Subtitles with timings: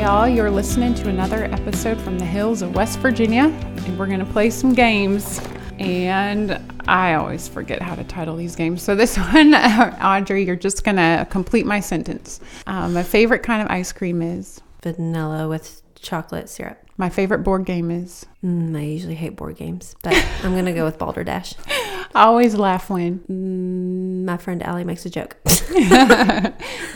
[0.00, 3.48] Hey, all, you're listening to another episode from the hills of West Virginia,
[3.84, 5.42] and we're going to play some games.
[5.78, 8.80] And I always forget how to title these games.
[8.82, 12.40] So, this one, Audrey, you're just going to complete my sentence.
[12.66, 16.78] Um, my favorite kind of ice cream is, Vanilla with chocolate syrup.
[17.00, 20.14] My favorite board game is, Mm, I usually hate board games, but
[20.44, 21.54] I'm gonna go with Balderdash.
[22.14, 23.20] I always laugh when.
[23.30, 25.36] Mm, my friend Allie makes a joke.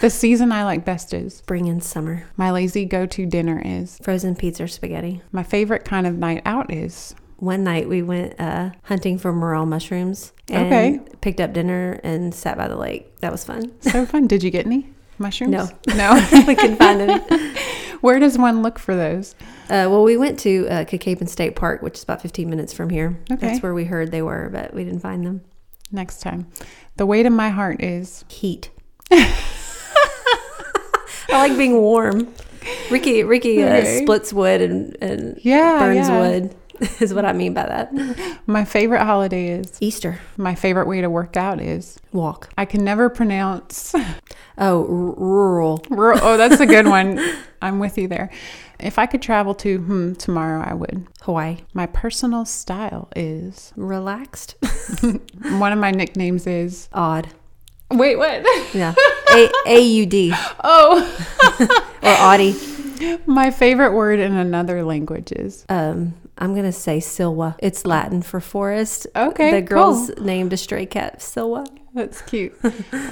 [0.01, 2.27] The season I like best is, Spring and summer.
[2.37, 5.23] my lazy go to dinner is, Frozen pizza or spaghetti.
[5.33, 9.65] my favorite kind of night out is, One night we went uh, hunting for morel
[9.67, 11.01] mushrooms and Okay.
[11.23, 13.19] picked up dinner and sat by the lake.
[13.21, 13.73] That was fun.
[13.81, 14.27] so fun.
[14.27, 15.53] Did you get any mushrooms?
[15.53, 15.69] No.
[15.97, 16.15] No.
[16.47, 17.55] we couldn't find any.
[18.03, 19.35] Where does one look for those?
[19.65, 22.91] Uh, well, we went to uh, Cacapon State Park, which is about 15 minutes from
[22.91, 23.19] here.
[23.31, 23.47] Okay.
[23.47, 25.43] That's where we heard they were, but we didn't find them.
[25.91, 26.47] Next time.
[26.97, 28.25] The weight of my heart is.
[28.29, 28.71] Heat.
[29.11, 29.33] I
[31.49, 32.33] like being warm.
[32.91, 34.03] Ricky Ricky uh, Okay.
[34.03, 36.21] splits wood and, and Yeah, burns yeah.
[36.21, 36.55] wood
[37.01, 37.93] is what I mean by that.
[38.47, 39.77] My favorite holiday is.
[39.81, 41.99] Easter My favorite way to work out is.
[42.13, 42.51] walk.
[42.57, 43.95] I can never pronounce.
[44.57, 45.85] Oh, r- rural.
[45.91, 47.19] rural- oh, that's a good one.
[47.63, 48.31] I'm with you there.
[48.85, 51.07] If I could travel to hmm, tomorrow, I would.
[51.23, 51.59] Hawaii.
[51.73, 53.73] My personal style is.
[53.77, 54.57] Relaxed.
[55.01, 56.89] One of my nicknames is.
[56.93, 57.29] Odd.
[57.91, 58.45] Wait, what?
[58.75, 58.95] Yeah.
[59.33, 62.55] A A U D Oh, or Audi.
[63.27, 65.65] my favorite word in another language is.
[65.69, 67.55] Um, I'm gonna say Silwa.
[67.61, 69.07] It's Latin for forest.
[69.17, 70.25] Okay, The girls cool.
[70.25, 71.67] named a stray cat Silwa.
[71.95, 72.55] That's cute.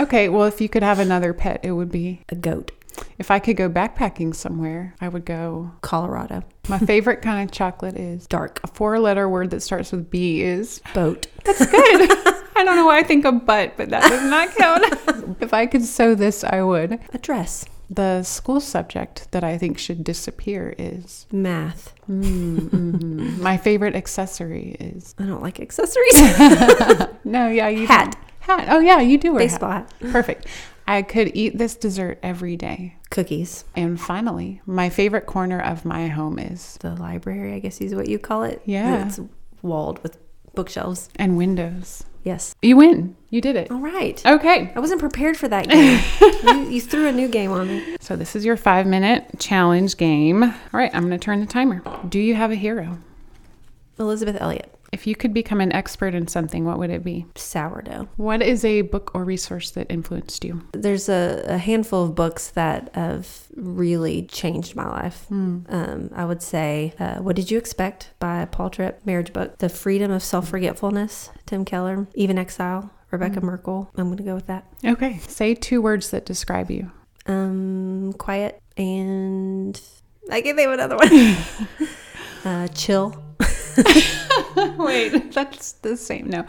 [0.01, 2.23] Okay, well, if you could have another pet, it would be.
[2.31, 2.73] A goat.
[3.19, 5.73] If I could go backpacking somewhere, I would go.
[5.81, 6.43] Colorado.
[6.69, 8.27] My favorite kind of chocolate is.
[8.27, 8.61] Dark.
[8.65, 10.81] A four letter word that starts with B is.
[10.95, 11.27] Boat.
[11.45, 12.11] That's good.
[12.55, 15.37] I don't know why I think of butt, but that does not count.
[15.41, 17.01] if I could sew this, I would.
[17.13, 17.65] A dress.
[17.91, 21.27] The school subject that I think should disappear is.
[21.33, 21.95] Math.
[22.09, 23.39] Mm, mhm.
[23.39, 25.15] My favorite accessory is.
[25.19, 26.21] I don't like accessories.
[27.25, 27.87] No, yeah, you.
[27.87, 28.17] Hat.
[28.41, 28.67] Hat.
[28.71, 29.51] Oh, yeah, you do wear a hat.
[29.53, 29.93] Baseball hat.
[30.11, 30.47] Perfect.
[30.87, 32.97] I could eat this dessert every day.
[33.11, 33.65] Cookies.
[33.77, 36.77] And finally, my favorite corner of my home is.
[36.81, 38.63] The library, I guess is what you call it.
[38.65, 39.07] Yeah.
[39.07, 39.21] It's
[39.63, 40.19] walled with
[40.55, 41.09] bookshelves.
[41.17, 42.05] And windows.
[42.25, 42.55] Yes.
[42.63, 43.17] You win.
[43.31, 43.71] You did it.
[43.71, 44.25] All right.
[44.25, 44.73] Okay.
[44.75, 46.01] I wasn't prepared for that game.
[46.45, 47.97] you, you threw a new game on me.
[48.01, 50.43] So this is your five minute challenge game.
[50.45, 51.83] All right, I'm going to turn the timer.
[52.09, 52.99] Do you have a hero?
[53.99, 54.73] Elisabeth Elliot.
[54.93, 57.25] If you could become an expert in something, what would it be?
[57.35, 58.09] Sourdough.
[58.17, 60.63] What is a book or resource that influenced you?
[60.73, 65.27] There's a, a handful of books that have really changed my life.
[65.31, 69.59] Um, I would say, uh, What Did You Expect by Paul Tripp, marriage book.
[69.59, 72.07] The Freedom of Self Forgetfulness, Tim Keller.
[72.15, 73.91] Eve in Exile, Rebekah Merkle.
[73.97, 74.67] I'm going to go with that.
[74.85, 75.19] Okay.
[75.27, 76.93] Say two words that describe you.
[77.25, 79.81] Um, quiet and
[80.31, 81.89] I can think of another one.
[82.45, 83.22] uh, chill.
[84.79, 86.29] Wait, that's the same.
[86.29, 86.45] No.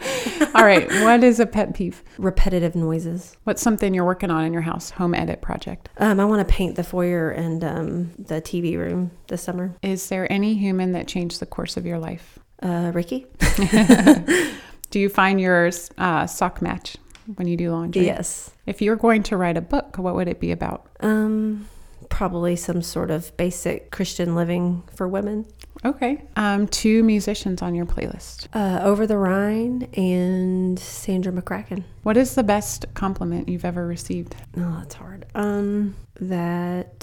[0.54, 0.90] All right.
[1.04, 2.02] What is a pet peeve?
[2.18, 3.36] Repetitive noises.
[3.44, 4.90] What's something you're working on in your house?
[4.90, 5.88] Home edit project.
[5.98, 9.74] Um, I want to paint the foyer and um, the TV room this summer.
[9.82, 12.38] Is there any human that changed the course of your life?
[12.62, 13.26] Uh, Ricky?
[14.90, 16.96] Do you find your uh, sock match
[17.36, 18.06] when you do laundry?
[18.06, 18.50] Yes.
[18.66, 20.86] If you're going to write a book, what would it be about?
[21.00, 21.68] Um,
[22.08, 25.46] probably some sort of basic Christian living for women.
[25.84, 26.22] Okay.
[26.36, 28.48] Um, two musicians on your playlist.
[28.54, 31.84] Uh, Over the Rhine and Sandra McCracken.
[32.02, 34.34] What is the best compliment you've ever received?
[34.56, 35.26] Oh, that's hard.
[35.34, 37.00] Um, that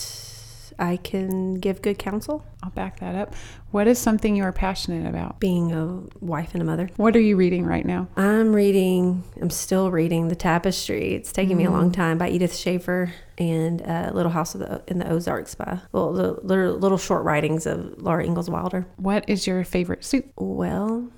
[0.81, 2.43] I can give good counsel.
[2.63, 3.35] I'll back that up.
[3.69, 5.39] What is something you are passionate about?
[5.39, 6.89] Being a wife and a mother.
[6.97, 8.07] What are you reading right now?
[8.17, 11.13] I'm reading, I'm still reading The Tapestry.
[11.13, 14.81] It's taking me a long time by Edith Schaeffer and uh, Little House of the,
[14.87, 18.87] in the Ozarks by, well, the little, little short writings of Laura Ingalls Wilder.
[18.97, 20.31] What is your favorite soup?
[20.35, 21.09] Well,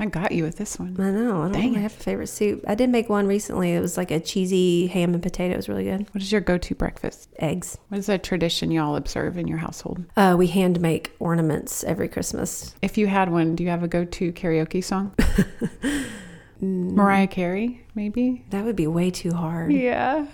[0.00, 0.96] I got you with this one.
[0.98, 1.40] I know.
[1.40, 1.82] I don't Dang really it.
[1.82, 2.64] have a favorite soup.
[2.68, 3.72] I did make one recently.
[3.72, 5.54] It was like a cheesy ham and potato.
[5.54, 6.06] It was really good.
[6.12, 7.28] What is your go to breakfast?
[7.38, 7.78] Eggs.
[7.88, 10.04] What is a tradition y'all observe in your household?
[10.16, 12.74] Uh, we hand make ornaments every Christmas.
[12.80, 15.14] If you had one, do you have a go to karaoke song?
[16.60, 18.44] Mariah Carey, maybe?
[18.50, 19.72] That would be way too hard.
[19.72, 20.26] Yeah.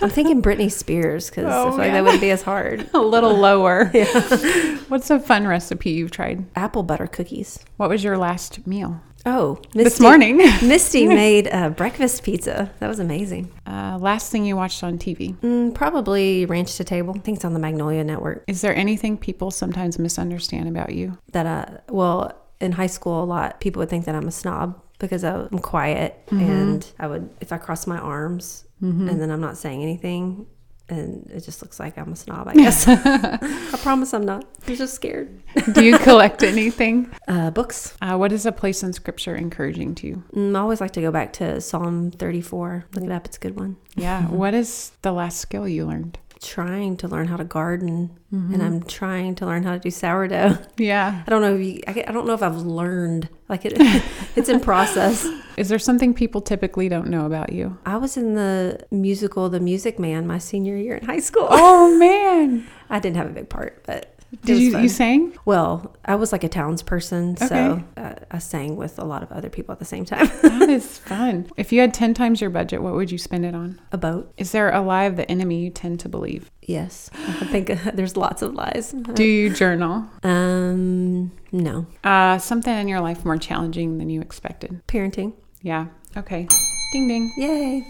[0.00, 1.92] I'm thinking Britney Spears because I Oh, feel like yeah.
[1.94, 2.88] that wouldn't be as hard.
[2.94, 3.90] A little lower.
[3.94, 4.78] yeah.
[4.88, 6.44] What's a fun recipe you've tried?
[6.56, 7.58] Apple butter cookies.
[7.76, 9.00] What was your last meal?
[9.26, 10.36] Oh, Misty, This morning.
[10.62, 12.70] Misty made uh, breakfast pizza.
[12.78, 13.52] That was amazing.
[13.66, 15.36] Uh, last thing you watched on TV.
[15.40, 17.12] Mm, probably Ranch to Table.
[17.14, 18.44] I think it's on the Magnolia Network.
[18.46, 21.18] Is there anything people sometimes misunderstand about you?
[21.32, 24.80] That uh, well, in high school, a lot people would think that I'm a snob
[25.00, 29.56] because I'm quiet and I would if I cross my arms and then I'm not
[29.58, 30.46] saying anything.
[30.88, 32.86] and it just looks like I'm a snob, I guess.
[32.88, 34.44] I promise I'm not.
[34.66, 35.40] I'm just scared.
[35.72, 37.10] Do you collect anything?
[37.28, 37.94] Uh, books.
[38.02, 40.24] Uh, what is a place in scripture encouraging to you?
[40.34, 42.86] Mm, I always like to go back to Psalm 34.
[42.94, 43.76] Look it up, it's a good one.
[43.94, 44.26] Yeah.
[44.26, 46.18] What is the last skill you learned?
[46.42, 48.60] Trying to learn how to garden, and mm-hmm.
[48.62, 50.58] I'm trying to learn how to do sourdough.
[50.78, 51.22] Yeah.
[51.26, 53.28] I don't know if you, I, I don't know if I've learned.
[53.48, 53.74] Like it,
[54.36, 55.26] it's in process.
[55.58, 57.76] Is there something people typically don't know about you?
[57.84, 61.48] I was in the musical The Music Man my senior year in high school.
[61.50, 62.66] Oh man.
[62.88, 64.09] I didn't have a big part, but
[64.44, 64.82] Did you fun.
[64.82, 65.32] you sang?
[65.44, 69.48] Well, I was like a townsperson, so uh, I sang with a lot of other
[69.50, 70.28] people at the same time.
[70.60, 71.50] That is fun.
[71.56, 73.80] If you had 10 times your budget, what would you spend it on?
[73.92, 76.50] a boat, Is there a lie of the enemy you tend to believe?
[76.62, 77.10] yes.
[77.40, 78.92] I think there's lots of lies.
[79.14, 80.04] Do you journal?
[80.22, 81.86] Um, no.
[82.04, 84.80] Uh, something in your life more challenging than you expected?
[84.86, 85.32] Parenting.
[85.62, 85.86] Yeah.
[86.16, 86.46] Okay.
[86.92, 87.32] Ding ding.
[87.36, 87.84] Yay.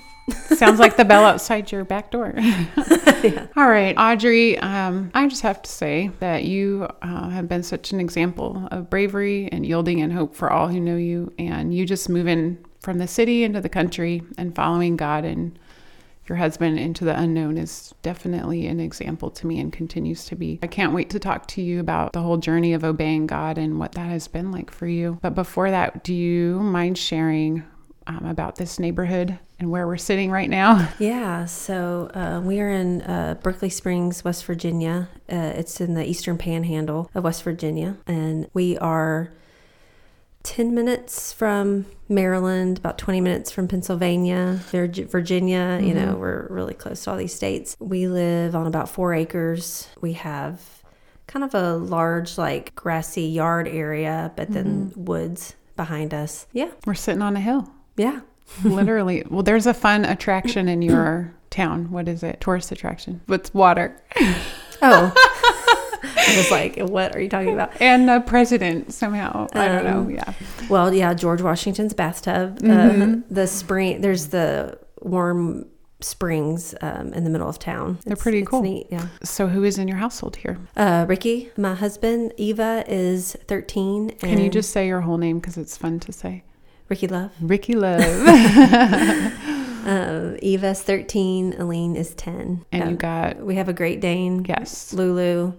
[0.57, 2.33] Sounds like the bell outside your back door.
[3.57, 7.93] All right, Audrey, um, I just have to say that you uh, have been such
[7.93, 11.33] an example of bravery and yielding and hope for all who know you.
[11.39, 15.59] And you just moving from the city into the country and following God and
[16.29, 20.61] your husband into the unknown is definitely an example to me and continues to be.
[20.63, 23.81] I can't wait to talk to you about the whole journey of obeying God and
[23.81, 25.19] what that has been like for you.
[25.23, 27.65] But before that, do you mind sharing
[28.11, 30.89] um, about this neighborhood and where we're sitting right now?
[30.99, 35.09] Yeah, so uh, we are in uh, Berkeley Springs, West Virginia.
[35.31, 37.97] Uh, it's in the eastern panhandle of West Virginia.
[38.07, 39.33] And we are
[40.43, 45.81] 10 minutes from Maryland, about 20 minutes from Pennsylvania, Vir- Virginia.
[45.83, 47.77] You know, we're really close to all these states.
[47.79, 49.89] We live on about four acres.
[50.01, 50.61] We have
[51.27, 56.47] kind of a large, like, grassy yard area, but then woods behind us.
[56.53, 58.21] Yeah, We're sitting on a hill, yeah.
[58.65, 59.23] literally.
[59.31, 61.91] well, there's a fun attraction in your town.
[61.91, 62.41] What is it?
[62.41, 63.21] Tourist attraction.
[63.27, 63.97] What's water?
[64.83, 65.13] Oh.
[66.03, 67.79] I was like, what are you talking about?
[67.83, 69.47] And the president somehow.
[69.53, 69.99] I don't know.
[70.01, 70.33] Um, Yeah.
[70.71, 72.61] Well, yeah, George Washington's bathtub.
[72.61, 73.13] Mm-hmm.
[73.13, 75.67] Uh, the spring, there's the warm
[76.01, 77.99] springs um, in the middle of town.
[78.05, 78.63] They're It's- pretty it's cool.
[78.63, 79.09] Neat, yeah.
[79.23, 80.57] So, who is in your household here?
[80.77, 84.09] Uh, Ricky, my husband, Eva is 13.
[84.11, 86.43] And Can you just say your whole name because it's fun to say?
[86.91, 87.31] Ricky Love.
[87.41, 88.03] Ricky Love.
[89.83, 91.55] Um, Eva's 13.
[91.59, 92.67] Aline is 10.
[92.71, 94.93] and Um, you got, we have a Great Dane, yes.
[94.93, 95.55] Lulu,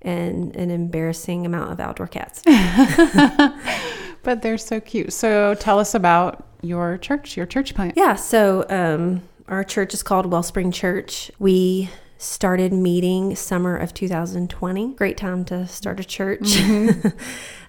[0.00, 2.42] and an embarrassing amount of outdoor cats.
[4.22, 5.12] But they're so cute.
[5.12, 7.94] So, tell us about your church, your church plant.
[7.96, 11.30] Yeah, so um, our church is called Wellspring Church.
[11.38, 14.94] We started meeting summer of 2020.
[14.94, 16.58] Great time to start a church.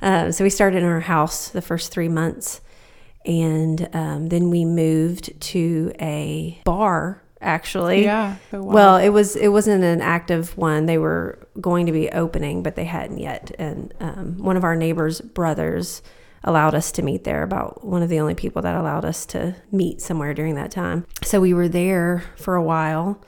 [0.02, 2.62] uh, so we started in our house the first three months,
[3.30, 7.22] and um, then we moved to a bar.
[7.42, 8.36] Actually, Yeah.
[8.52, 8.74] So, wow.
[8.74, 10.88] well, it was it wasn't an active one.
[10.88, 13.52] They were going to be opening, but they hadn't yet.
[13.58, 16.02] And um, one of our neighbors' brothers
[16.44, 17.44] allowed us to meet there.
[17.44, 21.06] About one of the only people that allowed us to meet somewhere during that time.
[21.24, 23.24] So we were there for a while.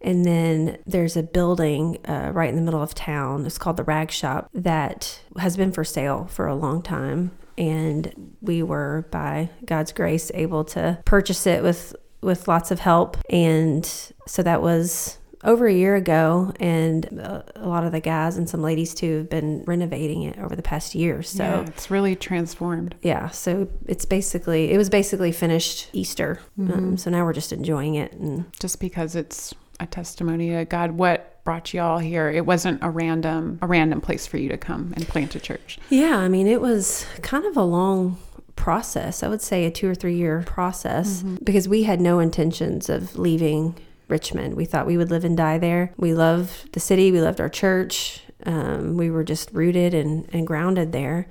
[0.00, 3.46] And then there's a building uh, right in the middle of town.
[3.46, 7.32] It's called the Rag Shop that has been for sale for a long time.
[7.58, 13.16] And we were, by God's grace, able to purchase it with with lots of help.
[13.30, 13.84] And
[14.26, 16.52] so that was over a year ago.
[16.58, 20.56] And a lot of the guys and some ladies too have been renovating it over
[20.56, 21.22] the past year.
[21.22, 22.96] So yeah, it's really transformed.
[23.02, 26.40] yeah, so it's basically it was basically finished Easter.
[26.58, 30.92] Um, so now we're just enjoying it, and just because it's a testimony to God.
[30.92, 32.28] What brought you all here?
[32.28, 35.78] It wasn't a random a random place for you to come and plant a church.
[35.88, 38.18] yeah, I mean it was kind of a long
[38.56, 39.22] process.
[39.22, 43.18] I would say a two or three year process because we had no intentions of
[43.18, 43.76] leaving
[44.08, 44.54] Richmond.
[44.54, 45.92] We thought we would live and die there.
[45.96, 47.10] We loved the city.
[47.10, 48.20] We loved our church.
[48.44, 51.26] Um, we were just rooted and, and grounded there.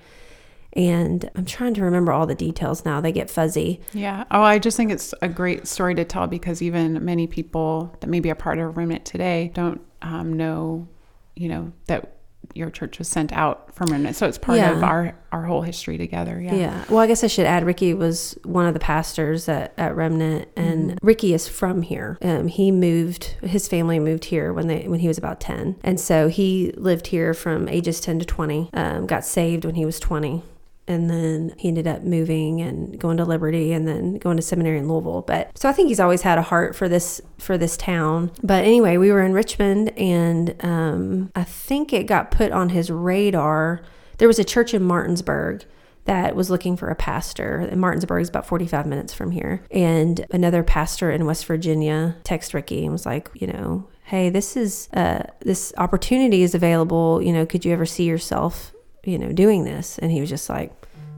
[0.76, 3.00] And I'm trying to remember all the details now.
[3.00, 3.80] They get fuzzy.
[3.94, 4.26] Yeah.
[4.30, 8.08] Oh, I just think it's a great story to tell because even many people that
[8.08, 10.88] maybe a part of Remnant today don't um, know,
[11.36, 12.12] you know, that
[12.54, 14.16] your church was sent out from Remnant.
[14.16, 14.72] So it's part Yeah.
[14.78, 16.40] of our our whole history together.
[16.40, 16.56] Yeah.
[16.56, 16.84] Yeah.
[16.90, 20.48] Well, I guess I should add Ricky was one of the pastors at, at Remnant,
[20.56, 22.18] and Ricky is from here.
[22.22, 26.00] Um, he moved, his family moved here when they when he was about ten, and
[26.00, 28.70] so he lived here from ages ten to twenty.
[28.74, 30.44] Um, got saved when he was twenty.
[30.88, 34.78] And then he ended up moving and going to Liberty and then going to seminary
[34.78, 35.24] in Louisville.
[35.24, 38.32] But so I think he's always had a heart for this for this town.
[38.44, 42.92] But anyway, we were in Richmond and um, I think it got put on his
[42.92, 43.82] radar.
[44.20, 45.66] There was a church in Martinsburg
[46.06, 47.58] that was looking for a pastor.
[47.58, 49.64] And Martinsburg is about 45 minutes from here.
[49.72, 54.56] And another pastor in West Virginia texted Ricky and was like, you know, hey, this
[54.56, 57.22] is uh, this opportunity is available.
[57.22, 58.74] You know, could you ever see yourself,
[59.06, 59.98] you know, doing this?
[59.98, 60.72] And he was just like,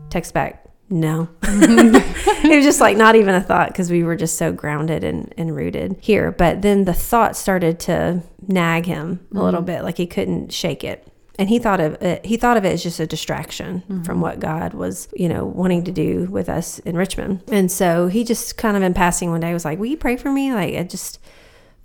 [0.09, 1.29] text back, no.
[1.43, 5.33] it was just like not even a thought because we were just so grounded and,
[5.37, 6.31] and rooted here.
[6.31, 9.65] But then the thought started to nag him a little mm-hmm.
[9.65, 11.05] bit, like he couldn't shake it.
[11.39, 14.03] And he thought of it, he thought of it as just a distraction mm-hmm.
[14.03, 17.43] from what God was, you know, wanting to do with us in Richmond.
[17.51, 20.17] And so he just kind of in passing one day was like, Will you pray
[20.17, 20.51] for me?
[20.51, 21.19] Like I just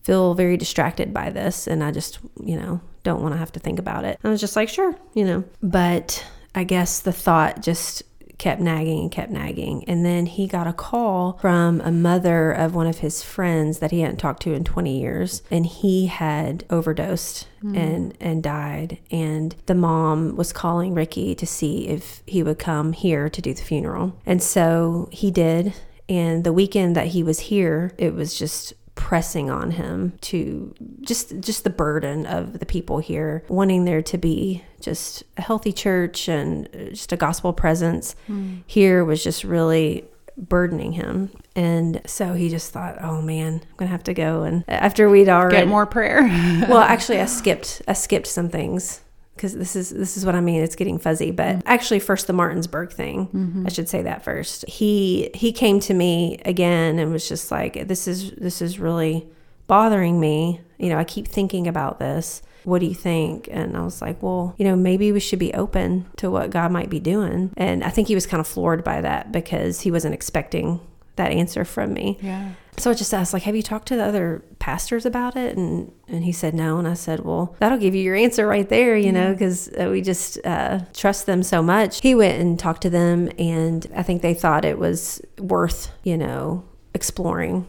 [0.04, 3.61] feel very distracted by this and I just, you know, don't want to have to
[3.61, 4.18] think about it.
[4.23, 5.44] I was just like, sure, you know.
[5.62, 8.02] But I guess the thought just
[8.42, 9.85] kept nagging and kept nagging.
[9.87, 13.92] And then he got a call from a mother of one of his friends that
[13.92, 15.42] he hadn't talked to in 20 years.
[15.49, 17.76] And he had overdosed hmm.
[17.76, 18.99] and, and died.
[19.12, 23.54] And the mom was calling Ricky to see if he would come here to do
[23.54, 24.18] the funeral.
[24.26, 25.73] And so he did.
[26.09, 31.41] And the weekend that he was here, it was just pressing on him to just
[31.41, 36.29] just the burden of the people here wanting there to be just a healthy church
[36.29, 38.57] and just a gospel presence hmm.
[38.67, 40.05] here was just really
[40.37, 41.31] burdening him.
[41.55, 44.43] And so he just thought oh man i'm gonna have to go.
[44.43, 46.23] And after we'd already Get more prayer.
[46.69, 49.01] well actually i skipped i skipped some things
[49.35, 51.69] because this is this is what i mean it's getting fuzzy but mm-hmm.
[51.69, 53.67] actually first the martinsburg thing mm-hmm.
[53.67, 54.65] i should say that first.
[54.69, 59.27] He he came to me again and was just like this is this is really
[59.67, 60.61] bothering me.
[60.79, 62.43] You know i keep thinking about this.
[62.65, 63.49] What do you think?
[63.51, 66.73] And i was like well you know maybe we should be open to what god
[66.73, 67.53] might be doing.
[67.57, 70.81] And i think he was kind of floored by that because he wasn't expecting
[71.17, 72.19] that answer from me.
[72.23, 72.53] Yeah.
[72.79, 75.57] So I just asked, like, have you talked to the other pastors about it?
[75.57, 76.79] And and he said no.
[76.79, 79.88] And I said, well, that'll give you your answer right there, you know, because uh,
[79.91, 82.00] we just uh, trust them so much.
[82.00, 86.17] He went and talked to them, and I think they thought it was worth, you
[86.17, 86.64] know,
[86.95, 87.67] exploring.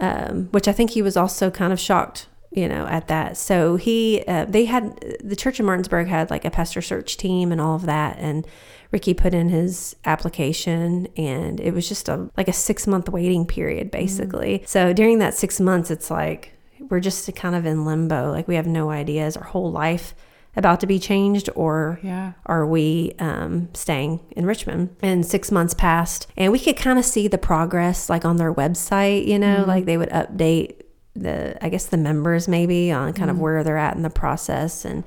[0.00, 2.26] Um, which I think he was also kind of shocked.
[2.50, 3.36] You know, at that.
[3.36, 7.52] So he, uh, they had the church in Martinsburg had like a pastor search team
[7.52, 8.46] and all of that, and
[8.90, 13.46] Ricky put in his application and it was just a like a 6 month waiting
[13.46, 13.92] period mm.
[13.92, 14.62] basically.
[14.66, 16.54] So during that 6 months it's like
[16.88, 20.14] we're just kind of in limbo like we have no idea is our whole life
[20.58, 22.32] about to be changed or Yeah.
[22.44, 24.90] are we um, staying in Richmond?
[25.00, 28.52] And six months passed, and we could kind of see the progress, like on their
[28.52, 29.26] website.
[29.26, 29.68] You know, mm-hmm.
[29.68, 30.82] like they would update
[31.14, 33.40] the, I guess the members maybe on kind of mm.
[33.40, 35.04] where they're at in the process, and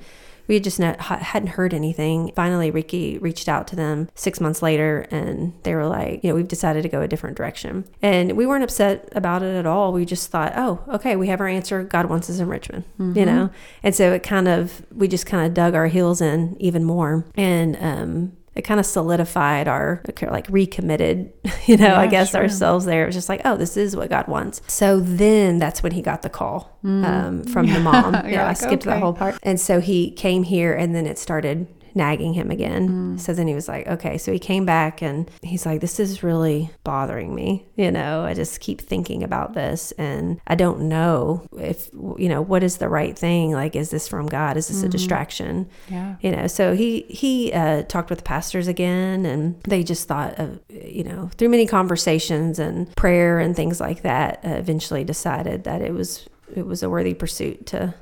[0.48, 2.32] we had just not, hadn't heard anything.
[2.34, 6.34] Finally, Ricky reached out to them six months later, and they were like, you know,
[6.34, 9.92] we've decided to go a different direction, and we weren't upset about it at all.
[9.92, 11.82] We just thought, oh, okay, we have our answer.
[11.82, 12.84] God wants us in Richmond,
[13.16, 13.50] you know,
[13.82, 17.24] and so it kind of we just kind of dug our heels in even more,
[17.36, 21.32] and um, it kind of solidified our like recommitted,
[21.66, 22.42] you know, I guess sure.
[22.42, 23.04] ourselves there.
[23.04, 24.60] It was just like, oh, this is what God wants.
[24.66, 28.14] So then that's when he got the call um, from the mom.
[28.28, 29.38] Yeah, I skipped that whole part.
[29.42, 32.88] And so he came here and then it started nagging him again.
[33.16, 33.20] Mm.
[33.20, 34.18] So then he was like, okay.
[34.18, 37.66] So he came back and he's like, this is really bothering me.
[37.76, 42.42] You know, I just keep thinking about this and I don't know if, you know,
[42.42, 43.52] what is the right thing?
[43.52, 44.56] Like, is this from God?
[44.56, 44.86] Is this Mm-hmm.
[44.86, 45.68] a distraction?
[45.88, 46.16] Yeah.
[46.20, 50.38] you know so he he uh, talked with the pastors again and they just thought
[50.38, 55.64] of you know through many conversations and prayer and things like that uh, eventually decided
[55.64, 57.94] that it was it was a worthy pursuit to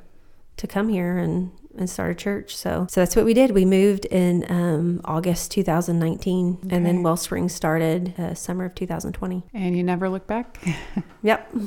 [0.57, 3.65] to come here and and start a church so so that's what we did we
[3.65, 7.03] moved in um, august 2019 and then Okay.
[7.03, 10.63] wellspring started uh, summer of 2020 And you never look back?
[11.21, 11.51] yep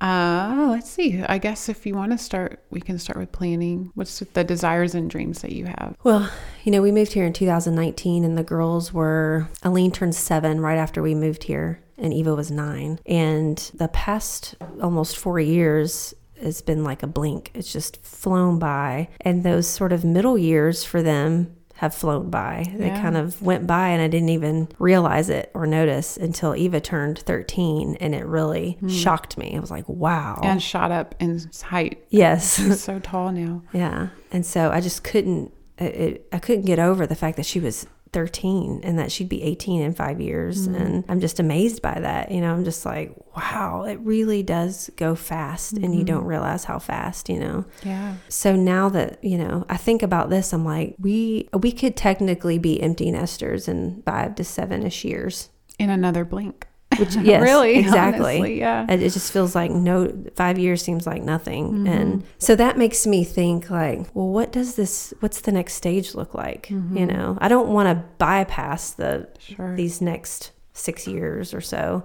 [0.00, 1.22] Uh, let's see.
[1.22, 3.90] I guess if you want to start, we can start with planning.
[3.94, 5.96] What's the desires and dreams that you have?
[6.02, 6.30] Well,
[6.64, 10.76] you know, we moved here in 2019, and the girls were, Aline turned seven right
[10.76, 12.98] after we moved here, and Eva was nine.
[13.06, 19.08] And the past almost four years has been like a blink, it's just flown by.
[19.20, 22.72] And those sort of middle years for them have flown by.
[22.76, 26.80] They kind of went by, and I didn't even realize it or notice until Eva
[26.80, 28.88] turned 13, and it really hmm.
[28.88, 29.56] shocked me.
[29.56, 30.40] I was like, wow.
[30.42, 32.04] And shot up in height.
[32.10, 32.56] yes.
[32.62, 33.62] She's so tall now.
[33.72, 35.52] Yeah, and so I just couldn't.
[35.78, 39.42] It, I couldn't get over the fact that she was 13 and that she'd be
[39.42, 40.80] 18 in five years, mm-hmm.
[40.80, 42.30] and I'm just amazed by that.
[42.30, 46.04] You know, I'm just like, wow, it really does go fast, and you mm-hmm.
[46.04, 47.28] don't realize how fast.
[47.28, 47.64] You know.
[47.82, 48.14] Yeah.
[48.28, 52.58] So now that you know, I think about this, I'm like, we we could technically
[52.58, 55.50] be empty nesters in five to seven ish years.
[55.78, 56.68] In another blink.
[56.98, 57.74] Which yes, really?
[57.78, 58.36] exactly.
[58.38, 58.86] honestly, yeah.
[58.88, 61.86] It it just feels like no five years seems like nothing, Mm-hmm.
[61.86, 65.12] and so that makes me think like, well, what does this?
[65.20, 66.68] What's the next stage look like?
[66.68, 66.96] Mm-hmm.
[66.98, 69.74] You know, I don't want to bypass the Sure.
[69.76, 72.02] these next six years or so,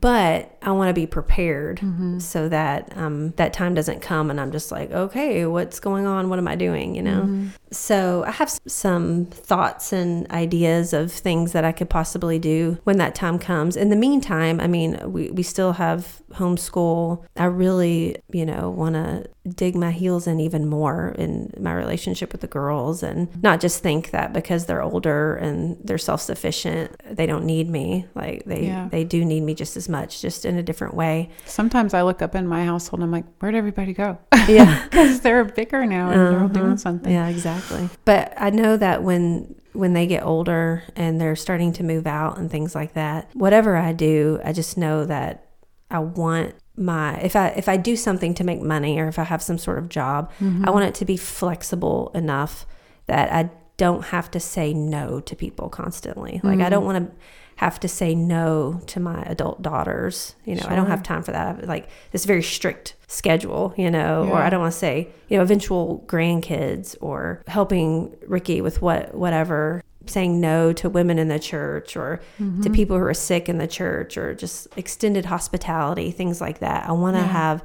[0.00, 1.80] but I want to be prepared
[2.20, 6.28] so that um, that time doesn't come and I'm just like, okay, what's going on?
[6.28, 6.94] What am I doing?
[6.96, 7.48] You know?
[7.70, 12.98] So I have some thoughts and ideas of things that I could possibly do when
[12.98, 13.76] that time comes.
[13.76, 17.24] In the meantime, I mean, we, we still have homeschool.
[17.36, 22.32] I really, you know, want to dig my heels in even more in my relationship
[22.32, 27.26] with the girls and not just think that because they're older and they're self-sufficient, they
[27.26, 28.06] don't need me.
[28.14, 28.88] Like they, Yeah.
[28.90, 31.30] they do need me just as much, just in a different way.
[31.44, 34.18] Sometimes I look up in my household and I'm like, where'd everybody go?
[34.48, 34.84] Yeah.
[34.84, 37.14] Because they're bigger now and they're all doing something.
[37.16, 37.26] Uh-huh.
[37.26, 37.88] Yeah, exactly.
[38.04, 42.38] But I know that when when they get older and they're starting to move out
[42.38, 45.48] and things like that, whatever I do, I just know that
[45.90, 49.24] I want my if I if I do something to make money or if I
[49.24, 50.30] have some sort of job,
[50.64, 52.66] I want it to be flexible enough
[53.06, 56.40] that I don't have to say no to people constantly.
[56.42, 57.16] Like I don't want to
[57.56, 60.34] have to say no to my adult daughters.
[60.44, 61.42] You know, I don't have time for that.
[61.42, 65.08] I have like this very strict schedule, you know, or I don't want to say,
[65.28, 71.28] you know, eventual grandkids or helping Ricky with what whatever saying no to women in
[71.28, 72.72] the church or to mm-hmm.
[72.72, 76.88] people who are sick in the church or just extended hospitality, things like that.
[76.88, 77.28] I want to Yeah.
[77.28, 77.64] have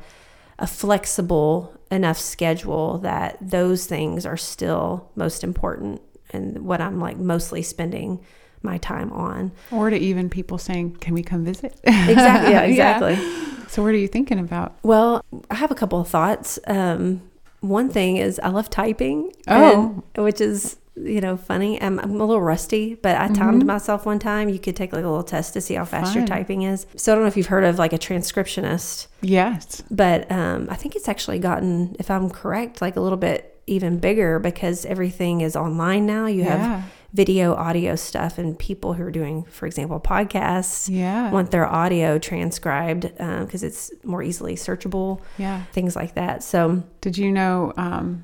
[0.58, 7.18] a flexible enough schedule that those things are still most important and what I'm like
[7.18, 8.22] mostly spending
[8.64, 9.52] my time on.
[9.72, 11.80] Or to even people saying, can we come visit?
[11.84, 12.52] Exactly.
[12.54, 13.16] Yeah, exactly.
[13.68, 14.76] So what are you thinking about?
[14.84, 16.60] Well, I have a couple of thoughts.
[16.68, 17.22] Um,
[17.62, 19.32] one thing is I love typing.
[19.48, 20.04] Oh.
[20.16, 21.82] and- which is you know funny.
[21.82, 24.50] I'm, I'm a little rusty, but I timed myself one time.
[24.50, 26.86] You could take like a little test to see how fast your typing is.
[26.98, 29.82] So I don't know if you've heard of like a transcriptionist, Yes.
[29.90, 34.00] but um, I think it's actually gotten, if I'm correct, like a little bit even
[34.00, 36.26] bigger because everything is online now.
[36.26, 36.58] You Yeah.
[36.58, 41.30] have video, audio stuff, and people who are doing, for example, podcasts Yeah.
[41.32, 45.64] want their audio transcribed because it's more easily searchable, Yeah.
[45.74, 46.42] things like that.
[46.44, 48.24] So, Did you know um,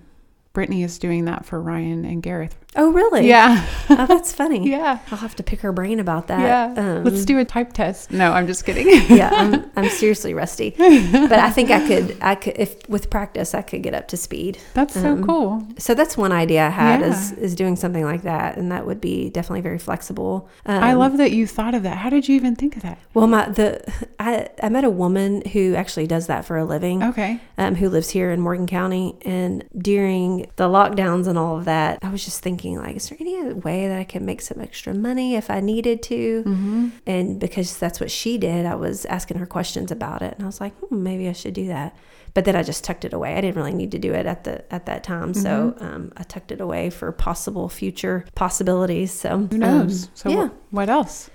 [0.54, 2.58] Brittany is doing that for Ryan and Garreth?
[2.78, 3.28] Oh, really?
[3.28, 3.66] Yeah.
[3.90, 4.70] Oh, that's funny.
[4.70, 5.00] yeah.
[5.12, 6.40] I'll have to pick her brain about that.
[6.42, 6.82] Yeah.
[6.82, 8.12] Um, Let's do a type test.
[8.12, 8.88] No, I'm just kidding.
[9.18, 13.54] yeah, I'm, I'm seriously rusty, but I think I could, I could, if with practice,
[13.56, 14.60] I could get up to speed.
[14.74, 15.68] That's so Um, cool.
[15.78, 17.08] So that's one idea I had Yeah.
[17.10, 20.48] is is doing something like that, and that would be definitely very flexible.
[20.66, 21.98] Um, I love that you thought of that.
[21.98, 22.98] How did you even think of that?
[23.13, 23.82] Well, my the
[24.20, 27.04] I I met a woman who actually does that for a living.
[27.04, 27.40] Okay.
[27.58, 29.16] um, who lives here in Morgan County.
[29.24, 33.17] And during the lockdowns and all of that, I was just thinking, like, is there
[33.21, 36.43] any way that I could make some extra money if I needed to?
[36.45, 36.88] Mm-hmm.
[37.06, 40.45] And because that's what she did, I was asking her questions about it, and I
[40.47, 41.95] was like, hmm, maybe I should do that.
[42.34, 43.34] But then I just tucked it away.
[43.36, 45.86] I didn't really need to do it at the at that time, so Mm-hmm.
[45.86, 49.12] um, I tucked it away for possible future possibilities.
[49.12, 50.06] So Who knows?
[50.06, 50.49] um, so yeah.
[50.71, 51.30] what else?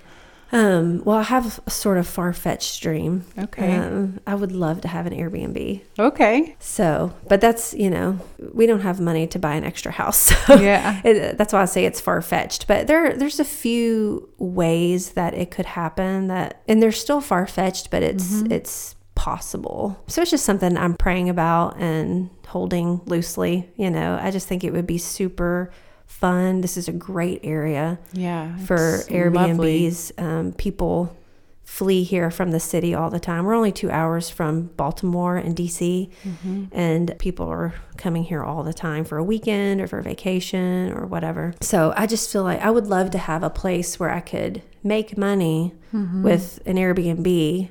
[0.52, 3.24] Um, well, I have a sort of far fetched dream.
[3.38, 3.74] Okay.
[3.76, 5.80] Um, I would love to have an Airbnb.
[5.98, 6.56] Okay.
[6.58, 8.18] So, but that's, you know,
[8.52, 10.32] we don't have money to buy an extra house.
[10.46, 11.00] So Yeah.
[11.04, 12.66] it, that's why I say it's far fetched.
[12.66, 17.46] But there, there's a few ways that it could happen that, and they're still far
[17.46, 20.02] fetched, but it's, it's possible.
[20.08, 23.70] So it's just something I'm praying about and holding loosely.
[23.76, 25.70] You know, I just think it would be super
[26.06, 26.60] fun.
[26.60, 28.56] This is a great area Yeah.
[28.58, 28.76] for.
[29.08, 30.12] Airbnbs.
[30.22, 31.16] Um, people
[31.64, 33.44] flee here from the city all the time.
[33.44, 36.64] We're only two hours from Baltimore and DC, Mm-hmm.
[36.72, 40.92] and people are coming here all the time for a weekend or for a vacation
[40.92, 41.54] or whatever.
[41.62, 44.62] So I just feel like I would love to have a place where I could
[44.82, 46.22] make money Mm-hmm.
[46.22, 47.68] with an Airbnb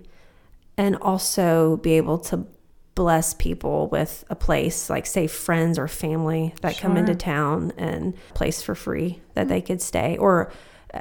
[0.77, 2.45] and also be able to
[2.93, 8.13] bless people with a place like say friends or family that come into town and
[8.33, 9.67] place for free that they mm-hmm.
[9.67, 10.51] could stay or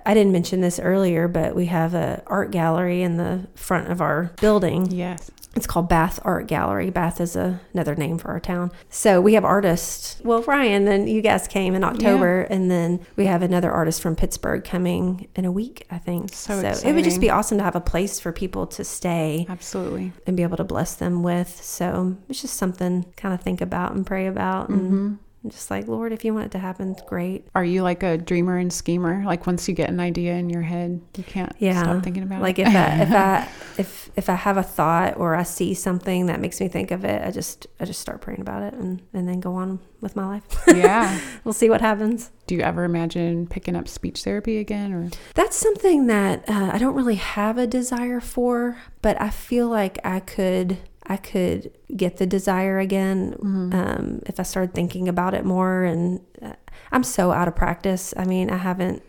[0.07, 4.00] I didn't mention this earlier, but we have a art gallery in the front of
[4.00, 4.90] our building.
[4.90, 5.31] Yes.
[5.56, 6.90] It's called Bath Art Gallery.
[6.90, 8.70] Bath is a, another name for our town.
[8.88, 10.20] So we have artists.
[10.22, 14.14] Well, Ryan, then you guys came in October, and then we have another artist from
[14.14, 16.32] Pittsburgh coming in a week, I think.
[16.34, 20.12] So it would just be awesome to have a place for people to stay Absolutely.
[20.26, 21.62] and be able to bless them with.
[21.62, 25.14] So it's just something kind of think about and pray about, and Mm-hmm.
[25.48, 27.46] Just like Lord, if you want it to happen, great.
[27.55, 29.22] Are you like a dreamer and schemer?
[29.24, 32.42] Like once you get an idea in your head, you can't Yeah, stop thinking about
[32.42, 32.66] like it.
[32.68, 33.48] if I if I
[33.79, 37.05] if if I have a thought or I see something that makes me think of
[37.05, 40.14] it, I just I just start praying about it and and then go on with
[40.16, 40.44] my life.
[40.68, 41.18] yeah.
[41.44, 42.31] we'll see what happens.
[42.46, 46.79] Do you ever imagine picking up speech therapy again or That's something that uh, I
[46.79, 50.79] don't really have a desire for, but I feel like I could
[51.10, 55.82] I could get the desire again um, if I started thinking about it more.
[55.82, 56.52] And uh,
[56.92, 58.14] I'm so out of practice.
[58.16, 59.02] I mean, I haven't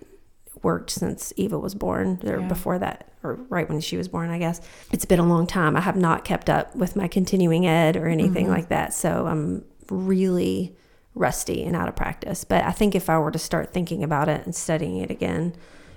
[0.63, 2.47] worked since Eva was born, or Yeah.
[2.47, 4.61] before that, or right when she was born, I guess.
[4.91, 5.75] It's been a long time.
[5.77, 8.53] I have not kept up with my continuing ed or anything Mm-hmm.
[8.55, 8.93] like that.
[8.93, 10.75] So I'm really
[11.13, 12.43] rusty and out of practice.
[12.45, 15.53] But I think if I were to start thinking about it and studying it again,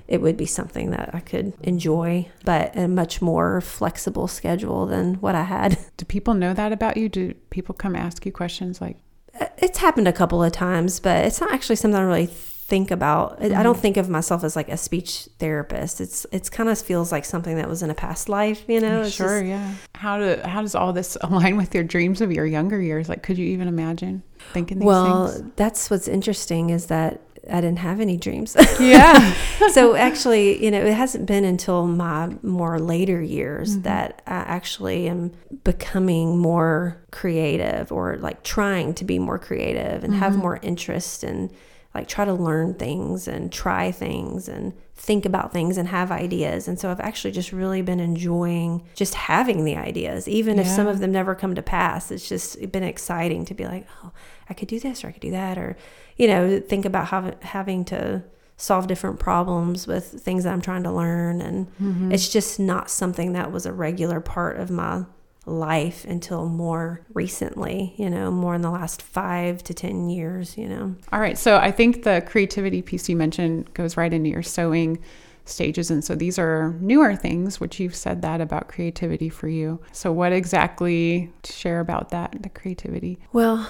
[0.07, 5.15] it would be something that I could enjoy, but a much more flexible schedule than
[5.15, 5.79] what I had.
[5.97, 7.09] Do people know that about you?
[7.09, 8.99] Do people come ask you questions like,
[9.41, 12.29] uh, It's happened a couple of times, but it's not actually something I really
[12.67, 13.41] think about.
[13.41, 13.81] I- I don't mm-hmm.
[13.81, 16.01] think of myself as like a speech therapist.
[16.01, 19.03] It's it's kind of feels like something that was in a past life, you know?
[19.03, 19.75] It's sure, just- yeah.
[19.95, 23.09] How do how does all this align with your dreams of your younger years?
[23.09, 25.51] Like, could you even imagine thinking these well, things?
[25.57, 28.57] that's what's interesting is that I didn't have any dreams.
[28.81, 29.35] Yeah.
[29.73, 33.83] so actually, you know, it hasn't been until my more later years Mm-hmm.
[33.83, 35.33] that I actually am
[35.65, 40.23] becoming more creative or like trying to be more creative and Mm-hmm.
[40.23, 41.51] have more interest and
[41.95, 46.67] like try to learn things and try things and think about things and have ideas.
[46.67, 50.87] And so I've actually just really been enjoying just having the ideas, even if some
[50.87, 52.11] of them never come to pass.
[52.11, 54.11] It's just been exciting to be like, oh,
[54.49, 55.77] I could do this or I could do that, or,
[56.17, 58.23] you know, think about how, having to
[58.57, 61.41] solve different problems with things that I'm trying to learn.
[61.41, 62.13] And Mm-hmm.
[62.13, 65.05] it's just not something that was a regular part of my
[65.47, 70.67] life until more recently, you know, more in the last five to 10 years, you
[70.69, 70.95] know.
[71.13, 71.37] All right.
[71.37, 75.01] So I think the creativity piece you mentioned goes right into your sewing
[75.45, 75.91] stages.
[75.91, 79.81] And so these are newer things, which you've said that about creativity for you.
[79.93, 83.19] So what exactly to share about that, the creativity?
[83.33, 83.69] Well,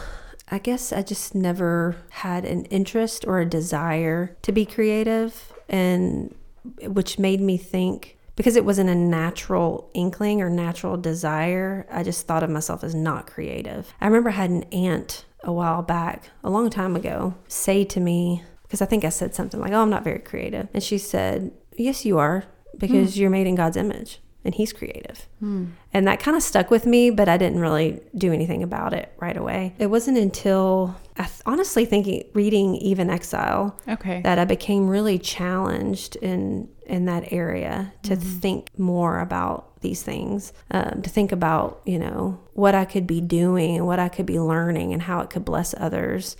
[0.54, 6.32] I guess I just never had an interest or a desire to be creative, and
[6.80, 12.28] which made me think because it wasn't a natural inkling or natural desire, I just
[12.28, 13.92] thought of myself as not creative.
[14.00, 17.98] I remember I had an aunt a while back, a long time ago, say to
[17.98, 20.68] me, because I think I said something like, Oh, I'm not very creative.
[20.72, 22.44] And she said, Yes, you are,
[22.78, 23.22] because hmm.
[23.22, 25.26] you're made in God's image and He's creative.
[25.40, 29.12] And that kind of stuck with me, but I didn't really do anything about it
[29.18, 29.74] right away.
[29.78, 34.22] It wasn't until I th- honestly thinking, reading Eve in Exile, Okay.
[34.22, 40.52] that I became really challenged in in that area to think more about these things,
[40.70, 44.26] um, to think about you know what I could be doing and what I could
[44.26, 46.36] be learning and how it could bless others,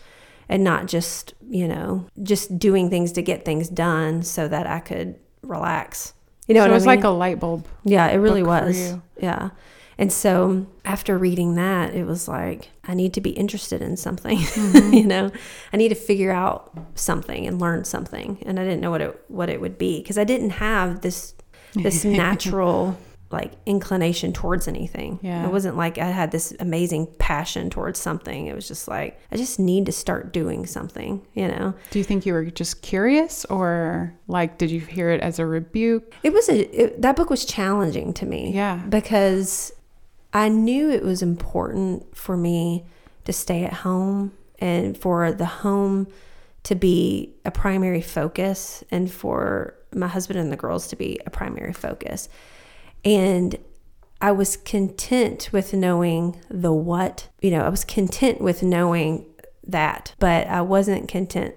[0.48, 4.80] and not just you know just doing things to get things done so that I
[4.80, 6.13] could relax.
[6.46, 6.96] You know so it was I mean?
[6.96, 7.66] like a light bulb.
[7.84, 8.96] Yeah, it really was.
[9.20, 9.50] Yeah.
[9.96, 14.38] And so after reading that, it was like, I need to be interested in something.
[14.54, 14.92] Mm-hmm.
[14.92, 15.30] you know,
[15.72, 18.38] I need to figure out something and learn something.
[18.46, 21.34] And I didn't know what it, what it would be because I didn't have this,
[21.74, 22.98] this natural
[23.34, 25.18] like inclination towards anything.
[25.20, 25.44] Yeah.
[25.44, 28.46] It wasn't like I had this amazing passion towards something.
[28.46, 31.74] It was just like, I just need to start doing something, you know?
[31.90, 35.44] Do you think you were just curious or like did you hear it as a
[35.44, 36.14] rebuke?
[36.22, 38.52] It was a it, that book was challenging to me.
[38.54, 38.76] Yeah.
[38.88, 39.72] Because
[40.32, 42.84] I knew it was important for me
[43.24, 46.06] to stay at home and for the home
[46.62, 51.30] to be a primary focus and for my husband and the girls to be a
[51.30, 52.28] primary focus.
[53.04, 53.56] And
[54.20, 59.26] I was content with knowing the what, you know, I was content with knowing
[59.66, 61.54] that, but I wasn't content.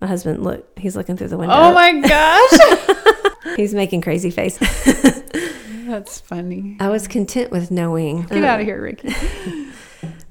[0.00, 1.54] My husband, look, he's looking through the window.
[1.54, 2.00] Oh my
[3.46, 3.56] gosh.
[3.56, 4.58] He's making crazy face.
[5.86, 6.76] That's funny.
[6.80, 8.22] I was content with knowing.
[8.24, 9.14] Get out of here, Ricky.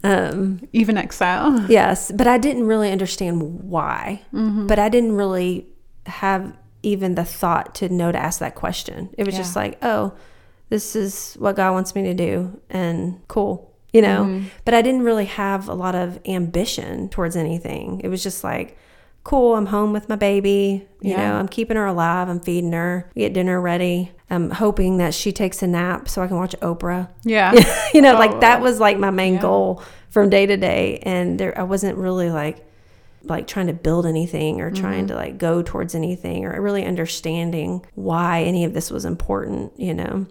[0.04, 1.66] Um, Eve in exile.
[1.70, 4.22] yes, but I didn't really understand why.
[4.32, 4.68] Mm-hmm.
[4.68, 5.66] But I didn't really
[6.06, 9.10] have even the thought to know to ask that question.
[9.18, 10.14] It was just like, oh,
[10.70, 14.24] this is what God wants me to do, and cool, you know.
[14.26, 14.48] Mm-hmm.
[14.66, 18.02] But I didn't really have a lot of ambition towards anything.
[18.04, 18.78] It was just like,
[19.24, 20.88] cool, I'm home with my baby.
[21.02, 21.18] You Yeah.
[21.30, 22.30] know, I'm keeping her alive.
[22.30, 23.10] I'm feeding her.
[23.16, 24.12] Get dinner ready.
[24.30, 27.10] I'm hoping that she takes a nap so I can watch Oprah.
[27.24, 27.54] Yeah.
[27.94, 29.42] you know, Oh, like that was like my main yeah.
[29.42, 31.00] goal from day to day.
[31.04, 32.66] And there, I wasn't really like,
[33.24, 35.08] like trying to build anything or trying Mm-hmm.
[35.08, 39.94] to like go towards anything or really understanding why any of this was important, you
[39.94, 40.26] know?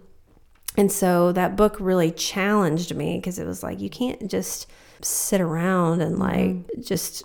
[0.77, 4.67] And so that book really challenged me because it was like, you can't just
[5.01, 6.81] sit around and like Mm-hmm.
[6.81, 7.23] just,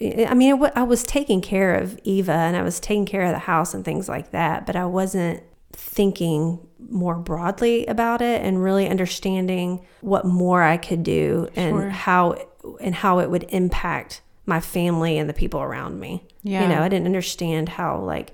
[0.00, 3.38] I mean, I was taking care of Eva and I was taking care of the
[3.38, 8.88] house and things like that, but I wasn't thinking more broadly about it and really
[8.88, 11.88] understanding what more I could do and Sure.
[11.90, 12.36] how
[12.80, 16.24] and how it would impact my family and the people around me.
[16.42, 16.62] Yeah.
[16.62, 18.32] You know, I didn't understand how like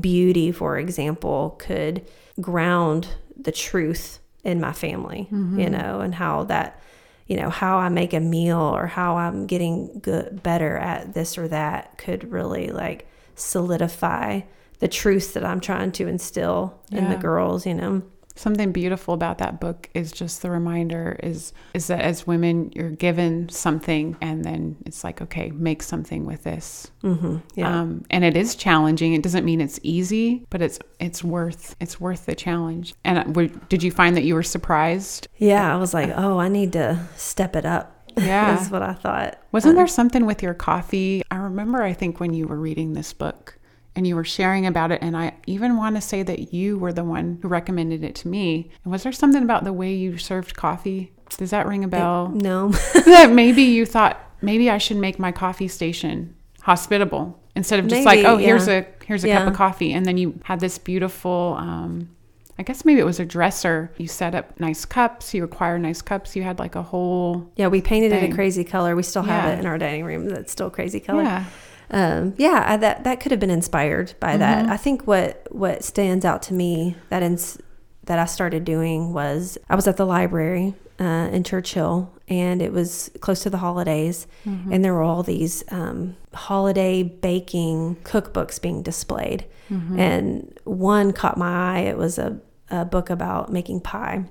[0.00, 2.06] beauty, for example, could
[2.40, 3.08] ground
[3.38, 5.72] the truth in my family, you mm-hmm.
[5.72, 6.80] know, and how that
[7.26, 11.36] you know, how I make a meal or how I'm getting good better at this
[11.36, 14.40] or that could really like solidify
[14.78, 18.02] the truth that I'm trying to instill in the girls, you know.
[18.38, 22.90] Something beautiful about that book is just the reminder is is that as women you're
[22.90, 27.36] given something and then it's like okay make something with this Mm-hmm.
[27.54, 27.80] Yeah.
[27.80, 32.00] um, and it is challenging it doesn't mean it's easy but it's it's worth it's
[32.00, 35.72] worth the challenge and uh, w- did you find that you were surprised yeah.
[35.72, 37.94] I was like, oh, I need to step it up.
[38.18, 38.56] Yeah.
[38.56, 39.38] That's what I thought.
[39.52, 41.22] Wasn't Um, there something with your coffee?
[41.30, 43.56] I remember, I think, when you were reading this book
[43.98, 46.92] and you were sharing about it, and I even want to say that you were
[46.92, 48.70] the one who recommended it to me.
[48.84, 51.10] And was there something about the way you served coffee?
[51.36, 52.28] Does that ring a bell?
[52.28, 52.68] No.
[52.94, 58.06] that maybe you thought maybe I should make my coffee station hospitable instead of just
[58.06, 60.78] like, Maybe, oh, here's a here's a cup of coffee, and then you had this
[60.78, 61.56] beautiful.
[61.58, 62.10] Um,
[62.56, 63.92] I guess maybe it was a dresser.
[63.98, 65.34] You set up nice cups.
[65.34, 66.36] You require nice cups.
[66.36, 68.94] You had like a whole yeah, we painted it a crazy color.
[68.94, 69.54] We still have Yeah.
[69.56, 70.28] it in our dining room.
[70.28, 71.24] That's still crazy color.
[71.24, 71.44] yeah.
[71.90, 74.64] Um, yeah, I, that that could have been inspired by that.
[74.64, 74.72] Mm-hmm.
[74.72, 77.58] I think what what stands out to me that ins-
[78.04, 82.72] that I started doing was I was at the library uh, in Churchill, and it
[82.72, 84.72] was close to the holidays, Mm-hmm.
[84.72, 89.98] and there were all these um, holiday baking cookbooks being displayed, Mm-hmm.
[90.00, 91.80] and one caught my eye.
[91.80, 94.24] It was a, a book about making pie.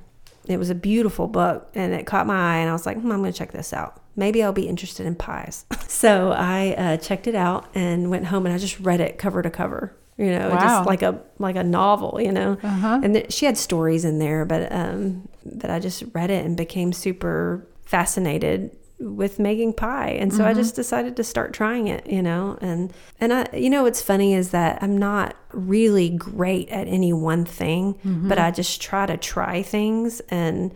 [0.48, 3.12] It was a beautiful book, and it caught my eye, and I was like, hmm,
[3.12, 4.02] I'm going to check this out.
[4.16, 5.66] Maybe I'll be interested in pies.
[5.88, 9.42] so I uh, checked it out and went home, and I just read it cover
[9.42, 9.96] to cover.
[10.18, 10.60] You know, Wow.
[10.60, 12.20] just like a like a novel.
[12.20, 13.02] You know, Uh-huh.
[13.04, 16.58] and th- she had stories in there, but um, but I just read it and
[16.58, 20.60] became super fascinated with making pie, and so I mm-hmm.
[20.60, 22.08] just decided to start trying it.
[22.08, 26.70] You know, and and I, you know, what's funny is that I'm not really great
[26.70, 28.28] at any one thing, mm-hmm.
[28.28, 30.74] but I just try to try things and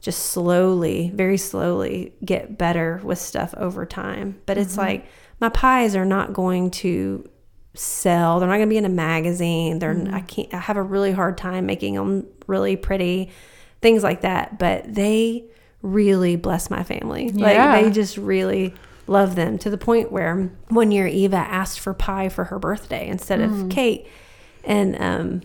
[0.00, 4.40] just slowly, very slowly get better with stuff over time.
[4.46, 4.80] But it's mm-hmm.
[4.80, 5.06] like
[5.40, 7.28] my pies are not going to
[7.74, 8.38] sell.
[8.38, 9.78] They're not going to be in a magazine.
[9.78, 13.30] They're I can't I have a really hard time making them really pretty,
[13.80, 15.46] things like that, but they
[15.82, 17.30] really bless my family.
[17.34, 17.72] Yeah.
[17.72, 18.74] Like they just really
[19.06, 23.08] love them to the point where one year Eva asked for pie for her birthday
[23.08, 24.08] instead of cake.
[24.64, 25.42] And um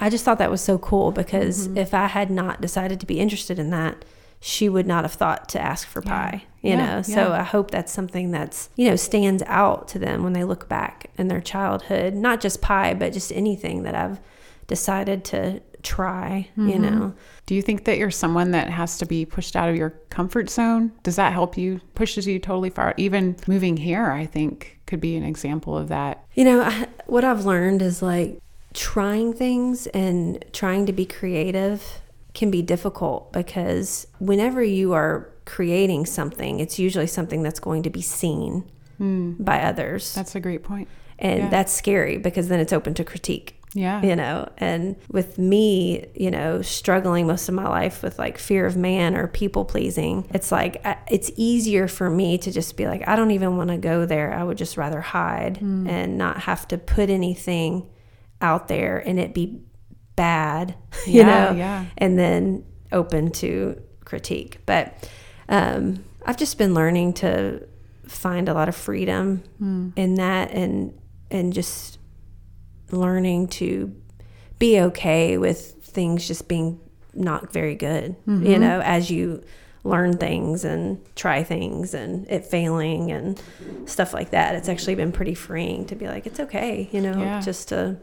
[0.00, 3.18] I just thought that was so cool because if I had not decided to be
[3.18, 4.04] interested in that,
[4.40, 7.02] she would not have thought to ask for pie, you Yeah, know.
[7.02, 7.40] So yeah.
[7.40, 11.10] I hope that's something that's, you know, stands out to them when they look back
[11.16, 14.20] in their childhood, not just pie, but just anything that I've
[14.66, 16.68] decided to try, Mm-hmm.
[16.68, 17.14] you know.
[17.46, 20.50] Do you think that you're someone that has to be pushed out of your comfort
[20.50, 20.92] zone?
[21.04, 21.80] Does that help you?
[21.94, 22.92] Pushes you totally far.
[22.96, 26.24] Even moving here, I think, could be an example of that.
[26.34, 28.40] You know, I, what I've learned is like
[28.74, 32.00] trying things and trying to be creative
[32.34, 37.90] can be difficult because whenever you are creating something, it's usually something that's going to
[37.90, 38.64] be seen
[38.98, 40.14] by others.
[40.14, 40.88] That's a great point.
[41.18, 41.48] and yeah.
[41.48, 43.55] that's scary because then it's open to critique.
[43.76, 44.02] Yeah.
[44.02, 48.64] You know, and with me, you know, struggling most of my life with like fear
[48.66, 52.86] of man or people pleasing, it's like I- it's easier for me to just be
[52.86, 54.32] like, I don't even want to go there.
[54.32, 55.86] I would just rather hide Hmm.
[55.86, 57.86] and not have to put anything
[58.40, 59.60] out there and it be
[60.16, 60.74] bad,
[61.06, 61.84] you Yeah, know, yeah.
[61.98, 64.58] and then open to critique.
[64.66, 65.08] But
[65.48, 67.66] um, I've just been learning to
[68.08, 69.90] find a lot of freedom Hmm.
[69.96, 70.94] in that and
[71.30, 71.95] and just
[72.90, 73.94] learning to
[74.58, 76.80] be okay with things just being
[77.14, 78.46] not very good Mm-hmm.
[78.46, 79.42] you know as you
[79.84, 83.40] learn things and try things and it failing and
[83.86, 87.18] stuff like that it's actually been pretty freeing to be like it's okay you know
[87.20, 87.40] Yeah.
[87.40, 87.96] just to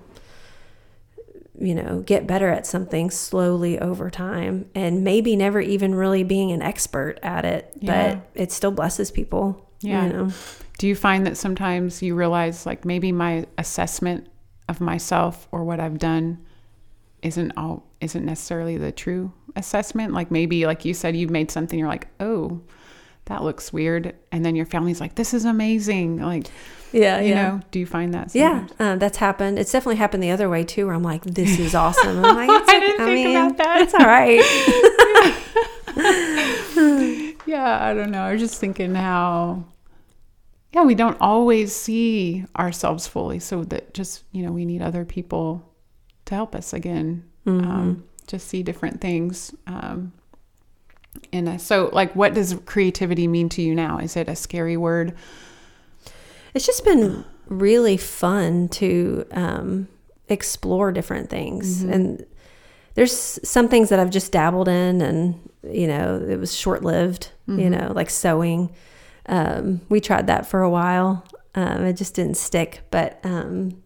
[1.59, 6.51] you know get better at something slowly over time and maybe never even really being
[6.51, 8.15] an expert at it Yeah.
[8.15, 10.05] but it still blesses people Yeah.
[10.07, 10.29] you know
[10.79, 14.27] Do you find that sometimes you realize, like, maybe my assessment
[14.69, 16.43] of myself or what I've done
[17.21, 20.13] isn't all isn't necessarily the true assessment?
[20.13, 22.61] Like, maybe, like you said, you've made something, you're like, oh,
[23.25, 26.17] that looks weird, and then your family's like, this is amazing.
[26.21, 26.47] Like,
[26.91, 28.35] yeah you know, do you find that?
[28.35, 28.79] Yeah, sometimes?
[28.79, 29.57] uh, that's happened.
[29.57, 32.49] It's definitely happened the other way too, where I'm like, "This is awesome." I'm like,
[32.61, 33.81] it's I didn't think mean, about that.
[33.81, 34.43] It's all right.
[37.45, 38.21] Yeah, I don't know.
[38.23, 39.65] I was just thinking how,
[40.73, 43.39] yeah, we don't always see ourselves fully.
[43.39, 45.71] So that just, you know, we need other people
[46.25, 50.13] to help us again, um, just see different things um,
[51.31, 51.63] us.
[51.63, 53.99] So, like, what does creativity mean to you now?
[53.99, 55.15] Is it a scary word?
[56.55, 59.87] It's just been really fun to um,
[60.27, 62.25] explore different things, and
[62.95, 67.29] there's some things that I've just dabbled in, and you know, it was short lived.
[67.59, 68.73] You know, like sewing.
[69.27, 71.25] Um, we tried that for a while.
[71.55, 73.81] Um, it just didn't stick, but um,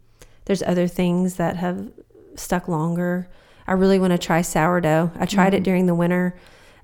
[0.46, 1.92] there's other things that have
[2.36, 3.28] stuck longer.
[3.68, 5.12] I really want to try sourdough.
[5.20, 5.66] I tried it Mhm.
[5.66, 6.36] during the winter.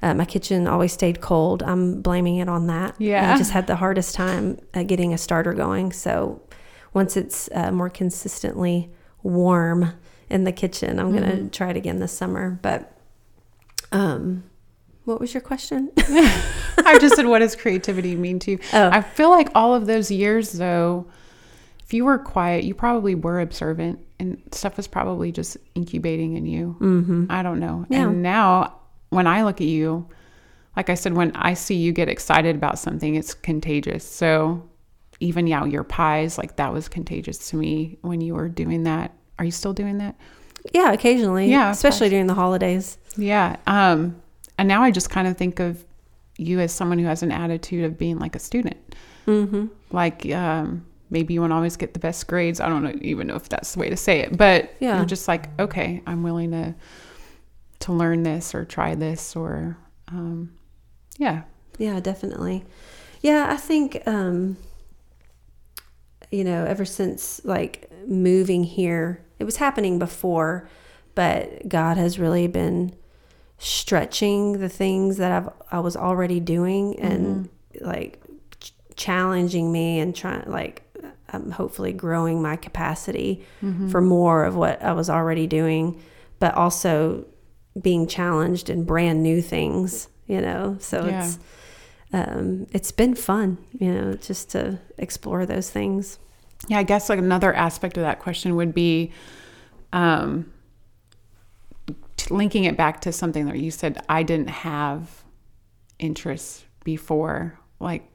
[0.01, 1.63] Uh, my kitchen always stayed cold.
[1.63, 2.95] I'm blaming it on that.
[2.99, 3.33] Yeah.
[3.33, 5.93] I just had the hardest time uh, getting a starter going.
[5.93, 6.41] So
[6.93, 8.91] once it's uh, more consistently
[9.23, 9.93] warm
[10.29, 12.59] in the kitchen, I'm going to try it again this summer.
[12.61, 12.97] But
[13.93, 14.43] um,
[15.05, 15.91] what was your question?
[15.97, 18.59] I just said, what does creativity mean to you?
[18.73, 21.07] Oh, I feel like all of those years, though,
[21.83, 26.45] if you were quiet, you probably were observant and stuff was probably just incubating in
[26.45, 26.77] you.
[26.79, 27.25] mm-hmm.
[27.29, 27.85] I don't know.
[27.89, 28.03] Yeah.
[28.03, 30.07] And now, when I look at you,
[30.75, 34.03] like I said, when I see you get excited about something, it's contagious.
[34.05, 34.67] So,
[35.19, 39.13] even yeah, your pies, like that was contagious to me when you were doing that.
[39.37, 40.15] Are you still doing that?
[40.71, 41.49] yeah, occasionally.
[41.49, 42.97] Yeah, especially during the holidays.
[43.17, 43.57] Yeah.
[43.67, 44.21] Um,
[44.57, 45.83] and now I just kind of think of
[46.37, 48.95] you as someone who has an attitude of being like a student.
[49.27, 49.67] Mm-hmm.
[49.91, 52.59] Like um, maybe you won't always get the best grades.
[52.59, 54.97] I don't know, even know if that's the way to say it, but Yeah.
[54.97, 56.75] you're just like, okay, I'm willing to
[57.81, 60.53] to learn this or try this or um,
[61.17, 61.43] yeah.
[61.77, 62.63] Yeah, definitely.
[63.21, 64.57] Yeah, I think um
[66.31, 70.67] you know, ever since like moving here, it was happening before,
[71.13, 72.95] but God has really been
[73.63, 77.49] stretching the things that I've I was already doing and
[77.81, 78.21] like
[78.59, 80.81] ch- challenging me and trying like
[81.31, 83.89] um, hopefully growing my capacity Mm-hmm.
[83.89, 86.01] for more of what I was already doing,
[86.39, 87.25] but also
[87.81, 90.77] being challenged in brand new things, you know.
[90.79, 91.25] So Yeah.
[91.25, 91.39] it's
[92.13, 96.19] um, it's been fun, you know, just to explore those things.
[96.67, 99.11] Yeah, I guess like another aspect of that question would be
[99.91, 100.52] um,
[102.31, 105.23] linking it back to something that you said I didn't have
[105.99, 107.59] interests before.
[107.79, 108.09] Like,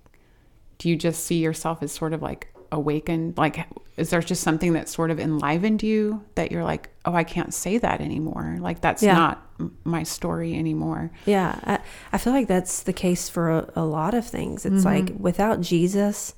[0.79, 3.37] do you just see yourself as sort of like awakened?
[3.37, 3.67] Like,
[3.97, 7.53] is there just something that sort of enlivened you that you're like, oh, I can't
[7.53, 8.59] say that anymore?
[8.61, 9.15] Like, that's Yeah.
[9.15, 9.45] not
[9.85, 11.11] my story anymore.
[11.27, 11.79] Yeah, I,
[12.13, 14.65] I feel like that's the case for a, a lot of things.
[14.65, 15.09] It's mm-hmm.
[15.09, 16.35] like without Jesus,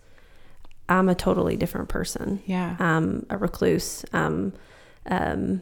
[0.88, 2.42] I'm a totally different person.
[2.46, 2.76] Yeah.
[2.78, 4.04] I'm a recluse.
[4.12, 4.54] I'm
[5.06, 5.60] um, um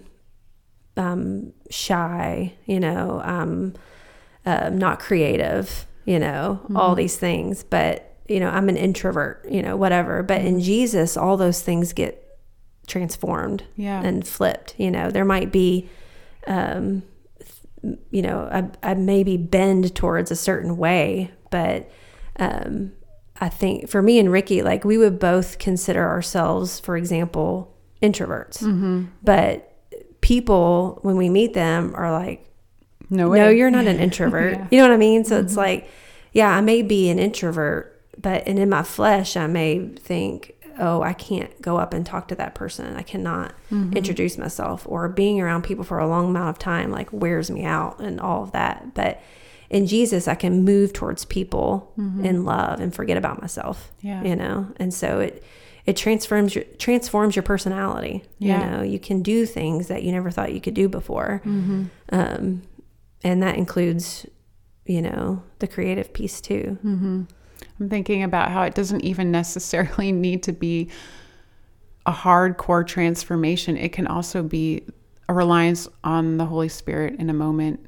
[0.98, 2.52] um, shy.
[2.66, 3.74] You know, um,
[4.44, 5.87] not creative.
[6.04, 7.62] You know, all these things.
[7.62, 9.46] But you know, I'm an introvert.
[9.50, 10.22] You know, whatever.
[10.22, 12.24] But in Jesus, all those things get
[12.87, 14.02] transformed Yeah.
[14.02, 14.74] and flipped.
[14.78, 15.88] You know, there might be,
[16.46, 17.02] um,
[18.11, 21.90] you know, I, I maybe bend towards a certain way, but
[22.38, 22.92] um,
[23.40, 28.62] I think for me and Ricky, like we would both consider ourselves, for example, introverts.
[28.62, 29.04] Mm-hmm.
[29.22, 29.70] But
[30.28, 32.44] people, when we meet them, are like,
[33.10, 33.38] no way.
[33.38, 34.52] no, you're not an introvert.
[34.54, 34.66] Yeah.
[34.70, 35.24] You know what I mean?
[35.24, 35.88] So it's like,
[36.32, 41.00] yeah, I may be an introvert, but and in my flesh, I may think, oh,
[41.02, 42.94] I can't go up and talk to that person.
[42.96, 43.96] I cannot Mm-hmm.
[43.98, 47.64] introduce myself, or being around people for a long amount of time like wears me
[47.64, 48.94] out and all of that.
[48.94, 49.20] But
[49.68, 53.92] in Jesus, I can move towards people in love and forget about myself.
[53.98, 54.06] Mm-hmm.
[54.08, 54.22] Yeah.
[54.24, 55.42] You know, and so it
[55.88, 58.22] it transforms your transforms your personality.
[58.38, 58.59] Yeah.
[58.59, 61.40] You know, you can do things that you never thought you could do before.
[61.46, 61.85] Mm-hmm.
[62.12, 62.62] Um,
[63.24, 64.27] and that includes,
[64.85, 66.77] you know, the creative piece too.
[66.83, 67.22] hmm
[67.81, 70.90] I'm thinking about how it doesn't even necessarily need to be
[72.05, 73.79] a hardcore transformation.
[73.79, 74.85] It can also be
[75.27, 77.87] a reliance on the Holy Spirit in a moment.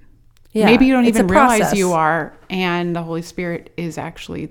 [0.53, 4.49] Yeah, Maybe you don't even realize you are, and the Holy Spirit is actually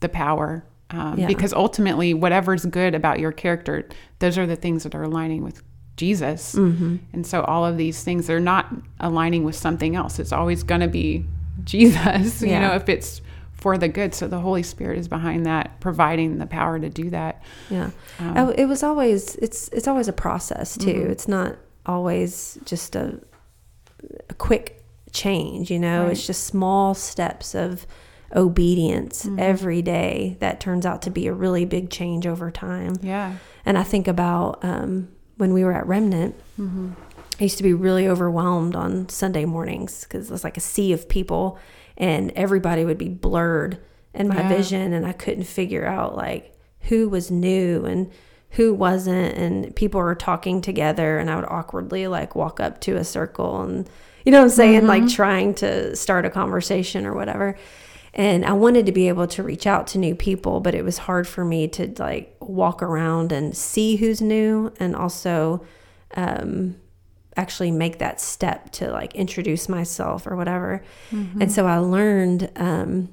[0.00, 0.64] the power.
[0.92, 1.26] Um, Yeah.
[1.26, 5.62] Because ultimately, whatever's good about your character, those are the things that are aligning with
[5.96, 6.54] Jesus.
[6.54, 6.96] Mm-hmm.
[7.12, 10.18] And so all of these things they're not aligning with something else.
[10.18, 11.24] It's always going to be
[11.64, 13.20] Jesus, you know, if it's
[13.52, 14.14] for the good.
[14.14, 17.42] So the Holy Spirit is behind that, providing the power to do that.
[17.70, 17.90] Yeah.
[18.18, 20.94] Um, Oh, it was always it's it's always a process too.
[21.04, 21.10] Mhm.
[21.10, 23.20] It's not always just a
[24.28, 26.04] a quick change, you know.
[26.04, 26.12] Right.
[26.12, 27.86] It's just small steps of
[28.34, 29.38] obedience Mhm.
[29.40, 32.94] every day that turns out to be a really big change over time.
[33.02, 33.34] yeah.
[33.64, 36.88] And I think about um, when we were at Remnant, hmm
[37.40, 40.92] I used to be really overwhelmed on Sunday mornings because it was like a sea
[40.92, 41.58] of people
[41.96, 43.78] and everybody would be blurred
[44.14, 44.48] in my Yeah.
[44.48, 46.52] vision and I couldn't figure out like
[46.82, 48.10] who was new and
[48.50, 52.96] who wasn't and people were talking together and I would awkwardly like walk up to
[52.96, 53.88] a circle and
[54.24, 55.14] you know what I'm saying like Mhm.
[55.14, 57.56] trying to start a conversation or whatever
[58.14, 60.98] and I wanted to be able to reach out to new people but it was
[60.98, 65.64] hard for me to like walk around and see who's new and also
[66.14, 66.76] um
[67.36, 70.84] actually make that step to like introduce myself or whatever.
[71.10, 73.08] And so I learned um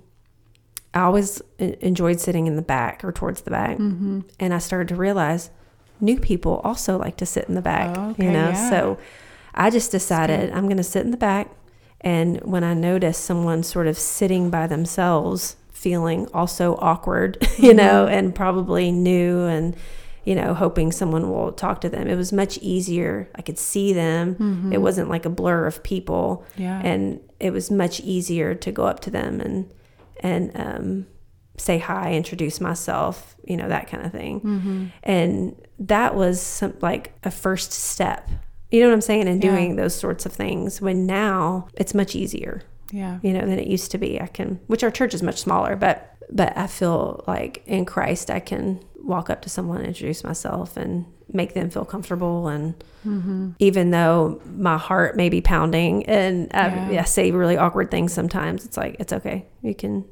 [0.94, 4.90] I always enjoyed sitting in the back or towards the back hmm and I started
[4.90, 5.50] to realize
[6.02, 8.50] new people also like to sit in the back, Oh, okay, you know?
[8.50, 8.70] yeah.
[8.70, 8.98] So
[9.54, 11.50] I just decided I'm going to sit in the back.
[12.02, 18.06] And when I notice someone sort of sitting by themselves, feeling also awkward, you know,
[18.06, 18.14] Mm-hmm.
[18.14, 19.76] and probably new and,
[20.26, 23.30] you know, hoping someone will talk to them, it was much easier.
[23.36, 24.72] I could see them.
[24.74, 26.46] It wasn't like a blur of people.
[26.54, 26.62] Mm-hmm.
[26.62, 26.82] Yeah.
[26.84, 29.72] And it was much easier to go up to them and,
[30.20, 31.08] and, um,
[31.58, 34.40] say hi, introduce myself, you know, that kind of thing.
[34.42, 34.86] Mm-hmm.
[35.04, 38.30] And that was some, like a first step.
[38.72, 39.28] You know what I'm saying?
[39.28, 39.50] In Yeah.
[39.52, 40.80] doing those sorts of things.
[40.82, 42.62] When now it's much easier,
[42.92, 43.20] yeah.
[43.24, 44.20] you know, than it used to be.
[44.22, 48.30] I can, which our church is much smaller, but but I feel like in Christ
[48.30, 52.48] I can walk up to someone, introduce myself, and make them feel comfortable.
[52.48, 52.76] And
[53.08, 53.52] Mm-hmm.
[53.60, 57.02] even though my heart may be pounding and I, Yeah.
[57.02, 59.46] I say really awkward things sometimes, it's like it's okay.
[59.64, 60.04] You can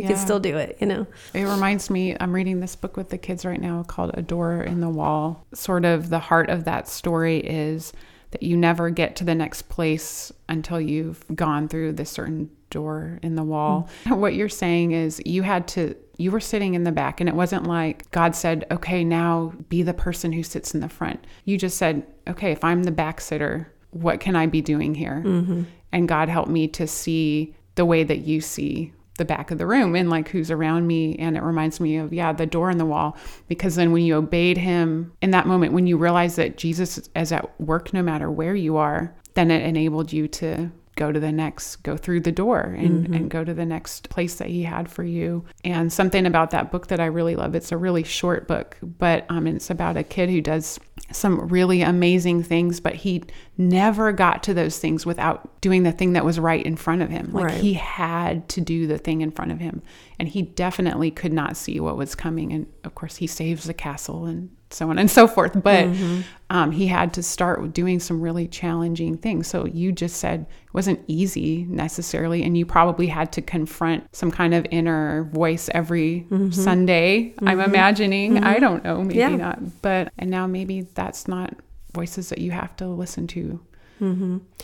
[0.00, 0.14] you Yeah.
[0.14, 0.76] can still do it.
[0.80, 1.06] You know.
[1.34, 4.62] It reminds me, I'm reading this book with the kids right now called A Door
[4.62, 5.46] in the Wall.
[5.54, 7.92] Sort of the heart of that story is
[8.30, 13.18] that you never get to the next place until you've gone through this certain door
[13.22, 13.88] in the wall.
[14.04, 14.18] Mm.
[14.18, 17.34] What you're saying is you had to, you were sitting in the back, and it
[17.34, 21.26] wasn't like God said, okay, now be the person who sits in the front.
[21.44, 25.24] You just said, okay, if I'm the back sitter, what can I be doing here?
[25.26, 25.64] Mm-hmm.
[25.90, 29.66] And God helped me to see the way that you see the back of the
[29.66, 31.16] room and like who's around me.
[31.16, 33.16] And it reminds me of, yeah, the door in the wall.
[33.48, 37.32] Because then when you obeyed him in that moment, when you realize that Jesus is
[37.32, 40.70] at work no matter where you are, then it enabled you to
[41.00, 44.34] go to the next, go through the door and, and go to the next place
[44.34, 45.46] that he had for you.
[45.64, 49.24] And something about that book that I really love, it's a really short book, but
[49.30, 50.78] um, it's about a kid who does
[51.10, 53.24] some really amazing things, but he
[53.56, 57.08] never got to those things without doing the thing that was right in front of
[57.08, 57.32] him.
[57.32, 57.60] Like Right.
[57.60, 59.80] he had to do the thing in front of him.
[60.18, 62.52] And he definitely could not see what was coming.
[62.52, 65.52] And of course, he saves the castle and so on and so forth.
[65.54, 66.20] But mm-hmm.
[66.48, 69.46] um, he had to start doing some really challenging things.
[69.46, 72.42] So you just said it wasn't easy necessarily.
[72.42, 76.50] And you probably had to confront some kind of inner voice every mm-hmm.
[76.50, 77.60] Sunday, I'm mm-hmm.
[77.60, 78.44] imagining.
[78.44, 79.36] I don't know, maybe Yeah.
[79.36, 79.82] not.
[79.82, 81.54] But, and now maybe that's not
[81.92, 83.60] voices that you have to listen to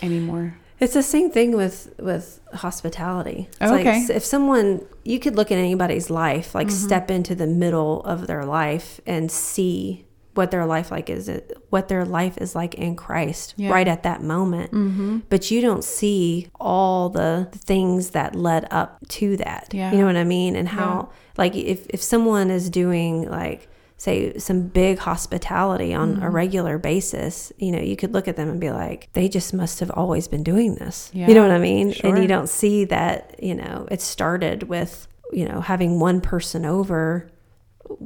[0.02, 0.56] anymore.
[0.78, 3.48] It's the same thing with with hospitality.
[3.60, 4.06] It's Oh, like okay.
[4.14, 6.86] if someone you could look at anybody's life, like Mm-hmm.
[6.86, 10.04] step into the middle of their life and see
[10.34, 13.70] what their life like is it what their life is like in Christ Yeah.
[13.70, 14.70] right at that moment.
[14.72, 15.18] Mm-hmm.
[15.30, 19.72] But you don't see all the things that led up to that.
[19.72, 19.92] Yeah.
[19.92, 20.54] You know what I mean?
[20.56, 21.08] And how
[21.38, 23.68] like if if someone is doing like
[23.98, 26.22] say some big hospitality on Mm-hmm.
[26.24, 29.54] a regular basis, you know, you could look at them and be like, they just
[29.54, 31.10] must have always been doing this.
[31.14, 31.94] Yeah, You know what I mean?
[32.04, 36.64] And you don't see that, you know, it started with, you know, having one person
[36.66, 37.30] over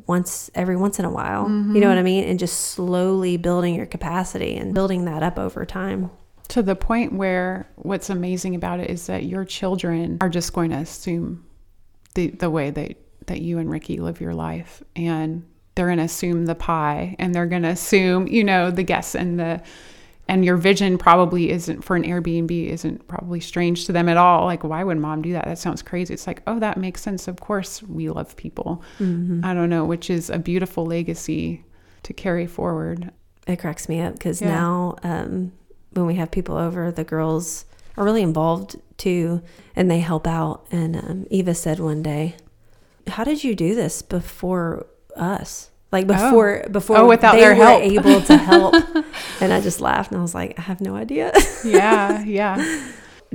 [0.06, 1.44] once every once in a while.
[1.46, 1.74] Mm-hmm.
[1.74, 2.24] You know what I mean?
[2.24, 6.10] And just slowly building your capacity and building that up over time.
[6.48, 10.70] to the point where what's amazing about it is that your children are just going
[10.70, 11.44] to assume
[12.14, 15.44] the the way that that you and Ricky live your life and
[15.80, 19.14] they're going to assume the pie and they're going to assume you know the guests
[19.14, 19.62] and the
[20.28, 24.44] and your vision probably isn't for an Airbnb isn't probably strange to them at all.
[24.44, 25.46] Like why would mom do that?
[25.46, 26.12] That sounds crazy.
[26.12, 27.26] It's like oh that makes sense.
[27.28, 28.82] Of course we love people.
[29.00, 31.64] I don't know which is a beautiful legacy
[32.02, 33.10] to carry forward.
[33.46, 34.48] It cracks me up because Yeah.
[34.48, 35.52] now um,
[35.94, 37.64] when we have people over, the girls
[37.96, 39.42] are really involved too,
[39.74, 40.66] and they help out.
[40.70, 42.36] And um, Eva said one day,
[43.08, 45.69] "How did you do this before us?
[45.92, 48.74] Like before before Oh, without they their were help." able to help?"
[49.40, 51.32] and I just laughed and I was like, "I have no idea."
[51.64, 52.86] yeah, yeah.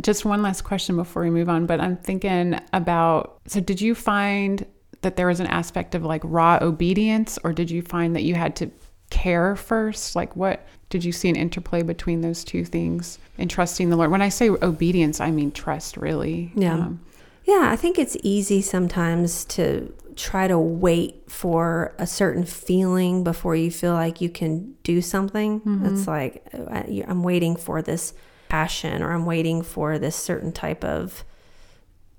[0.01, 3.95] Just one last question before we move on, but I'm thinking about so did you
[3.95, 4.66] find
[5.01, 8.36] that there was an aspect of like raw obedience or did you find that you
[8.36, 8.72] had to
[9.10, 10.16] care first?
[10.16, 14.12] Like what did you see an interplay between those two things in trusting the Lord?
[14.12, 16.51] When I say obedience, I mean trust really.
[16.56, 16.74] Yeah.
[16.76, 16.99] Um,
[17.45, 23.55] Yeah, I think it's easy sometimes to try to wait for a certain feeling before
[23.55, 25.61] you feel like you can do something.
[25.86, 28.13] It's like I- I'm waiting for this
[28.49, 31.24] passion or I'm waiting for this certain type of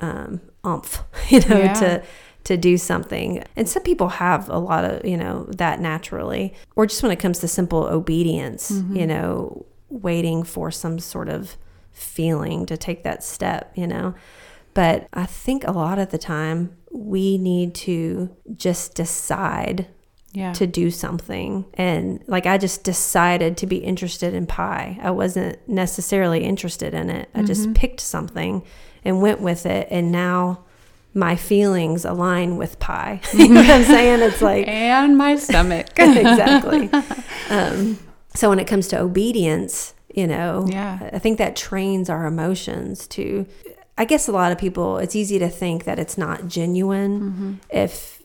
[0.00, 1.72] um, umph, you know, Yeah.
[1.74, 2.02] to
[2.44, 3.42] to do something.
[3.56, 6.54] And some people have a lot of, you know, that naturally.
[6.76, 11.56] Or just when it comes to simple obedience, you know, waiting for some sort of
[11.90, 14.14] feeling to take that step, you know.
[14.74, 19.86] But I think a lot of the time we need to just decide
[20.32, 20.52] yeah.
[20.52, 21.64] to do something.
[21.74, 24.98] And like I just decided to be interested in pie.
[25.00, 27.30] I wasn't necessarily interested in it.
[27.34, 28.62] I just picked something
[29.04, 29.88] and went with it.
[29.90, 30.64] And now
[31.14, 33.20] my feelings align with pie.
[33.32, 34.20] you know what I'm saying?
[34.20, 35.88] It's like and my stomach.
[35.96, 36.90] exactly.
[37.48, 37.98] Um,
[38.34, 41.10] so when it comes to obedience, you know, Yeah.
[41.12, 43.46] I think that trains our emotions to.
[43.98, 47.52] I guess a lot of people, it's easy to think that it's not genuine Mm-hmm.
[47.70, 48.22] if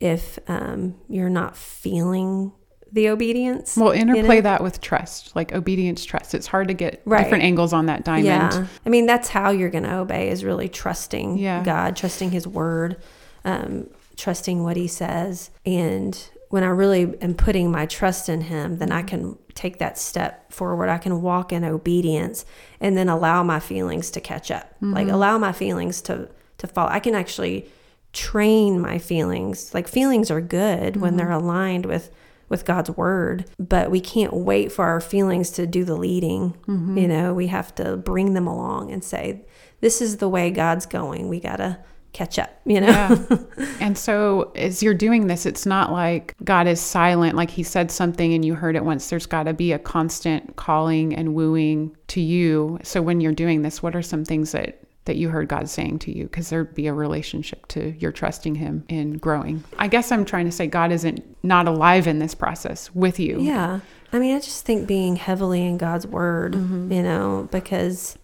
[0.00, 2.52] if um, you're not feeling
[2.92, 3.76] the obedience.
[3.76, 4.40] Well, interplay know?
[4.42, 6.34] that with trust, like obedience, trust.
[6.34, 7.22] It's hard to get Right.
[7.22, 8.24] different angles on that diamond.
[8.26, 8.66] Yeah.
[8.84, 11.62] I mean, that's how you're going to obey is really trusting Yeah.
[11.62, 12.96] God, trusting His word,
[13.44, 15.50] um, trusting what He says.
[15.66, 16.18] And
[16.50, 19.08] when I really am putting my trust in Him, then I mm-hmm.
[19.08, 20.88] can take that step forward.
[20.88, 22.44] I can walk in obedience
[22.80, 24.74] and then allow my feelings to catch up.
[24.80, 25.14] Like, mm-hmm.
[25.14, 26.28] allow my feelings to,
[26.58, 26.88] to fall.
[26.88, 27.68] I can actually
[28.12, 29.72] train my feelings.
[29.72, 31.18] Like, feelings are good when mm-hmm.
[31.18, 32.10] they're aligned with
[32.48, 36.58] with God's word, but we can't wait for our feelings to do the leading.
[36.98, 39.42] You know, we have to bring them along and say,
[39.80, 41.28] this is the way God's going.
[41.28, 41.78] We got to
[42.12, 42.88] catch up, you know?
[42.88, 43.66] Yeah.
[43.80, 47.90] and so as you're doing this, it's not like God is silent, like he said
[47.90, 49.10] something and you heard it once.
[49.10, 52.78] There's got to be a constant calling and wooing to you.
[52.82, 55.98] So when you're doing this, what are some things that that you heard God saying
[56.00, 59.64] to you because there'd be a relationship to your trusting him in growing.
[59.78, 63.40] I guess I'm trying to say God isn't not alive in this process with you.
[63.40, 63.80] Yeah.
[64.12, 66.92] I mean, I just think being heavily in God's word, mm-hmm.
[66.92, 68.18] you know, because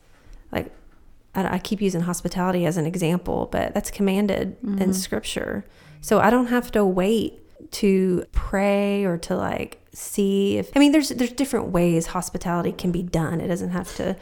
[1.36, 4.92] I, I keep using hospitality as an example, but that's commanded in mm-hmm.
[4.92, 5.64] scripture.
[6.00, 10.92] So I don't have to wait to pray or to like see if I mean
[10.92, 13.40] there's there's different ways hospitality can be done.
[13.40, 14.16] It doesn't have to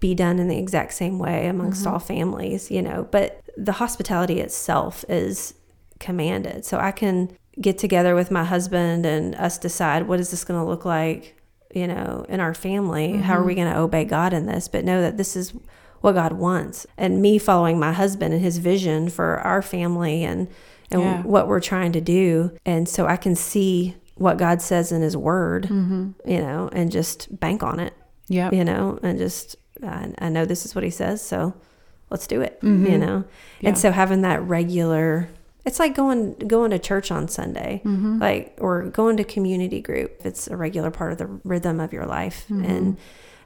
[0.00, 1.92] be done in the exact same way amongst mm-hmm.
[1.92, 5.54] all families, you know, but the hospitality itself is
[5.98, 6.64] commanded.
[6.64, 10.60] So I can get together with my husband and us decide what is this going
[10.60, 11.36] to look like,
[11.74, 13.16] you know, in our family?
[13.16, 13.62] How are we mm-hmm.
[13.62, 14.68] going to obey God in this?
[14.68, 15.52] But know that this is
[16.00, 16.86] what God wants.
[16.96, 20.48] And me following my husband and his vision for our family and
[20.90, 21.22] and Yeah.
[21.22, 22.52] what we're trying to do.
[22.64, 26.10] And so I can see what God says in his word, mm-hmm.
[26.24, 27.92] you know, and just bank on it,
[28.28, 28.54] Yep.
[28.54, 31.54] you know, and just I, I know this is what he says, so
[32.10, 33.00] let's do it, you mm-hmm.
[33.00, 33.24] know.
[33.60, 33.68] Yeah.
[33.68, 35.28] And so having that regular
[35.68, 38.18] it's like going going to church on Sunday, mm-hmm.
[38.18, 40.22] like or going to community group.
[40.24, 42.96] It's a regular part of the rhythm of your life, and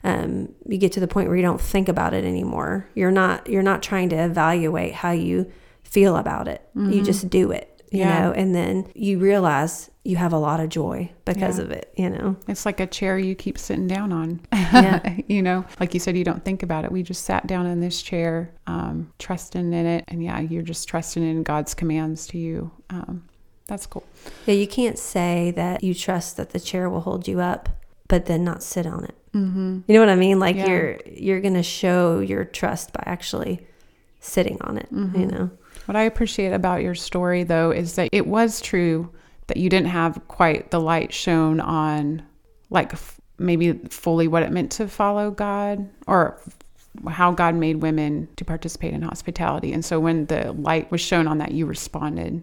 [0.04, 2.88] um, you get to the point where you don't think about it anymore.
[2.94, 5.50] You're not you're not trying to evaluate how you
[5.84, 6.62] feel about it.
[6.74, 8.20] You just do it, you Yeah.
[8.26, 11.64] know, and then you realize you have a lot of joy because Yeah.
[11.64, 11.92] of it.
[11.96, 14.40] You know, It's like a chair you keep sitting down on.
[14.52, 15.16] Yeah.
[15.28, 16.90] you know, like you said, you don't think about it.
[16.90, 20.04] We just sat down in this chair, um, trusting in it.
[20.08, 22.72] And yeah, you're just trusting in God's commands to you.
[22.90, 23.28] Um,
[23.68, 24.02] that's cool.
[24.46, 27.68] yeah, you can't say that you trust that the chair will hold you up,
[28.08, 29.14] but then not sit on it.
[29.34, 29.80] Mm-hmm.
[29.86, 30.38] You know what I mean?
[30.38, 30.66] Like Yeah.
[30.66, 33.66] you're you're gonna show your trust by actually
[34.20, 34.92] sitting on it.
[34.92, 35.20] Mm-hmm.
[35.20, 35.50] You know.
[35.86, 39.10] What I appreciate about your story, though, is that it was true
[39.48, 42.22] that you didn't have quite the light shown on,
[42.70, 46.40] like, f- maybe fully what it meant to follow God or
[47.08, 49.72] how God made women to participate in hospitality.
[49.72, 52.42] And so when the light was shown on that, you responded.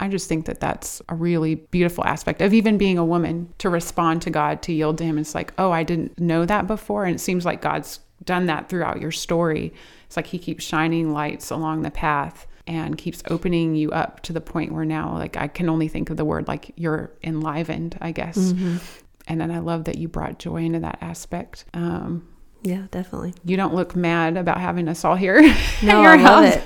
[0.00, 3.68] I just think that that's a really beautiful aspect of even being a woman to
[3.68, 5.18] respond to God, to yield to Him.
[5.18, 7.04] It's like, oh, I didn't know that before.
[7.04, 9.72] And it seems like God's done that throughout your story.
[10.06, 14.32] It's like He keeps shining lights along the path and keeps opening you up to
[14.32, 17.98] the point where now, like, I can only think of the word like you're enlivened,
[18.00, 18.36] I guess.
[19.26, 21.64] And then I love that you brought joy into that aspect.
[21.74, 22.28] Um,
[22.62, 23.34] Yeah, definitely.
[23.44, 25.40] you don't look mad about having us all here
[25.82, 26.56] No, I love house.
[26.56, 26.62] it.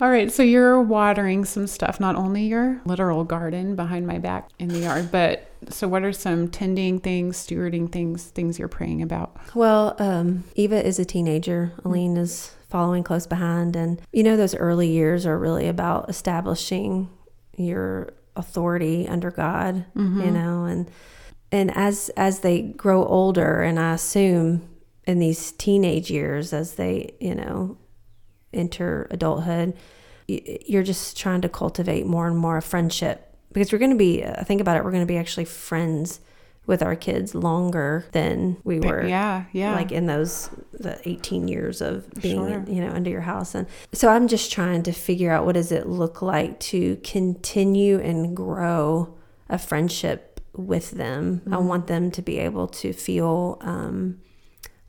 [0.00, 4.48] All right, so you're watering some stuff, not only your literal garden behind my back
[4.58, 9.02] in the yard, but so what are some tending things, stewarding things, things you're praying
[9.02, 9.36] about?
[9.54, 11.72] Well, um, Eva is a teenager.
[11.84, 17.10] Aline is following close behind, and you know those early years are really about establishing
[17.56, 19.84] your authority under God.
[20.24, 20.90] You know, and
[21.52, 24.68] and as as they grow older, and I assume
[25.04, 27.76] in these teenage years, as they you know
[28.52, 29.74] enter adulthood,
[30.28, 34.24] you're just trying to cultivate more and more a friendship because we're going to be.
[34.24, 36.20] I think about it, we're going to be actually friends
[36.64, 39.74] with our kids longer than we were Yeah, yeah.
[39.74, 42.64] like in those the 18 years of being Sure.
[42.68, 45.72] you know under your house and so i'm just trying to figure out what does
[45.72, 49.12] it look like to continue and grow
[49.48, 54.20] a friendship with them i want them to be able to feel um,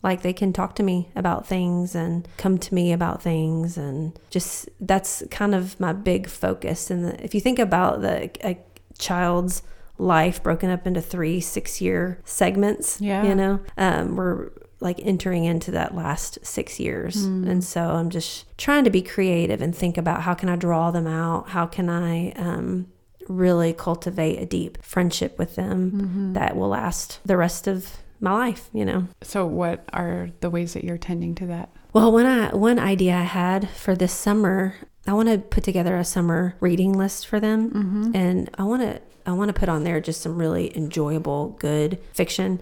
[0.03, 4.19] like they can talk to me about things and come to me about things and
[4.29, 8.57] just that's kind of my big focus and if you think about the a
[8.99, 9.63] child's
[9.97, 13.23] life broken up into three six year segments Yeah.
[13.23, 17.23] you know um, we're like entering into that last six years.
[17.23, 20.91] And so I'm just trying to be creative and think about how can I draw
[20.91, 21.47] them out?
[21.51, 22.87] How can I um,
[23.29, 28.69] really cultivate a deep friendship with them that will last the rest of my life,
[28.73, 29.07] you know?
[29.21, 31.69] So, what are the ways that you're tending to that?
[31.91, 35.95] Well, one I, one idea I had for this summer, I want to put together
[35.97, 38.11] a summer reading list for them, mm-hmm.
[38.15, 41.99] and I want to I want to put on there just some really enjoyable, good
[42.13, 42.59] fiction,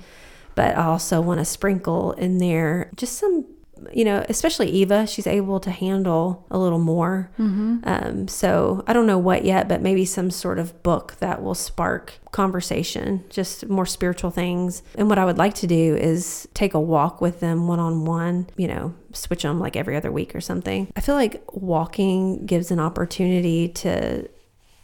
[0.55, 3.45] but I also want to sprinkle in there just some,
[3.93, 7.29] you know, especially Eva, she's able to handle a little more.
[7.38, 11.55] Um, so I don't know what yet, but maybe some sort of book that will
[11.55, 14.84] spark conversation, just more spiritual things.
[14.95, 18.05] And what I would like to do is take a walk with them one on
[18.05, 20.91] one, you know, switch them like every other week or something.
[20.95, 24.29] I feel like walking gives an opportunity to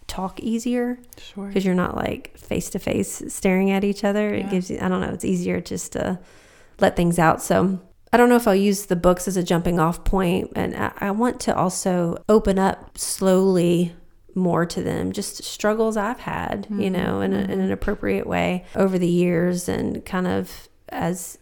[0.07, 1.47] talk easier Sure.
[1.47, 4.33] because you're not like face to face staring at each other.
[4.33, 6.19] It gives you, I don't know, it's easier just to
[6.79, 7.41] let things out.
[7.41, 7.79] So
[8.13, 10.91] I don't know if I'll use the books as a jumping off point, and I,
[10.97, 13.93] I want to also open up slowly
[14.35, 18.65] more to them, just struggles I've had, you know, in, a, in an appropriate way
[18.75, 21.37] over the years, and kind of as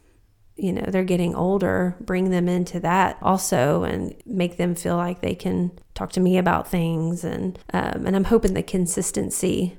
[0.58, 5.20] you know they're getting older bring them into that also and make them feel like
[5.20, 9.78] they can talk to me about things and um, and i'm hoping the consistency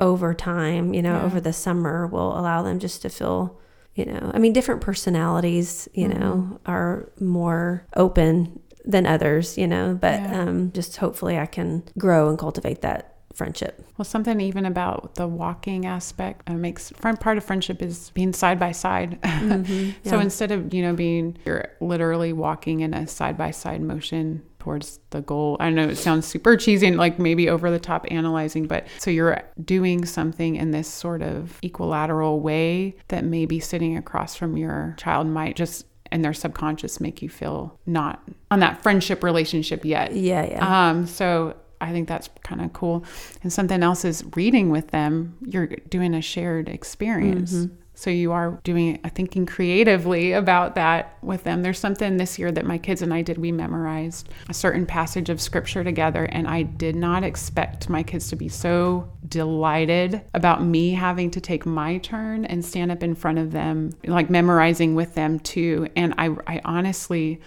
[0.00, 1.24] over time you know Yeah.
[1.24, 3.60] over the summer will allow them just to feel
[3.98, 9.94] you know i mean different personalities you know are more open than others you know
[10.00, 10.40] but Yeah.
[10.42, 15.28] um, just hopefully i can grow and cultivate that friendship Well, something even about the
[15.28, 16.90] walking aspect uh, makes
[17.20, 19.18] part of friendship is being side by side.
[19.22, 19.90] So Mm-hmm.
[20.08, 20.20] Yeah.
[20.22, 25.00] instead of you know being you're literally walking in a side by side motion towards
[25.10, 25.56] the goal.
[25.60, 29.10] I know it sounds super cheesy and like maybe over the top analyzing, but so
[29.10, 34.94] you're doing something in this sort of equilateral way that maybe sitting across from your
[34.98, 40.14] child might just and their subconscious make you feel not on that friendship relationship yet.
[40.14, 43.04] yeah yeah Um, so I think that's kind of cool.
[43.42, 45.36] And something else is reading with them.
[45.46, 47.66] You're doing a shared experience.
[47.98, 51.62] So you are doing uh, thinking creatively about that with them.
[51.62, 53.38] There's something this year that my kids and I did.
[53.38, 58.28] We memorized a certain passage of scripture together, and I did not expect my kids
[58.28, 63.16] to be so delighted about me having to take my turn and stand up in
[63.16, 65.88] front of them, like memorizing with them too.
[65.96, 67.40] And I, I honestly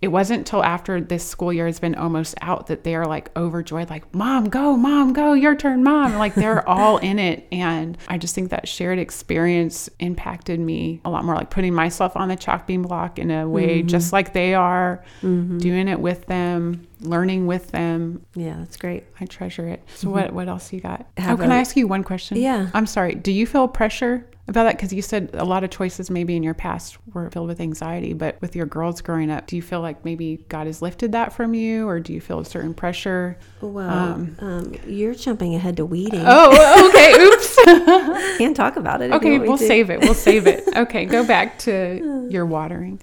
[0.00, 3.36] it wasn't until after this school year has been almost out that they are like
[3.36, 6.14] overjoyed, like, Mom, go, Mom, go, your turn, Mom.
[6.16, 7.48] Like they're all in it.
[7.50, 12.16] And I just think that shared experience impacted me a lot more, like putting myself
[12.16, 13.88] on the chalk beam block in a way mm-hmm.
[13.88, 15.58] just like they are, mm-hmm.
[15.58, 18.24] doing it with them, learning with them.
[18.34, 19.82] yeah that's great I treasure it.
[19.96, 21.06] So what what else you got?
[21.18, 22.38] Oh, can I ask you one question?
[22.38, 22.70] Yeah.
[22.74, 23.14] I'm sorry.
[23.14, 24.76] Do you feel pressure about that?
[24.76, 28.14] Because you said a lot of choices maybe in your past were filled with anxiety,
[28.14, 31.32] but with your girls growing up, do you feel like maybe God has lifted that
[31.34, 33.36] from you, or do you feel a certain pressure?
[33.60, 37.12] well um, you're jumping ahead to weeding Oh, okay.
[37.22, 37.54] Oops.
[38.38, 40.00] can't talk about it okay, we'll save it.
[40.00, 40.64] We'll save it.
[40.78, 43.00] Okay, go back to your watering.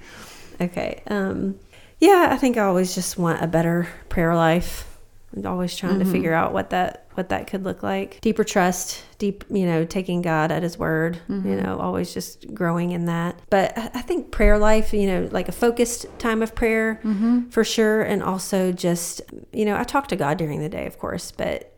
[0.61, 1.03] Okay.
[1.07, 1.59] Um,
[1.99, 4.91] yeah, I think I always just want a better prayer life.
[5.35, 6.13] I'm always trying to mm-hmm.
[6.13, 8.19] figure out what that what that could look like.
[8.21, 11.19] Deeper trust, deep, you know, taking God at His word.
[11.27, 11.61] You mm-hmm.
[11.61, 13.39] know, always just growing in that.
[13.49, 17.49] But I think prayer life, you know, like a focused time of prayer mm-hmm.
[17.49, 19.21] for sure, and also just,
[19.51, 21.71] you know, I talk to God during the day, of course, but.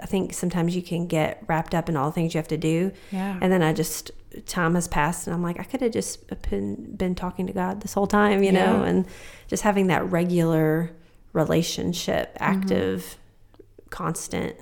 [0.00, 2.56] I think sometimes you can get wrapped up in all the things you have to
[2.56, 2.92] do.
[3.10, 3.38] Yeah.
[3.40, 4.10] And then I just
[4.46, 7.80] time has passed and I'm like, I could have just been been talking to God
[7.82, 9.06] this whole time, you know, and
[9.48, 10.90] just having that regular
[11.32, 12.44] relationship, Mm-hmm.
[12.44, 13.16] active,
[13.90, 14.56] constant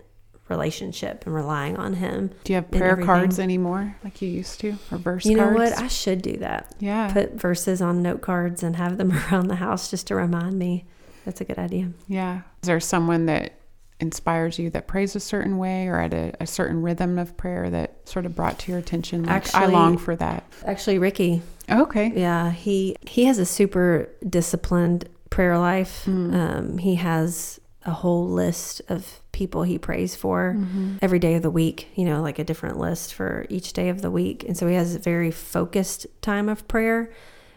[0.48, 2.30] relationship and relying on him.
[2.44, 5.58] Do you have prayer cards anymore, like you used to, or verse You know cards?
[5.74, 5.78] what?
[5.78, 6.74] I should do that.
[6.80, 7.12] yeah.
[7.12, 10.86] Put verses on note cards and have them around the house just to remind me.
[11.24, 11.90] That's a good idea.
[12.08, 12.38] Yeah.
[12.62, 13.52] Is there someone that
[14.00, 17.70] inspires you that prays a certain way or at a, a certain rhythm of prayer
[17.70, 19.24] that sort of brought to your attention?
[19.24, 20.44] Like, I long for that.
[20.64, 22.12] Actually, Ricky, Okay.
[22.14, 26.06] Yeah, he he has a super disciplined prayer life.
[26.08, 30.56] Um, he has a whole list of people he prays for
[31.00, 31.88] every day of the week.
[31.94, 34.74] You know, like a different list for each day of the week, and so he
[34.74, 37.12] has a very focused time of prayer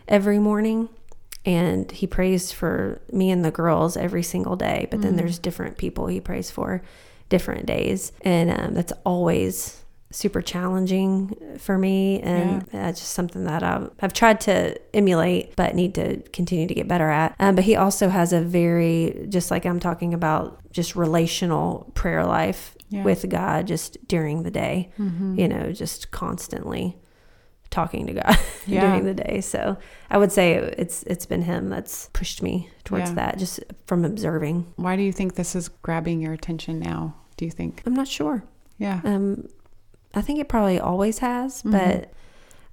[0.08, 0.90] every morning.
[1.46, 5.78] And he prays for me and the girls every single day, but then there's different
[5.78, 6.82] people he prays for
[7.30, 9.80] different days, and um, that's always
[10.12, 15.74] super challenging for me and that's just something that I've, I've tried to emulate but
[15.74, 17.34] need to continue to get better at.
[17.40, 22.24] Um, but he also has a very just like i'm talking about just relational prayer
[22.26, 23.02] life Yeah.
[23.04, 26.96] with god just during the day you know just constantly
[27.74, 28.82] talking to God Yeah.
[28.88, 29.42] during the day.
[29.42, 29.78] So
[30.10, 33.16] I would say it's it's been him that's pushed me towards Yeah.
[33.16, 34.72] that, just from observing.
[34.78, 37.16] Why do you think this is grabbing your attention now?
[37.38, 37.82] Do you think?
[37.86, 38.44] I'm not sure.
[38.78, 39.02] Yeah.
[39.04, 39.48] Um,
[40.14, 41.72] I think it probably always has, Mhm.
[41.72, 42.14] but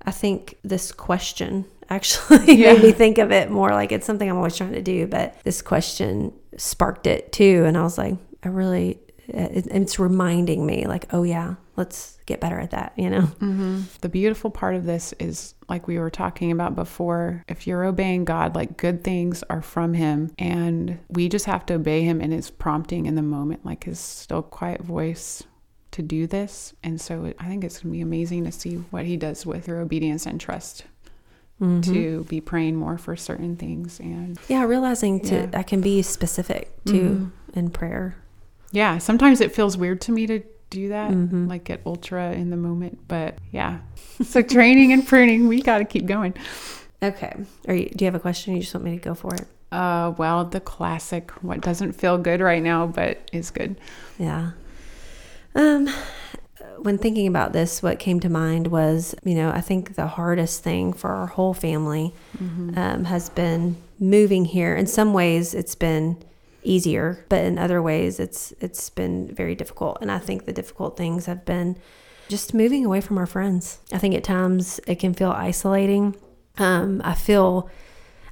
[0.05, 2.75] I think this question actually Yeah.
[2.75, 5.07] made me think of it more like it's something I'm always trying to do.
[5.07, 8.99] But this question sparked it too, and I was like, I really,
[9.35, 12.93] it's reminding me, like, oh yeah, let's get better at that.
[12.97, 13.21] You know?
[13.23, 17.85] hmm The beautiful part of this is, like we were talking about before, if you're
[17.85, 22.21] obeying God, like good things are from Him, and we just have to obey Him
[22.21, 25.43] in His prompting in the moment, like His still quiet voice
[25.93, 26.73] to do this.
[26.85, 29.67] And so I think it's going to be amazing to see what He does with
[29.69, 30.85] your obedience and trust
[31.61, 31.85] Mhm.
[31.93, 34.01] to be praying more for certain things.
[34.01, 35.51] And yeah, realizing to Yeah.
[35.53, 37.57] I can be specific too Mhm.
[37.59, 38.17] in prayer.
[38.73, 41.11] Yeah, sometimes it feels weird to me to do that.
[41.11, 41.49] Mhm.
[41.49, 43.79] Like get ultra in the moment, but yeah.
[44.23, 46.35] So training and pruning, we got to keep going.
[47.03, 47.35] Okay.
[47.67, 48.55] Are you, do you have a question?
[48.55, 49.47] You just want me to go for it?
[49.73, 53.77] Uh, well, the classic, what doesn't feel good right now, but is good.
[54.19, 54.51] Yeah.
[55.55, 55.89] Um,
[56.79, 60.63] when thinking about this, what came to mind was, you know, I think the hardest
[60.63, 62.13] thing for our whole family
[62.77, 64.75] um, has been moving here.
[64.77, 66.17] In some ways, it's been
[66.63, 69.99] easier, but in other ways, it's it's been very difficult.
[70.01, 71.77] And I think the difficult things have been
[72.29, 73.79] just moving away from our friends.
[73.93, 76.17] I think at times it can feel isolating.
[76.59, 77.69] Um, I feel.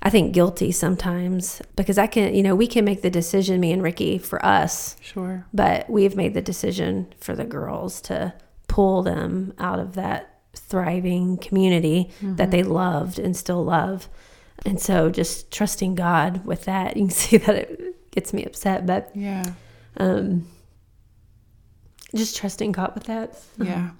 [0.00, 3.72] I think guilty sometimes because I can, you know, we can make the decision, me
[3.72, 5.44] and Ricky, for us Sure.
[5.52, 8.32] but we've made the decision for the girls to
[8.68, 14.08] pull them out of that thriving community that they loved and still love.
[14.64, 18.84] And so just trusting God with that, you can see that it gets me upset,
[18.84, 19.44] but Yeah.
[19.98, 20.44] um,
[22.14, 23.38] just trusting God with that.
[23.58, 23.90] Yeah.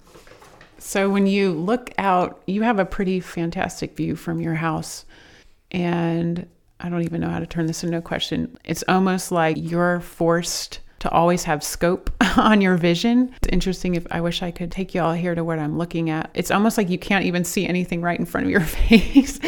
[0.77, 5.05] So when you look out, you have a pretty fantastic view from your house.
[5.71, 6.47] And
[6.81, 8.57] I don't even know how to turn this into a question.
[8.65, 13.31] It's almost like you're forced to always have scope on your vision.
[13.37, 16.09] It's interesting if I wish I could take you all here to what I'm looking
[16.09, 16.29] at.
[16.33, 18.59] It's almost like you can't even see anything right in front of your
[18.89, 19.39] face.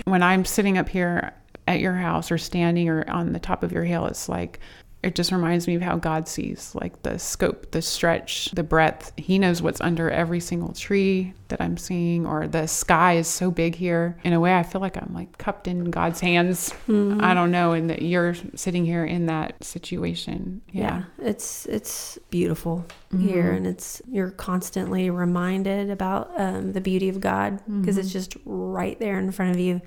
[0.04, 1.32] when I'm sitting up here
[1.70, 4.58] at your house or standing or on the top of your hill, it's like
[5.02, 9.12] it just reminds me of how God sees like the scope, the stretch, the breadth.
[9.16, 13.50] He knows what's under every single tree that I'm seeing, or the sky is so
[13.50, 14.18] big here.
[14.24, 16.74] In a way, I feel like I'm like cupped in God's hands.
[16.86, 17.24] Mm-hmm.
[17.24, 20.60] I don't know, and that you're sitting here in that situation.
[20.70, 21.26] Yeah, Yeah.
[21.26, 23.26] it's it's beautiful mm-hmm.
[23.26, 28.18] here, and it's you're constantly reminded about um, the beauty of God because it's mm-hmm.
[28.18, 29.80] just right there in front of you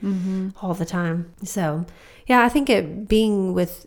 [0.61, 1.32] all the time.
[1.43, 1.86] So,
[2.26, 3.86] yeah, I think it being with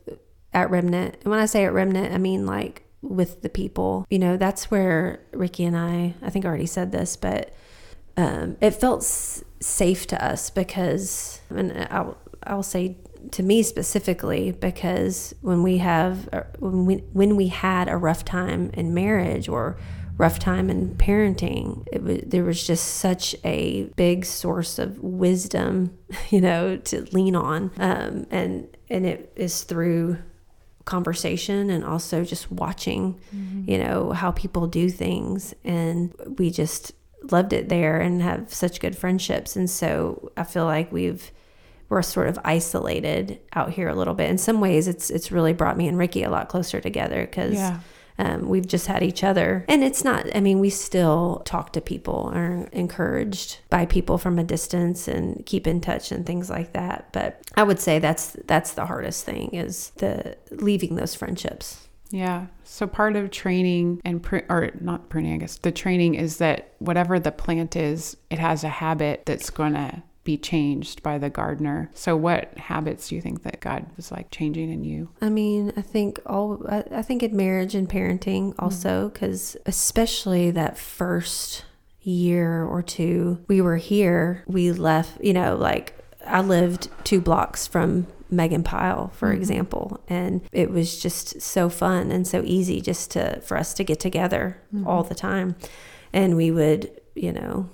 [0.56, 4.06] at Remnant, and when I say at Remnant, I mean like with the people.
[4.10, 7.52] You know, that's where Ricky and I, I think I already said this, but
[8.16, 12.96] um, it felt s- safe to us because, and I'll, I'll say
[13.32, 18.24] to me specifically because when we have uh, when we when we had a rough
[18.24, 19.76] time in marriage or
[20.16, 25.98] rough time in parenting it was there was just such a big source of wisdom
[26.30, 30.16] you know to lean on um, and and it is through
[30.86, 33.70] conversation and also just watching mm-hmm.
[33.70, 35.54] you know how people do things.
[35.64, 36.92] And we just
[37.30, 39.56] loved it there and have such good friendships.
[39.56, 41.30] And so i feel like we've
[41.88, 44.30] we're sort of isolated out here a little bit.
[44.30, 47.54] In some ways it's it's really brought me and ricky a lot closer together because
[47.54, 47.80] Yeah.
[48.18, 49.64] Um, we've just had each other.
[49.68, 54.38] And it's not i mean we still talk to people are encouraged by people from
[54.38, 57.08] a distance and keep in touch and things like that.
[57.12, 61.86] But i would say that's that's the hardest thing is the leaving those friendships.
[62.10, 62.46] Yeah.
[62.64, 66.72] So part of training and pr- or not pruning, I guess the training is that
[66.78, 71.30] whatever the plant is, it has a habit that's going to be changed by the
[71.30, 71.90] gardener.
[71.94, 75.08] So what habits do you think that God was like changing in you?
[75.22, 79.12] I mean, I think all I, I think in marriage and parenting also mm.
[79.14, 81.64] because especially that first
[82.02, 85.94] year or two we were here, we left, you know, like
[86.26, 89.40] I lived 2 blocks from Megan Pyle, for mm-hmm.
[89.40, 93.84] example, and it was just so fun and so easy just to for us to
[93.84, 94.86] get together mm-hmm.
[94.86, 95.54] all the time.
[96.12, 97.70] And we would, you know,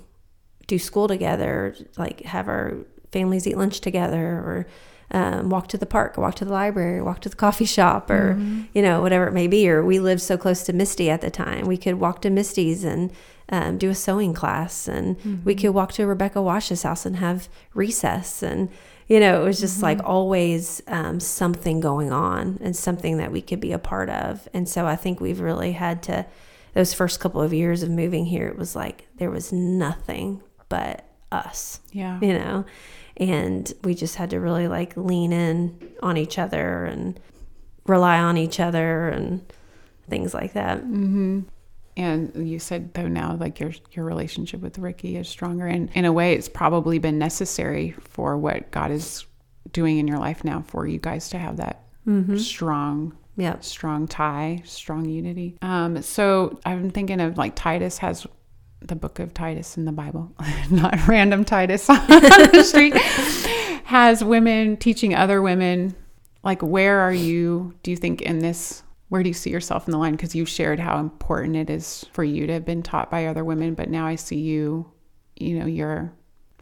[0.67, 2.77] do school together, like have our
[3.11, 4.67] families eat lunch together, or
[5.11, 8.37] um, walk to the park, walk to the library, walk to the coffee shop, or
[8.73, 9.69] you know whatever it may be.
[9.69, 12.83] Or we lived so close to Misty at the time, we could walk to Misty's
[12.83, 13.11] and
[13.49, 17.49] um, do a sewing class, and we could walk to Rebecca Wash's house and have
[17.73, 18.69] recess, and
[19.07, 23.41] you know it was just like always um, something going on and something that we
[23.41, 24.47] could be a part of.
[24.53, 26.25] And so I think we've really had to
[26.73, 30.41] those first couple of years of moving here, it was like there was nothing
[30.73, 32.19] but us, Yeah.
[32.21, 32.65] you know?
[33.17, 37.19] And we just had to really like lean in on each other and
[37.85, 39.41] rely on each other and
[40.09, 40.79] things like that.
[40.79, 41.41] Mm-hmm.
[41.95, 46.05] And you said though now like your your relationship with Ricky is stronger and in
[46.05, 49.25] a way it's probably been necessary for what God is
[49.71, 52.37] doing in your life now for you guys to have that Mm-hmm.
[52.37, 53.57] strong Yeah.
[53.61, 55.57] strong tie, strong unity.
[55.61, 58.25] Um, so I'm thinking of like Titus has
[58.87, 60.31] the book of Titus in the Bible,
[60.71, 62.95] not random Titus on the street,
[63.85, 65.95] has women teaching other women.
[66.43, 68.83] Like, where are you, do you think, in this?
[69.09, 70.13] Where do you see yourself in the line?
[70.13, 73.45] Because you've shared how important it is for you to have been taught by other
[73.45, 74.91] women, but now I see you,
[75.35, 76.11] you know, you're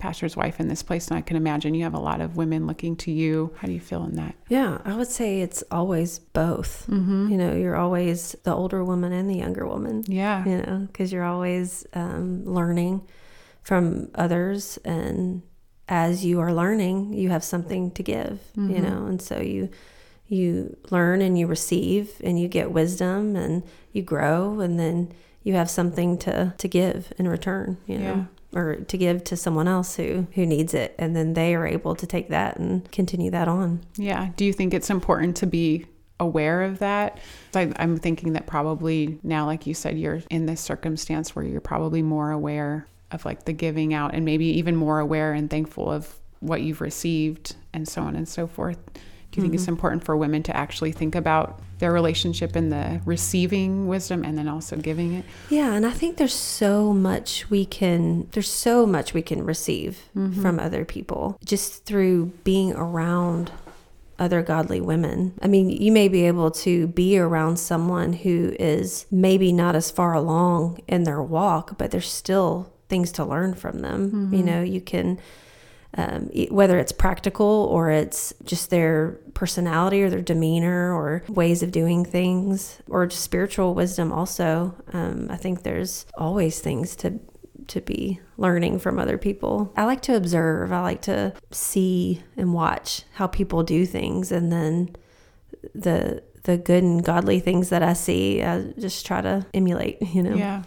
[0.02, 2.68] pastor's wife in this place, and I can imagine you have a lot of women
[2.68, 3.54] looking to you.
[3.58, 4.36] How do you feel in that?
[4.50, 6.86] Yeah, I would say it's always both.
[6.90, 7.30] Mm-hmm.
[7.32, 10.44] You know, you're always the older woman and the younger woman, Yeah.
[10.46, 13.02] you know, because you're always um, learning
[13.62, 14.78] from others.
[14.84, 15.44] And
[15.88, 18.84] as you are learning, you have something to give, you Mhm.
[18.84, 19.70] know, and so you.
[20.28, 25.12] You learn and you receive and you get wisdom and you grow and then
[25.44, 29.68] you have something to, to give in return, you know, or to give to someone
[29.68, 30.96] else who, who needs it.
[31.00, 33.82] And then they are able to take that and continue that on.
[33.96, 34.30] Yeah.
[34.36, 35.86] Do you think it's important to be
[36.20, 37.20] aware of that?
[37.56, 41.62] I, I'm thinking that probably now, like you said, you're in this circumstance where you're
[41.62, 45.92] probably more aware of like the giving out and maybe even more aware and thankful
[45.92, 48.78] of what you've received and so on and so forth.
[49.32, 49.72] Do you think it's mm-hmm.
[49.72, 54.48] important for women to actually think about their relationship and the receiving wisdom and then
[54.48, 55.26] also giving it?
[55.50, 60.04] Yeah, and I think there's so much we can there's so much we can receive
[60.16, 60.42] mm-hmm.
[60.42, 63.52] from other people just through being around
[64.20, 65.34] other godly women.
[65.42, 69.90] I mean, you may be able to be around someone who is maybe not as
[69.90, 74.30] far along in their walk, but there's still things to learn from them.
[74.32, 74.46] You mm-hmm.
[74.46, 75.20] know, you can
[75.98, 81.72] um, whether it's practical or it's just their personality or their demeanor or ways of
[81.72, 87.20] doing things or just spiritual wisdom also um, i think there's always things to
[87.68, 89.72] to be learning from other people.
[89.78, 90.74] I like to observe.
[90.74, 94.96] I like to see and watch how people do things and then
[95.74, 100.24] the the good and godly things that i see i just try to emulate you
[100.24, 100.36] know?
[100.36, 100.64] Yeah.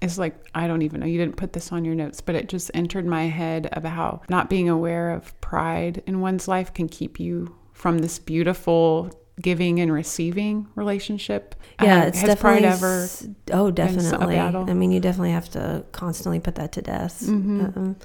[0.00, 1.06] It's like, I don't even know.
[1.06, 4.22] You didn't put this on your notes, but it just entered my head about how
[4.28, 9.80] not being aware of pride in one's life can keep you from this beautiful giving
[9.80, 11.54] and receiving relationship.
[11.82, 13.02] Yeah, Um, it's has definitely pride ever?
[13.04, 14.38] s- oh definitely.
[14.38, 17.22] I mean, you definitely have to constantly put that to death.
[17.26, 17.76] Mhm.
[17.76, 17.96] Um,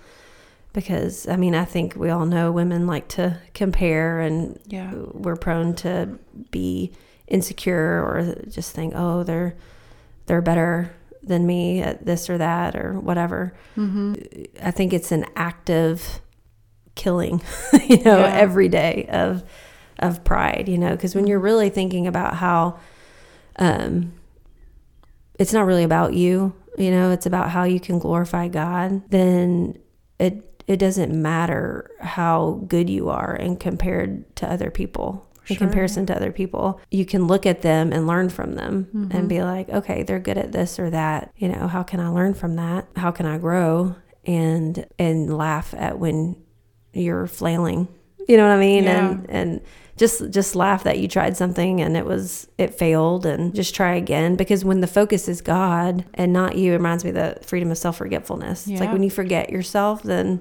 [0.74, 4.92] because I mean, I think we all know women like to compare, and Yeah.
[5.14, 6.18] we're prone to
[6.52, 6.92] be
[7.28, 9.56] insecure or just think, oh, they're
[10.26, 10.92] they're better
[11.24, 13.54] than me at this or that or whatever.
[13.78, 14.16] Mm-hmm.
[14.62, 16.22] I think it's an active
[16.96, 17.42] killing,
[17.88, 18.36] you know, Yeah.
[18.36, 19.44] every day of
[20.00, 22.78] of pride, you know, because when you're really thinking about how
[23.58, 24.14] um
[25.40, 29.78] it's not really about you, you know, it's about how you can glorify God, then
[30.20, 35.28] it it doesn't matter how good you are and compared to other people.
[35.50, 35.68] In Sure.
[35.68, 39.14] comparison to other people, you can look at them and learn from them Mhm.
[39.14, 41.32] and be like, okay, they're good at this or that.
[41.36, 42.88] You know, how can I learn from that?
[42.96, 43.96] How can I grow?
[44.26, 46.38] And and laugh at when
[46.94, 47.90] you're flailing.
[48.28, 48.86] You know what I mean?
[48.88, 49.62] And and
[49.98, 53.96] just just laugh that you tried something and it was it failed and just try
[53.96, 57.38] again because when the focus is God and not you, it reminds me of the
[57.42, 58.66] freedom of self forgetfulness.
[58.68, 60.40] It's like when you forget yourself, then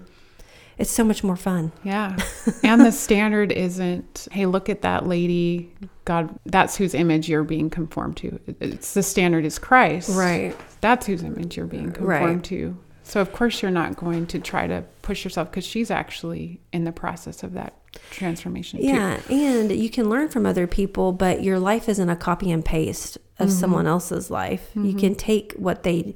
[0.83, 1.73] it's so much more fun.
[1.85, 2.17] Yeah.
[2.63, 5.73] and the standard isn't, hey, look at that lady.
[6.05, 8.39] God, that's whose image you're being conformed to.
[8.61, 10.11] It's the standard is Christ.
[10.17, 10.55] Right.
[10.81, 12.45] That's whose image you're being conformed Right.
[12.45, 12.77] to.
[13.05, 16.85] So of course you're not going to try to push yourself because she's actually in
[16.85, 17.75] the process of that
[18.11, 18.81] transformation.
[18.81, 18.87] too.
[18.87, 22.65] Yeah, and you can learn from other people, but your life isn't a copy and
[22.65, 23.59] paste of Mm-hmm.
[23.59, 24.71] someone else's life.
[24.75, 26.15] You can take what they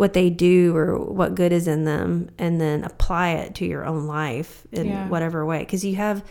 [0.00, 3.84] what they do or what good is in them and then apply it to your
[3.84, 5.06] own life in Yeah.
[5.08, 6.24] whatever way because you have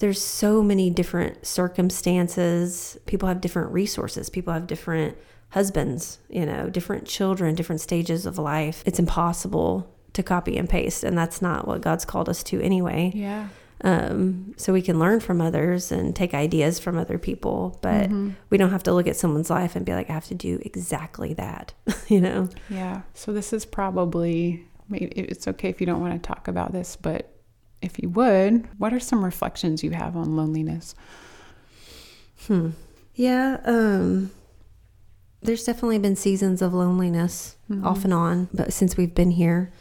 [0.00, 2.98] there's so many different circumstances.
[3.06, 4.30] People have different resources.
[4.30, 5.16] People have different
[5.50, 8.82] husbands, you know, different children, different stages of life.
[8.86, 13.12] It's impossible to copy and paste and that's not what God's called us to anyway
[13.14, 13.48] Yeah.
[13.82, 18.30] Um, so we can learn from others and take ideas from other people but Mm-hmm.
[18.50, 20.58] we don't have to look at someone's life and be like i have to do
[20.64, 21.72] exactly that
[22.08, 23.02] you know Yeah.
[23.14, 27.32] So this is probably it's okay if you don't want to talk about this, but
[27.80, 30.94] if you would, what are some reflections you have on loneliness?
[32.46, 32.70] hmm.
[33.14, 34.30] yeah um,
[35.42, 37.84] there's definitely been seasons of loneliness Mhm.
[37.84, 39.72] off and on but since we've been here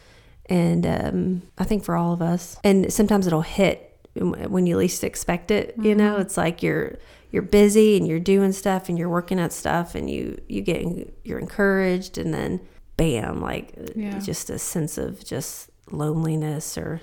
[0.52, 5.04] And um, I think for all of us, and sometimes it'll hit when you least
[5.04, 5.76] expect it.
[5.82, 6.22] You know, mm-hmm.
[6.22, 6.98] it's like you're
[7.32, 11.14] you're busy and you're doing stuff and you're working at stuff and you you get
[11.24, 12.60] you're encouraged and then
[12.98, 14.20] bam, like Yeah.
[14.20, 17.02] just a sense of just loneliness or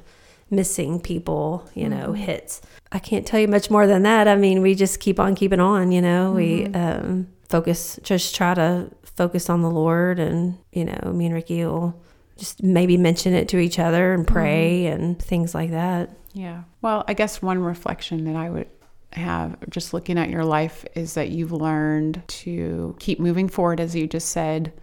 [0.51, 2.23] missing people, you know, mm-hmm.
[2.23, 2.61] hits.
[2.93, 4.29] I can't tell you much more than that.
[4.29, 6.33] I mean, we just keep on keeping on, you know.
[6.33, 7.07] We mm-hmm.
[7.07, 11.65] um focus just try to focus on the Lord and, you know, me and Ricky
[11.65, 12.01] will
[12.37, 16.11] just maybe mention it to each other and pray and things like that.
[16.37, 16.65] Yeah.
[16.83, 18.69] Well, I guess one reflection that I would
[19.13, 23.97] have just looking at your life is that you've learned to keep moving forward, as
[23.97, 24.75] you just said,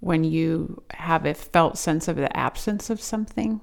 [0.00, 3.60] when you have a felt sense of the absence of something.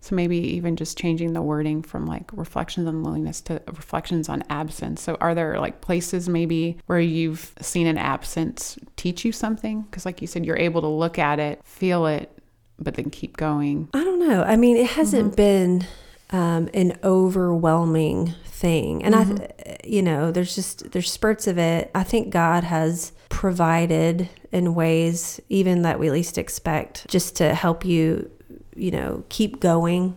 [0.00, 4.42] So maybe even just changing the wording from like reflections on loneliness to reflections on
[4.50, 5.02] absence.
[5.02, 9.82] So are there like places maybe where you've seen an absence teach you something?
[9.82, 12.36] Because like you said, you're able to look at it, feel it,
[12.78, 13.88] but then keep going.
[13.94, 14.42] I don't know.
[14.42, 15.36] I mean, it hasn't mm-hmm.
[15.36, 15.86] been
[16.30, 21.90] um, an overwhelming thing, and I, you know, there's just there's spurts of it.
[21.94, 27.84] I think God has provided in ways even that we least expect, just to help
[27.84, 28.30] you,
[28.74, 30.16] you know, keep going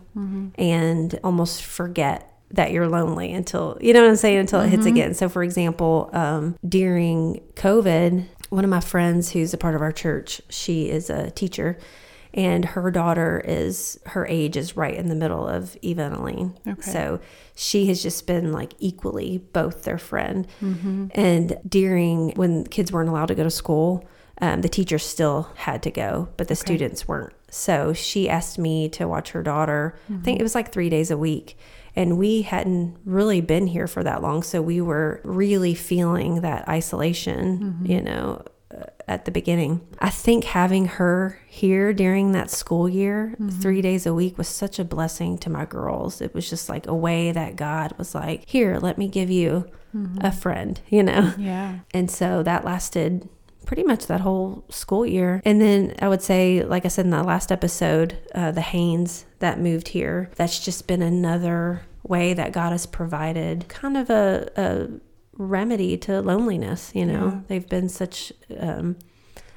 [0.57, 4.37] and almost forget that you're lonely until you know what I'm saying?
[4.37, 5.13] Until it hits again.
[5.13, 9.91] So, for example, um, during COVID, one of my friends who's a part of our
[9.91, 11.77] church, she is a teacher,
[12.37, 16.57] and her daughter is her age is right in the middle of Eva and Elaine.
[16.67, 16.81] Okay.
[16.81, 17.19] So
[17.55, 20.47] she has just been like equally both their friend.
[20.61, 21.07] Mm-hmm.
[21.15, 24.07] And during when kids weren't allowed to go to school,
[24.39, 27.33] um, the teachers still had to go, but the students weren't.
[27.49, 29.97] So she asked me to watch her daughter.
[30.05, 30.39] I think mm-hmm.
[30.39, 31.57] it was like three days a week.
[31.95, 34.43] And we hadn't really been here for that long.
[34.43, 37.91] So we were really feeling that isolation, mm-hmm.
[37.91, 38.45] you know,
[38.77, 39.79] Uh, at the beginning.
[39.99, 43.47] I think having her here during that school year, mm-hmm.
[43.47, 46.19] three days a week, was such a blessing to my girls.
[46.19, 49.65] It was just like a way that God was like, here, let me give you
[49.95, 50.25] mm-hmm.
[50.25, 51.33] a friend, you know?
[51.37, 51.79] Yeah.
[51.93, 53.29] And so that lasted
[53.65, 55.41] pretty much that whole school year.
[55.45, 59.25] And then I would say, like I said in the last episode, uh, the Haynes
[59.39, 64.49] that moved here, that's just been another way that God has provided kind of a,
[64.57, 64.87] a
[65.37, 66.91] remedy to loneliness.
[66.95, 67.39] You know, Yeah.
[67.47, 68.31] they've been such.
[68.59, 68.97] Um,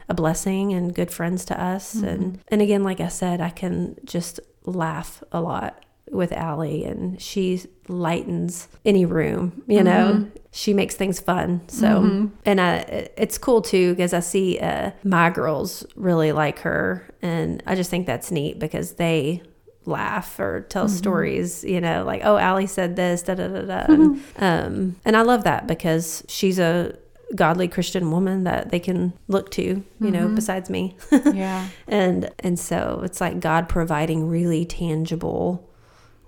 [0.09, 3.95] a blessing and good friends to us and and again like I said I can
[4.05, 10.97] just laugh a lot with Allie and she lightens any room you know she makes
[10.97, 16.33] things fun so and I it's cool too because I see uh, my girls really
[16.33, 19.43] like her and I just think that's neat because they
[19.87, 20.95] laugh or tell mm-hmm.
[20.95, 24.45] stories you know like oh Allie said this da da da da and, mm-hmm.
[24.45, 26.97] um and I love that because she's a
[27.35, 30.35] godly Christian woman that they can look to you know mm-hmm.
[30.35, 30.97] besides me
[31.33, 31.69] Yeah.
[31.87, 35.67] and and so it's like God providing really tangible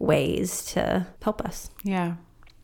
[0.02, 1.70] ways to help us.
[1.82, 2.16] Yeah.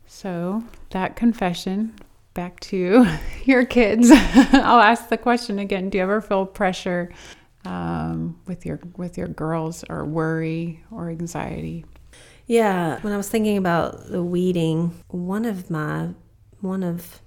[0.05, 1.95] So that confession,
[2.33, 3.07] back to
[3.45, 4.11] your kids.
[4.13, 5.89] I'll ask the question again.
[5.89, 7.11] Do you ever feel pressure
[7.65, 11.85] um, with your with your girls, or worry or anxiety?
[12.47, 16.09] Yeah, when I was thinking about the weeding, one of my
[16.61, 17.21] one of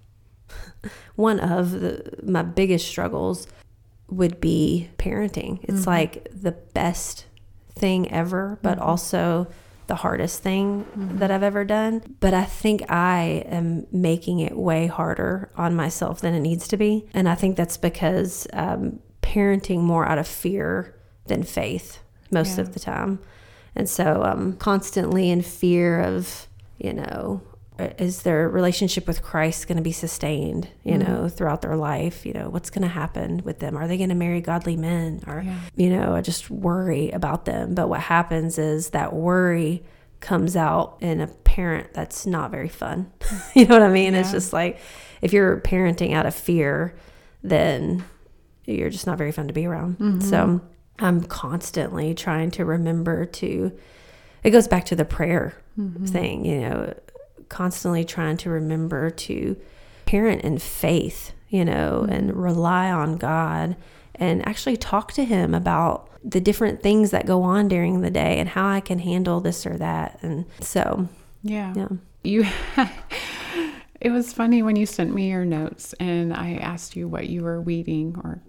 [1.15, 3.47] one of the, my biggest struggles
[4.09, 5.61] would be parenting.
[5.63, 7.27] It's like the best
[7.75, 9.49] thing ever, but also
[9.87, 10.87] the hardest thing
[11.19, 12.03] that I've ever done.
[12.21, 16.77] But I think I am making it way harder on myself than it needs to
[16.77, 17.07] be.
[17.15, 19.01] And I think that's because um,
[19.33, 20.95] parenting more out of fear
[21.27, 22.63] than faith most Yeah.
[22.63, 23.19] of the time.
[23.75, 26.47] And so I'm constantly in fear of,
[26.79, 27.41] you know,
[27.79, 31.11] uh, is their relationship with Christ going to be sustained, you mm-hmm.
[31.11, 32.27] know, throughout their life?
[32.27, 33.77] You know, what's going to happen with them?
[33.77, 35.23] Are they going to marry godly men?
[35.27, 35.59] Or, Yeah.
[35.75, 37.75] you know, I just worry about them.
[37.75, 39.83] But what happens is that worry
[40.21, 43.11] comes out in a parent that's not very fun.
[43.55, 44.15] you know what I mean?
[44.15, 44.79] It's just like
[45.23, 46.95] if you're parenting out of fear,
[47.43, 48.05] then
[48.65, 49.99] you're just not very fun to be around.
[49.99, 50.21] Mm-hmm.
[50.21, 50.61] So
[50.99, 53.73] I'm constantly trying to remember to,
[54.43, 56.05] it goes back to the prayer mm-hmm.
[56.05, 56.95] thing, you know,
[57.49, 59.57] constantly trying to remember to
[60.07, 62.13] parent in faith, you know, mm-hmm.
[62.13, 63.77] and rely on God
[64.15, 68.39] and actually talk to Him about the different things that go on during the day
[68.39, 70.19] and how I can handle this or that.
[70.23, 71.09] And so,
[71.43, 71.73] Yeah.
[71.77, 71.89] yeah.
[72.23, 72.47] You.
[74.01, 77.43] it was funny when you sent me your notes, and I asked you what you
[77.43, 78.41] were weeding or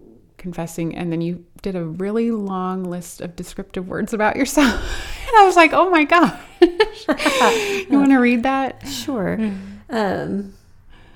[0.43, 4.73] confessing, and then you did a really long list of descriptive words about yourself.
[5.27, 6.37] and I was like, oh my god.
[6.61, 8.85] you want to read that?
[8.87, 9.37] Sure.
[9.37, 9.57] Mm.
[9.89, 10.53] Um,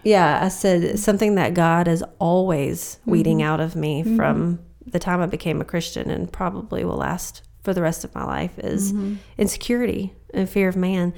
[0.04, 3.12] yeah, I said something that God is always mm-hmm.
[3.12, 4.16] weeding out of me mm-hmm.
[4.16, 8.16] from the time I became a Christian and probably will last for the rest of
[8.16, 9.16] my life is mm-hmm.
[9.38, 11.14] insecurity and fear of man.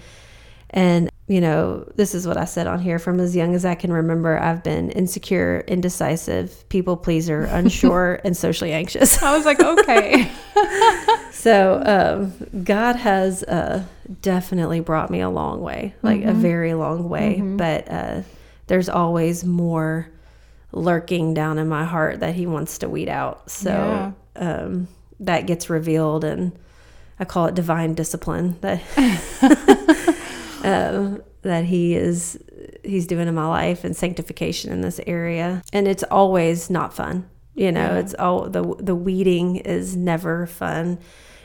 [0.71, 3.75] And, you know, this is what I said on here from as young as I
[3.75, 4.39] can remember.
[4.39, 9.21] I've been insecure, indecisive, people pleaser, unsure, and socially anxious.
[9.21, 10.29] I was like, okay.
[11.31, 13.85] So um, God has uh,
[14.21, 17.39] definitely brought me a long way, like a very long way.
[17.39, 18.21] But uh,
[18.67, 20.09] there's always more
[20.73, 23.49] lurking down in my heart that He wants to weed out.
[23.49, 24.89] So um,
[25.21, 26.51] that gets revealed, and
[27.19, 28.81] I call it divine discipline that
[30.69, 32.37] um, that He is
[32.83, 37.29] He's doing in my life and sanctification in this area, and it's always not fun.
[37.55, 37.99] You know, Yeah.
[37.99, 40.99] it's all the the weeding is never fun.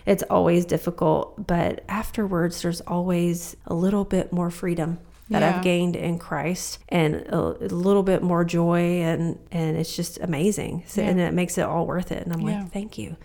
[0.06, 4.98] It's always difficult, but afterwards, there's always a little bit more freedom
[5.30, 5.56] that Yeah.
[5.56, 10.18] I've gained in Christ, and a, a little bit more joy, and and it's just
[10.20, 10.82] amazing.
[10.86, 11.08] So, Yeah.
[11.08, 12.22] And it makes it all worth it.
[12.24, 13.16] And I'm like, thank you.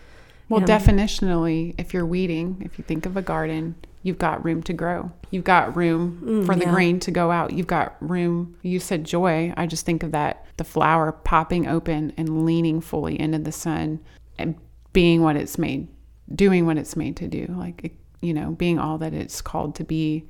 [0.47, 0.73] Well, You know?
[0.77, 5.11] definitionally, if you're weeding, if you think of a garden, you've got room to grow.
[5.31, 6.71] You've got room for the Mm, yeah.
[6.73, 7.51] grain to go out.
[7.53, 8.55] You've got room.
[8.61, 9.53] You said joy.
[9.57, 13.99] I just think of that the flower popping open and leaning fully into the sun
[14.37, 14.55] and
[14.93, 15.87] being what it's made,
[16.33, 17.45] doing what it's made to do.
[17.49, 20.25] Like, it- you know, being all that it's called to be.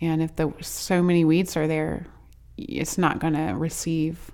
[0.00, 2.06] And if the so many weeds are there,
[2.56, 4.30] it's not going to receive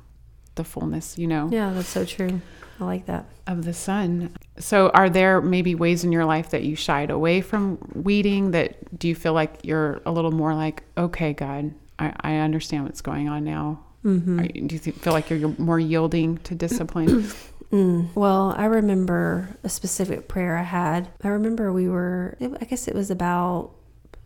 [0.54, 2.40] the fullness, you know Yeah, that's so true.
[2.80, 3.24] I like that.
[3.46, 4.30] of the sun.
[4.58, 8.50] So, are there maybe ways in your life that you shied away from weeding?
[8.52, 12.84] That do you feel like you're a little more like, okay, God, I, I understand
[12.84, 13.82] what's going on now?
[14.04, 14.40] Mm-hmm.
[14.40, 17.28] Are you- do you feel like you're more yielding to discipline?
[17.72, 18.14] Mm.
[18.14, 21.08] Well, I remember a specific prayer I had.
[21.24, 23.72] I remember we were, I guess it was about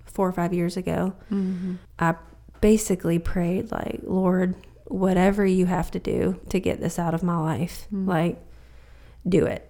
[0.04, 1.14] four or five years ago.
[1.32, 1.76] mm-hmm.
[1.98, 2.16] I
[2.60, 4.56] basically prayed, like, Lord,
[4.90, 8.38] whatever you have to do to get this out of my life, like,
[9.28, 9.66] do it.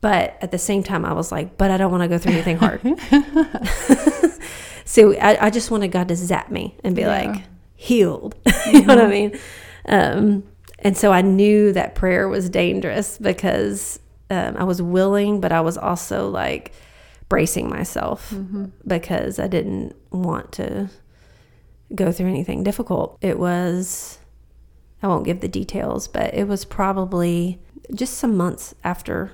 [0.00, 2.32] But at the same time, I was like, but I don't want to go through
[2.32, 2.80] anything hard.
[4.84, 7.08] so I, I just wanted God to zap me and be Yeah.
[7.32, 7.42] like,
[7.74, 8.34] healed.
[8.72, 9.38] you know what I mean?
[9.86, 10.44] Um,
[10.80, 13.98] and so I knew that prayer was dangerous because
[14.30, 16.72] um, I was willing, but I was also like
[17.28, 18.32] bracing myself
[18.86, 20.88] because I didn't want to
[21.94, 23.18] go through anything difficult.
[23.20, 24.18] It was,
[25.02, 27.60] I won't give the details, but it was probably
[27.94, 29.32] just some months after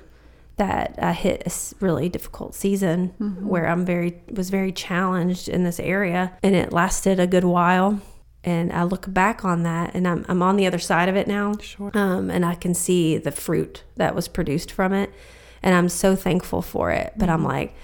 [0.57, 3.09] that I hit a really difficult season
[3.45, 7.99] where I'm very was very challenged in this area and it lasted a good while
[8.45, 11.27] and I look back on that and I'm I'm on the other side of it
[11.27, 11.57] now.
[11.57, 11.91] Sure.
[11.93, 15.11] um, and I can see the fruit that was produced from it
[15.61, 17.75] and I'm so thankful for it but I'm like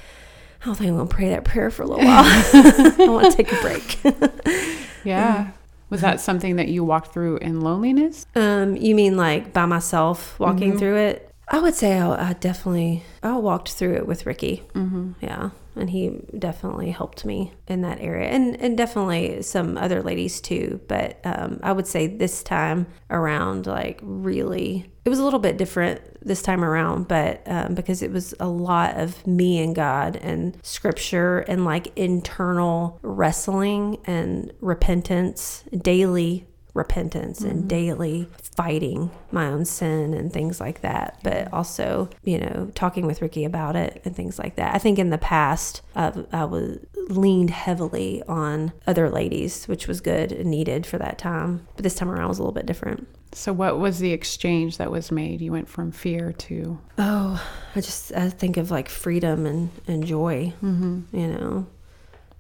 [0.61, 2.23] I don't think I'm gonna pray that prayer for a little while.
[2.23, 3.99] I want to take a break.
[5.03, 5.51] Yeah.
[5.91, 8.25] Was that something that you walked through in loneliness?
[8.33, 11.27] Um, you mean like by myself walking through it?
[11.49, 14.63] I would say I, I definitely I walked through it with Ricky.
[14.73, 15.11] Mm-hmm.
[15.19, 20.39] Yeah, and he definitely helped me in that area, and and definitely some other ladies
[20.39, 20.79] too.
[20.87, 25.57] But um, I would say this time around, like really, it was a little bit
[25.57, 30.15] different this time around, but um, because it was a lot of me and God
[30.17, 39.65] and Scripture and like internal wrestling and repentance, daily repentance and daily fighting my own
[39.65, 44.15] sin and things like that but also you know talking with ricky about it and
[44.15, 44.75] things like that.
[44.75, 46.79] I think in the past I've, i was
[47.09, 51.95] leaned heavily on other ladies which was good and needed for that time but this
[51.95, 53.07] time around was a little bit different.
[53.33, 55.39] So, what was the exchange that was made?
[55.39, 57.41] You went from fear to, oh
[57.75, 61.01] i just i think of like freedom and, and joy mm-hmm.
[61.13, 61.67] you know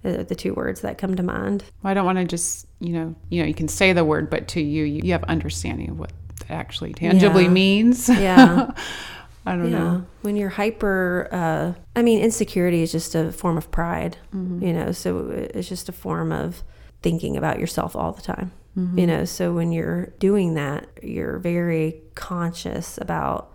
[0.01, 1.63] the, the two words that come to mind.
[1.81, 4.29] Well, I don't want to just, you know, you know, you can say the word,
[4.29, 7.49] but to you, you, you have understanding of what that actually tangibly Yeah.
[7.49, 8.09] means.
[8.09, 8.71] yeah
[9.45, 9.79] I don't yeah.
[9.79, 10.05] know.
[10.21, 14.63] When you're hyper, uh, I mean, insecurity is just a form of pride, Mm-hmm.
[14.65, 16.61] you know, so it's just a form of
[17.01, 18.97] thinking about yourself all the time, Mm-hmm.
[18.99, 19.25] you know.
[19.25, 23.51] So when you're doing that, you're very conscious about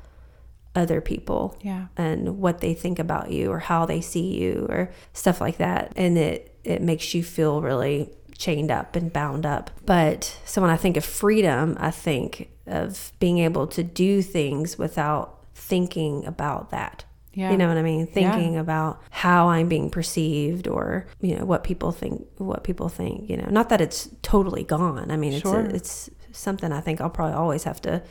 [0.74, 1.86] other people Yeah.
[1.96, 5.92] and what they think about you or how they see you or stuff like that.
[5.96, 9.70] And it, it makes you feel really chained up and bound up.
[9.84, 14.76] But so when I think of freedom, I think of being able to do things
[14.78, 17.04] without thinking about that.
[17.32, 17.50] Yeah.
[17.50, 18.06] You know what I mean?
[18.06, 23.28] Thinking about how I'm being perceived or, you know, what people think, what people think,
[23.28, 25.10] you know, not that it's totally gone.
[25.10, 25.60] I mean, it's, Sure.
[25.60, 28.02] a, it's something I think I'll probably always have to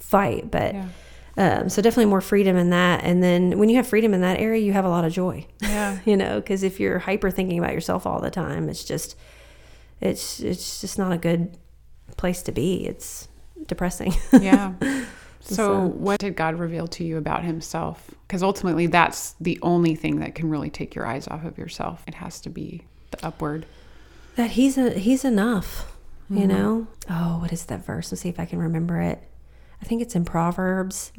[0.00, 0.88] fight, but Yeah.
[1.36, 3.04] um, so definitely more freedom in that.
[3.04, 5.46] And then when you have freedom in that area, you have a lot of joy,
[5.60, 5.98] Yeah.
[6.06, 9.14] you know, because if you're hyper thinking about yourself all the time, it's just,
[10.04, 11.56] it's, it's just not a good
[12.16, 12.86] place to be.
[12.86, 13.28] It's
[13.66, 14.14] depressing.
[14.40, 14.74] yeah.
[15.40, 18.10] So, what did God reveal to you about Himself?
[18.26, 22.02] Because ultimately, that's the only thing that can really take your eyes off of yourself.
[22.06, 23.66] It has to be the upward.
[24.36, 25.90] that he's a, he's enough.
[26.30, 26.86] You know.
[27.10, 28.10] Oh, what is that verse?
[28.10, 29.22] Let's see if I can remember it.
[29.82, 31.12] I think it's in Proverbs.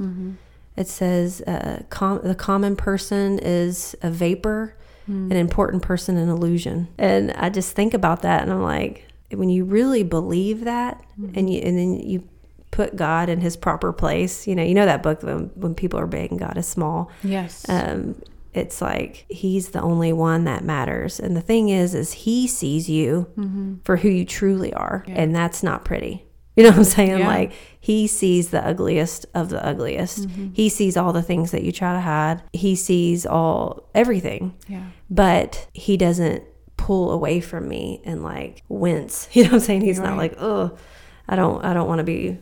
[0.75, 4.75] It says, uh, com- "The common person is a vapor,
[5.05, 5.31] Hmm.
[5.31, 9.49] an important person an illusion." And I just think about that, and I'm like, when
[9.49, 11.31] you really believe that, hmm.
[11.35, 12.27] and you and then you
[12.71, 14.47] put God in His proper place.
[14.47, 17.09] You know, you know that book when, when people are big and God is small.
[17.23, 17.67] Yes.
[17.69, 18.15] um,
[18.55, 21.19] it's like he's the only one that matters.
[21.19, 23.75] And the thing is is he sees you mm-hmm.
[23.83, 25.03] for who you truly are.
[25.07, 26.24] And that's not pretty
[26.55, 27.27] you know what i'm saying Yeah.
[27.27, 31.71] like he sees the ugliest of the ugliest he sees all the things that you
[31.71, 34.85] try to hide he sees all everything yeah.
[35.09, 36.43] but he doesn't
[36.77, 40.35] pull away from me and like wince you know what i'm saying he's not like
[40.39, 40.75] oh
[41.27, 42.37] i don't i don't want to be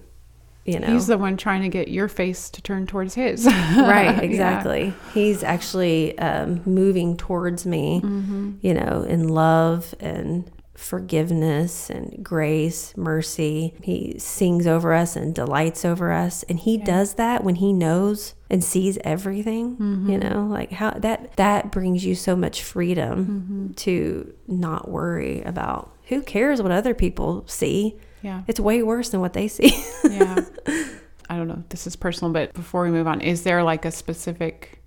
[0.65, 3.45] you know He's the one trying to get your face to turn towards His.
[3.45, 4.22] right Yeah.
[4.22, 8.52] exactly he's actually um, moving towards me Mm-hmm.
[8.61, 10.49] you know in love and
[10.84, 17.15] forgiveness and grace mercy he sings over us and delights over us and he does
[17.15, 20.10] that when he knows and sees everything Mm-hmm.
[20.11, 23.72] you know like how that that brings you so much freedom Mm-hmm.
[23.73, 28.43] to not worry about who cares what other people see Yeah.
[28.47, 29.72] it's way worse than what they see
[30.03, 30.45] yeah.
[31.30, 31.60] I don't know.
[31.64, 34.81] if This is personal, but before we move on, is there like a specific,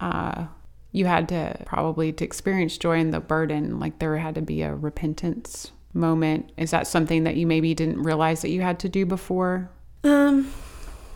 [0.00, 0.44] uh,
[0.92, 4.62] you had to probably to experience joy in the burden, like there had to be
[4.62, 6.50] a repentance moment.
[6.56, 9.70] Is that something that you maybe didn't realize that you had to do before?
[10.04, 10.50] Um,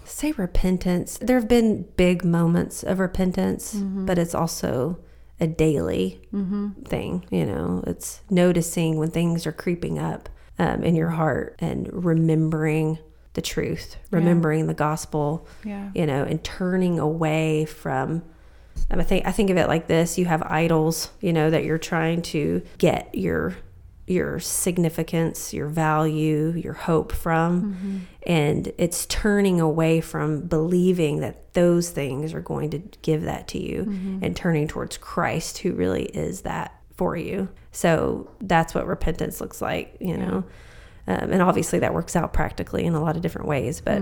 [0.04, 1.18] say repentance.
[1.18, 4.98] There have been big moments of repentance, but it's also
[5.40, 6.20] a daily
[6.84, 7.24] thing.
[7.30, 10.28] You know, it's noticing when things are creeping up
[10.58, 12.98] um, in your heart and remembering
[13.34, 15.46] the truth, remembering the gospel.
[15.64, 15.90] Yeah.
[15.94, 18.22] You know, and turning away from.
[18.90, 21.64] Um, I think I think of it like this: you have idols, you know, that
[21.64, 23.56] you're trying to get your
[24.06, 28.06] your significance, your value, your hope from.
[28.26, 33.58] And it's turning away from believing that those things are going to give that to
[33.58, 33.82] you
[34.22, 37.48] and turning towards Christ, who really is that for you.
[37.70, 40.44] So that's what repentance looks like, you know.
[41.06, 43.98] Um, and obviously that works out practically in a lot of different ways, but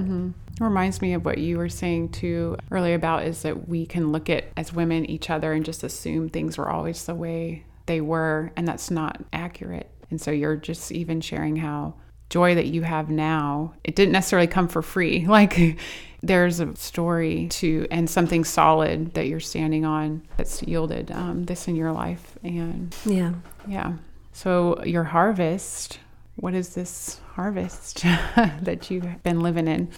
[0.60, 4.12] It reminds me of what you were saying too earlier about is that we can
[4.12, 8.00] look at as women each other and just assume things were always the way they
[8.00, 9.90] were, and that's not accurate.
[10.10, 11.94] And so you're just even sharing how
[12.28, 15.26] joy that you have now, it didn't necessarily come for free.
[15.30, 15.78] Like
[16.22, 21.66] there's a story to and something solid that you're standing on that's yielded um, this
[21.66, 22.38] in your life.
[22.42, 23.32] And yeah.
[23.66, 23.94] yeah.
[24.32, 25.98] So your harvest,
[26.40, 29.90] what is this harvest that you've been living in?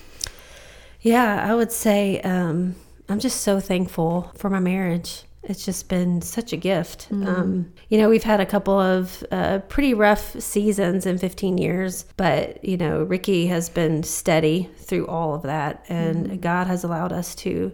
[1.00, 2.74] Yeah, I would say um,
[3.08, 5.22] I'm just so thankful for my marriage.
[5.44, 7.08] It's just been such a gift.
[7.10, 12.04] Um, you know, we've had a couple of uh, pretty rough seasons in 15 years,
[12.16, 15.84] but, you know, Ricky has been steady through all of that.
[15.88, 17.72] And God has allowed us to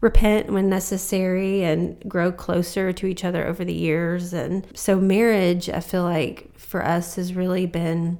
[0.00, 4.32] repent when necessary and grow closer to each other over the years.
[4.32, 8.16] And so, marriage, I feel like for us has really been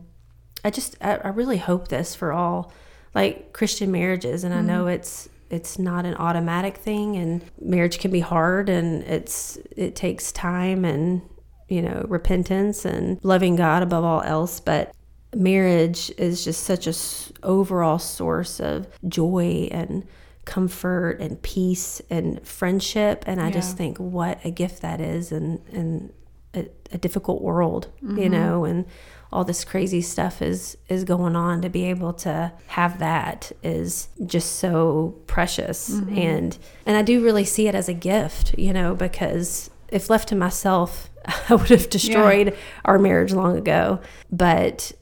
[0.65, 2.73] I just I, I really hope this for all
[3.15, 4.45] like Christian marriages.
[4.45, 4.95] And I know mm-hmm.
[4.95, 10.31] it's it's not an automatic thing and marriage can be hard and it's it takes
[10.33, 11.23] time and
[11.69, 14.59] you know repentance and loving God above all else.
[14.59, 14.93] But
[15.35, 20.07] marriage is just such a s- overall source of joy and
[20.45, 23.23] comfort and peace and friendship.
[23.29, 25.31] And I just think what a gift that is.
[25.31, 26.13] And and
[26.55, 28.33] a, a difficult world you mm-hmm.
[28.33, 28.87] know and
[29.33, 31.63] all this crazy stuff is is going on.
[31.63, 35.91] To be able to have that is just so precious.
[35.91, 36.19] Mm-hmm.
[36.19, 40.29] And and I do really see it as a gift you know because if left
[40.31, 41.11] to myself
[41.49, 44.01] I would have destroyed our marriage long ago.
[44.33, 44.93] But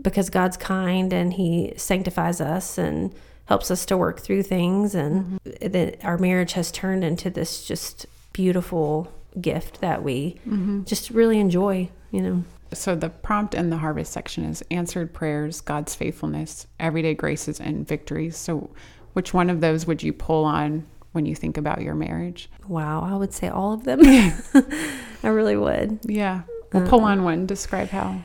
[0.00, 3.14] because God's kind and he sanctifies us and
[3.46, 5.72] helps us to work through things and mm-hmm.
[5.72, 10.38] that our marriage has turned into this just beautiful gift that we
[10.84, 12.44] just really enjoy you know
[12.74, 17.86] So the prompt in the harvest section is answered prayers, God's faithfulness, everyday graces, and
[17.86, 18.36] victories.
[18.36, 18.70] So,
[19.12, 22.48] which one of those would you pull on when you think about your marriage?
[22.66, 24.00] Wow, I would say all of them.
[25.22, 26.00] I really would.
[26.04, 26.42] Yeah,
[26.72, 27.46] well, pull on one.
[27.46, 28.24] Describe how.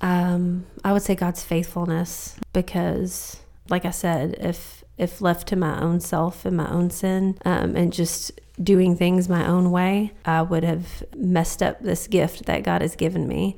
[0.00, 5.80] Um, I would say God's faithfulness because, like I said, if if left to my
[5.80, 10.42] own self and my own sin, um, and just doing things my own way, I
[10.42, 13.56] would have messed up this gift that God has given me.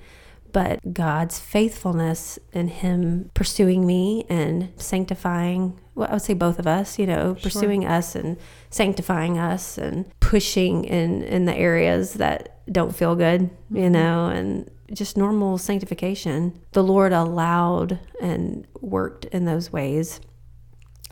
[0.53, 6.67] but God's faithfulness and Him pursuing me and sanctifying, well, I would say both of
[6.67, 8.37] us, you know, pursuing us and
[8.71, 13.93] sanctifying us and pushing in, in the areas that don't feel good, you mm-hmm.
[13.93, 16.61] know, and just normal sanctification.
[16.73, 20.21] The Lord allowed and worked in those ways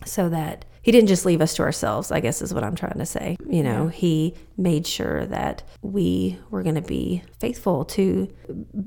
[0.04, 2.98] so that he didn't just leave us to ourselves, I guess is what I'm trying
[2.98, 3.36] to say.
[3.46, 3.90] You know, Yeah.
[3.90, 8.28] he made sure that we were going to be faithful to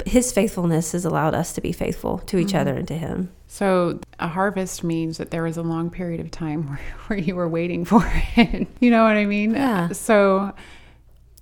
[0.06, 2.58] his faithfulness has allowed us to be faithful to each mm-hmm.
[2.58, 3.32] other and to him.
[3.48, 7.36] So a harvest means that there was a long period of time where, where you
[7.36, 8.04] were waiting for
[8.36, 8.68] it.
[8.80, 9.54] you know what I mean?
[9.54, 9.90] Yeah.
[9.90, 10.54] So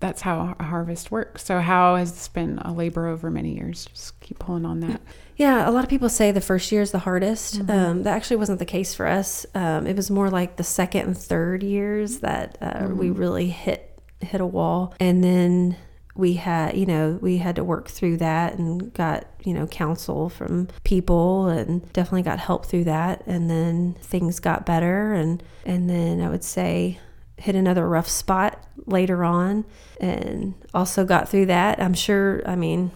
[0.02, 1.45] that's how a harvest works.
[1.45, 3.86] So how has this been a labor over many years?
[3.86, 5.02] Just keep pulling on that.
[5.41, 7.68] Yeah, a lot of people say the first year is the hardest.
[7.68, 9.43] Um, that actually wasn't the case for us.
[9.55, 13.99] Um, it was more like the second and third years that uh, we really hit
[14.19, 15.77] hit a wall, and then
[16.15, 20.30] we had, you know, we had to work through that and got, you know, counsel
[20.30, 25.89] from people and definitely got help through that, and then things got better, and and
[25.89, 26.99] then I would say
[27.38, 29.65] hit another rough spot later on,
[29.99, 31.81] and also got through that.
[31.81, 32.43] I'm sure.
[32.45, 32.91] I mean.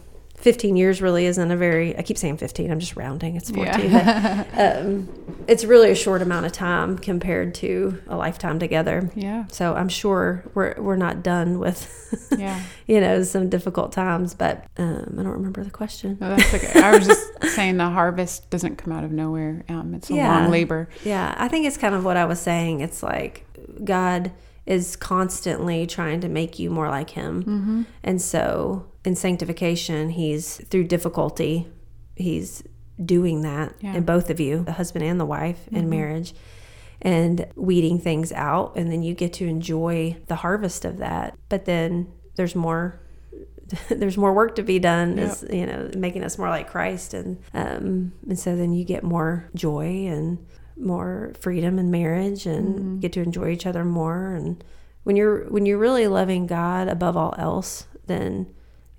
[0.45, 3.91] 15 years really isn't a very i keep saying 15 i'm just rounding it's 14
[3.91, 4.47] but,
[4.77, 5.09] um,
[5.47, 9.45] it's really a short amount of time compared to a lifetime together Yeah.
[9.47, 11.79] so i'm sure we're, we're not done with
[12.37, 12.61] Yeah.
[12.85, 16.79] you know some difficult times but um, i don't remember the question No, that's okay.
[16.79, 19.63] I was just saying the harvest doesn't come out of nowhere.
[19.67, 20.31] Um, it's a Yeah.
[20.41, 20.89] long labor.
[21.03, 23.45] yeah i think it's kind of what i was saying it's like
[23.83, 24.31] god
[24.67, 27.81] is constantly trying to make you more like him Mm-hmm.
[28.03, 31.67] and so in sanctification he's through difficulty
[32.15, 32.63] he's
[33.03, 33.95] doing that Yeah.
[33.95, 36.33] in both of you the husband and the wife in marriage
[37.01, 41.65] and weeding things out and then you get to enjoy the harvest of that but
[41.65, 42.99] then there's more
[43.89, 45.29] there's more work to be done Yep.
[45.31, 49.03] is you know making us more like christ and um and so then you get
[49.03, 50.37] more joy and
[50.77, 54.63] more freedom in marriage and get to enjoy each other more and
[55.03, 58.45] when you're when you're really loving god above all else then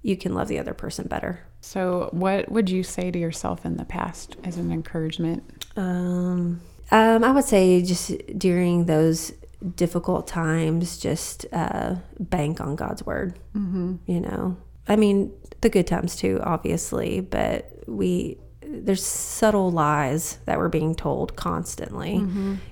[0.07, 3.77] you can love the other person better So, what would you say to yourself in
[3.77, 5.43] the past as an encouragement?
[5.77, 6.61] Um,
[6.93, 9.33] um, I would say just during those
[9.74, 13.35] difficult times, just uh, bank on God's word.
[13.57, 13.97] Mm-hmm.
[14.07, 14.57] You know,
[14.87, 17.59] I mean, the good times too, obviously, but
[17.89, 18.39] we
[18.69, 22.15] there's subtle lies that we're being told constantly.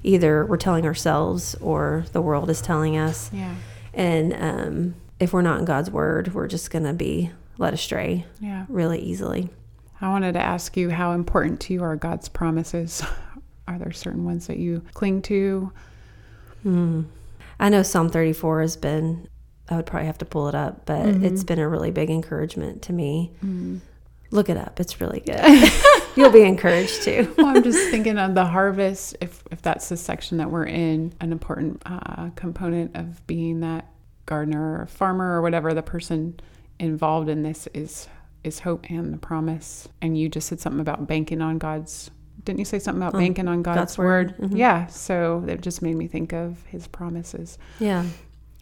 [0.03, 3.55] Either we're telling ourselves or the world is telling us, Yeah.
[3.95, 8.67] and um, if we're not in God's word, we're just gonna be led astray Yeah.
[8.69, 9.51] really easily.
[10.01, 13.03] I wanted to ask you how important to you are God's promises.
[13.69, 15.73] Are there certain ones that you cling to?
[16.63, 17.03] Hmm.
[17.59, 19.29] I know Psalm 34 has been,
[19.71, 21.25] I would probably have to pull it up, but mm-hmm.
[21.25, 23.33] it's been a really big encouragement to me.
[23.43, 23.81] Mm.
[24.31, 25.41] Look it up, it's really good.
[26.17, 27.33] You'll be encouraged too.
[27.39, 29.17] Well, I'm just thinking of the harvest.
[29.21, 33.87] If if that's the section that we're in, an important uh, component of being that
[34.27, 36.39] gardener or farmer or whatever the person
[36.79, 38.09] involved in this is
[38.43, 39.89] is hope and the promise.
[40.03, 42.11] And you just said something about banking on God's.
[42.45, 44.35] Didn't you say something about On banking on God's, God's word.
[44.39, 44.51] word?
[44.51, 44.59] Mhm.
[44.59, 44.87] Yeah.
[44.89, 47.57] So that just made me think of His promises.
[47.81, 48.05] Yeah,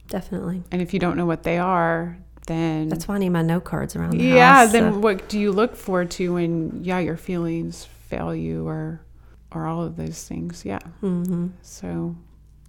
[0.09, 0.63] definitely.
[0.71, 2.17] And if you don't know what they are,
[2.47, 4.73] then That's why I need my note cards around the yeah house.
[4.73, 9.01] then so- what do you look forward to when yeah your feelings fail you or
[9.53, 11.51] or all of those things yeah Mhm.
[11.63, 12.15] so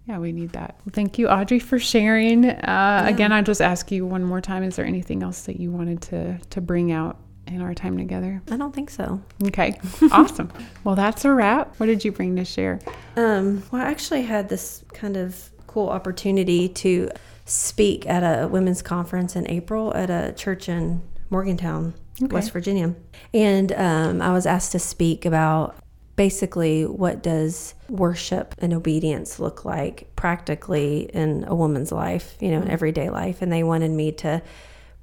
[0.05, 0.75] yeah we need that.
[0.91, 2.45] Thank you audrey for sharing.
[2.45, 5.71] Uh, again i just ask you one more time is there anything else that you
[5.71, 7.17] wanted to to bring out
[7.47, 8.41] in our time together?
[8.49, 9.21] I don't think so.
[9.47, 9.80] okay
[10.11, 10.51] awesome.
[10.84, 11.75] Well that's a wrap.
[11.77, 12.80] What did you bring to share?
[13.15, 17.09] Um, well, I actually had this kind of cool opportunity to
[17.45, 22.34] speak at a women's conference in April at a church in Morgantown, Okay.
[22.34, 22.93] West Virginia.
[23.34, 25.75] And um, I was asked to speak about
[26.15, 32.57] basically what does worship and obedience look like practically in a woman's life, you know,
[32.57, 32.72] in mm-hmm.
[32.72, 33.41] everyday life.
[33.41, 34.41] And they wanted me to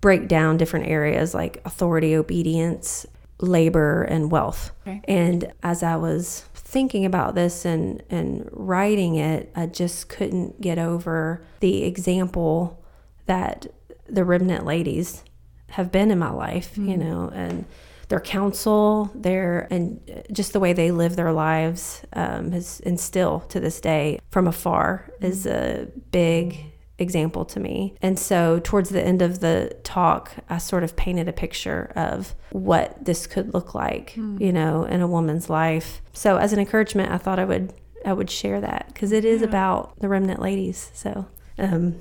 [0.00, 3.06] break down different areas like authority, obedience,
[3.40, 4.70] labor, and wealth.
[4.86, 5.00] Okay.
[5.08, 10.78] And as I was thinking about this and, and writing it, I just couldn't get
[10.78, 12.82] over the example
[13.26, 13.66] that
[14.08, 15.24] the remnant ladies
[15.70, 17.00] have been in my life, you mm-hmm.
[17.00, 17.64] know, and
[18.10, 20.00] their counsel, their and
[20.30, 24.46] just the way they live their lives um, has and still to this day from
[24.46, 26.58] afar is a big
[26.98, 27.94] example to me.
[28.02, 32.34] And so towards the end of the talk, I sort of painted a picture of
[32.50, 36.02] what this could look like, you know, in a woman's life.
[36.12, 37.72] So as an encouragement, I thought I would
[38.04, 39.48] I would share that because it is Yeah.
[39.48, 40.90] about the remnant ladies.
[40.94, 41.26] So,
[41.58, 41.96] um,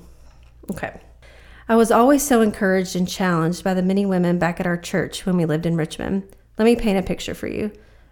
[0.70, 1.00] okay.
[1.70, 5.24] I was always so encouraged and challenged by the many women back at our church
[5.24, 6.24] when we lived in Richmond.
[6.58, 7.70] Let me paint a picture for you.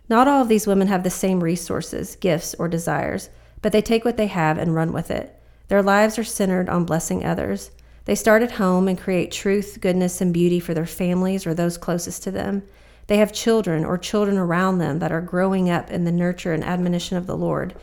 [0.09, 3.31] Not all of these women have the same resources, gifts, or desires,
[3.61, 5.37] but they take what they have and run with it.
[5.67, 7.73] Their lives are centered on blessing others.
[8.05, 11.77] They start at home and create truth, goodness, and beauty for their families or those
[11.77, 12.63] closest to them.
[13.09, 16.63] They have children or children around them that are growing up in the nurture and
[16.63, 17.75] admonition of the Lord.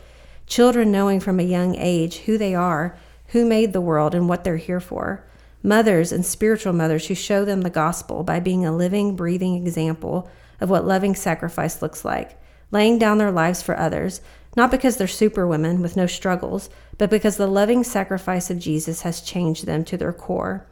[0.46, 2.96] Children knowing from a young age who they are,
[3.26, 5.22] who made the world, and what they're here for.
[5.66, 10.30] Mothers and spiritual mothers who show them the gospel by being a living, breathing example
[10.60, 12.40] of what loving sacrifice looks like,
[12.70, 14.20] laying down their lives for others,
[14.56, 19.20] not because they're superwomen with no struggles, but because the loving sacrifice of Jesus has
[19.20, 20.64] changed them to their core.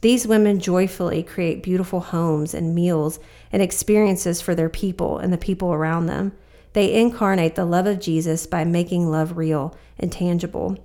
[0.00, 3.20] These women joyfully create beautiful homes and meals
[3.52, 6.32] and experiences for their people and the people around them.
[6.72, 10.78] They incarnate the love of Jesus by making love real and tangible.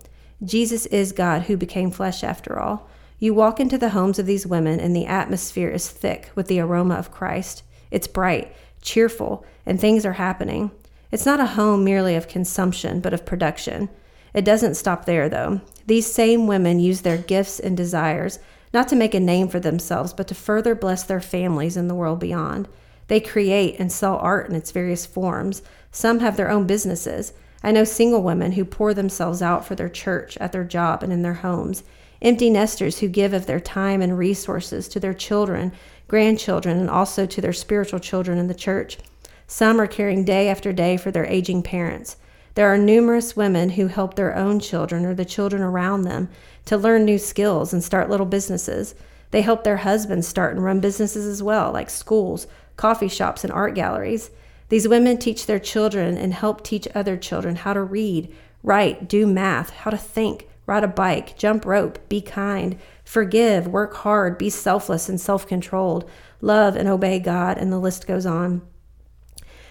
[0.43, 2.89] Jesus is God who became flesh after all.
[3.23, 6.59] You walk into the homes of these women, and the atmosphere is thick with the
[6.59, 7.63] aroma of Christ.
[7.89, 10.71] It's bright, cheerful, and things are happening.
[11.09, 13.87] It's not a home merely of consumption, but of production.
[14.33, 15.61] It doesn't stop there, though.
[15.87, 18.39] These same women use their gifts and desires
[18.73, 21.95] not to make a name for themselves, but to further bless their families and the
[21.95, 22.67] world beyond.
[23.07, 25.61] They create and sell art in its various forms.
[25.93, 27.31] Some have their own businesses.
[27.63, 31.13] I know single women who pour themselves out for their church, at their job, and
[31.13, 31.83] in their homes.
[32.23, 35.73] Empty nesters who give of their time and resources to their children,
[36.07, 38.97] grandchildren, and also to their spiritual children in the church.
[39.45, 42.15] Some are caring day after day for their aging parents.
[42.55, 46.29] There are numerous women who help their own children or the children around them
[46.65, 48.95] to learn new skills and start little businesses.
[49.31, 52.47] They help their husbands start and run businesses as well, like schools,
[52.77, 54.29] coffee shops, and art galleries.
[54.69, 59.27] These women teach their children and help teach other children how to read, write, do
[59.27, 64.49] math, how to think, ride a bike, jump rope, be kind, forgive, work hard, be
[64.49, 66.09] selfless and self controlled,
[66.41, 68.61] love and obey God, and the list goes on.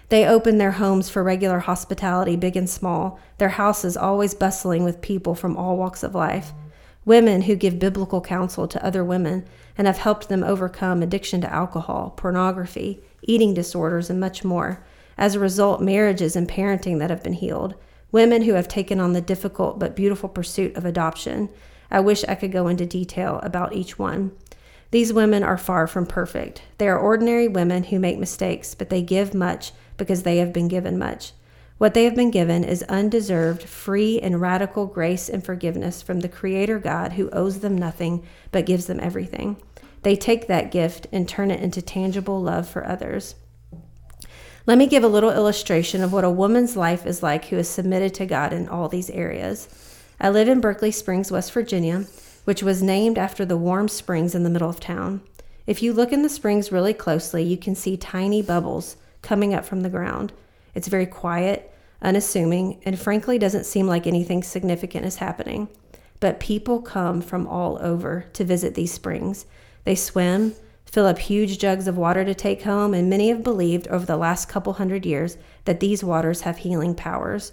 [0.08, 5.00] They open their homes for regular hospitality, big and small, their houses always bustling with
[5.00, 6.52] people from all walks of life.
[7.04, 9.46] Women who give biblical counsel to other women
[9.76, 14.84] and have helped them overcome addiction to alcohol, pornography, eating disorders, and much more.
[15.16, 17.74] As a result, marriages and parenting that have been healed.
[18.12, 21.48] Women who have taken on the difficult but beautiful pursuit of adoption.
[21.90, 24.32] I wish I could go into detail about each one.
[24.90, 26.62] These women are far from perfect.
[26.76, 30.68] They are ordinary women who make mistakes, but they give much because they have been
[30.68, 31.32] given much.
[31.78, 36.28] What they have been given is undeserved, free, and radical grace and forgiveness from the
[36.28, 39.56] Creator God who owes them nothing but gives them everything.
[40.02, 43.36] They take that gift and turn it into tangible love for others.
[44.64, 47.68] Let me give a little illustration of what a woman's life is like who is
[47.68, 49.68] submitted to God in all these areas.
[50.20, 52.04] I live in Berkeley Springs, West Virginia,
[52.44, 55.20] which was named after the warm springs in the middle of town.
[55.66, 59.64] If you look in the springs really closely, you can see tiny bubbles coming up
[59.64, 60.32] from the ground.
[60.76, 65.68] It's very quiet, unassuming, and frankly doesn't seem like anything significant is happening.
[66.20, 69.44] But people come from all over to visit these springs.
[69.82, 70.54] They swim,
[70.92, 74.16] fill up huge jugs of water to take home, and many have believed over the
[74.16, 77.52] last couple hundred years that these waters have healing powers.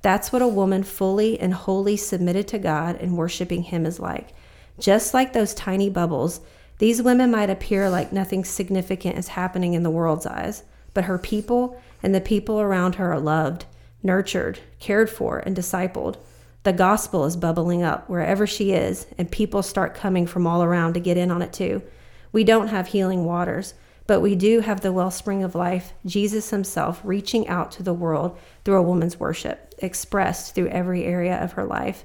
[0.00, 4.30] That's what a woman fully and wholly submitted to God and worshiping Him is like.
[4.78, 6.40] Just like those tiny bubbles,
[6.78, 10.62] these women might appear like nothing significant is happening in the world's eyes
[10.96, 13.66] but her people and the people around her are loved,
[14.02, 16.16] nurtured, cared for, and discipled.
[16.62, 20.94] The gospel is bubbling up wherever she is, and people start coming from all around
[20.94, 21.82] to get in on it too.
[22.32, 23.74] We don't have healing waters,
[24.06, 28.38] but we do have the wellspring of life, Jesus Himself reaching out to the world
[28.64, 32.04] through a woman's worship, expressed through every area of her life.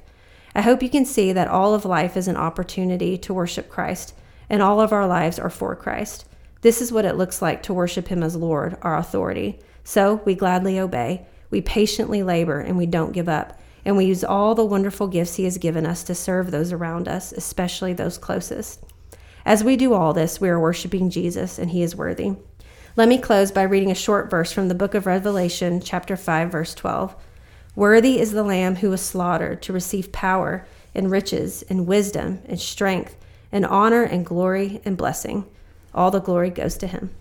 [0.56, 4.14] I hope you can see that all of life is an opportunity to worship Christ,
[4.50, 6.26] and all of our lives are for Christ.
[6.62, 9.60] This is what it looks like to worship Him as Lord, our authority.
[9.84, 13.60] So we gladly obey, we patiently labor, and we don't give up.
[13.84, 17.08] And we use all the wonderful gifts He has given us to serve those around
[17.08, 18.84] us, especially those closest.
[19.46, 22.34] As we do all this, we are worshiping Jesus, and He is worthy.
[22.96, 26.52] Let me close by reading a short verse from the book of Revelation, chapter 5,
[26.52, 27.16] verse 12.
[27.76, 32.60] Worthy is the Lamb who was slaughtered to receive power and riches and wisdom and
[32.60, 33.16] strength
[33.52, 35.46] and honor and glory and blessing.
[35.94, 37.12] All the glory goes to him.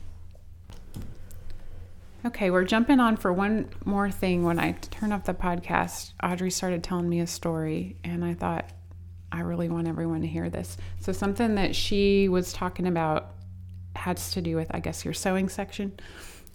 [2.27, 4.45] Okay, we're jumping on for one more thing.
[4.45, 8.69] When I turn off the podcast, Audrey started telling me a story, and I thought,
[9.33, 10.77] I really want everyone to hear this.
[11.01, 13.35] So, something that she was talking about
[13.97, 15.93] has to do with, I guess, your sewing section.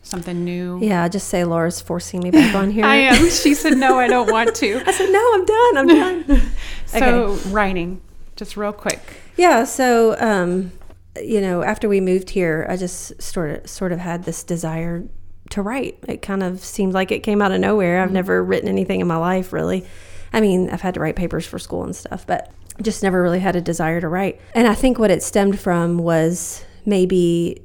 [0.02, 0.80] Something new.
[0.82, 2.86] Yeah, just say Laura's forcing me back on here.
[2.86, 3.30] I am.
[3.30, 4.84] She said, No, I don't want to.
[4.86, 5.78] I said, No, I'm done.
[5.78, 6.42] I'm done.
[6.86, 7.50] so, okay.
[7.50, 8.02] writing
[8.36, 9.00] just real quick.
[9.36, 9.64] Yeah.
[9.64, 10.72] So, um,
[11.22, 15.06] you know, after we moved here, I just sort of sort of had this desire
[15.52, 15.98] to write.
[16.08, 18.04] It kind of seemed like it came out of nowhere.
[18.04, 19.86] I've never written anything in my life, really.
[20.34, 23.40] I mean, I've had to write papers for school and stuff, but just never really
[23.40, 24.40] had a desire to write.
[24.54, 27.62] And I think what it stemmed from was maybe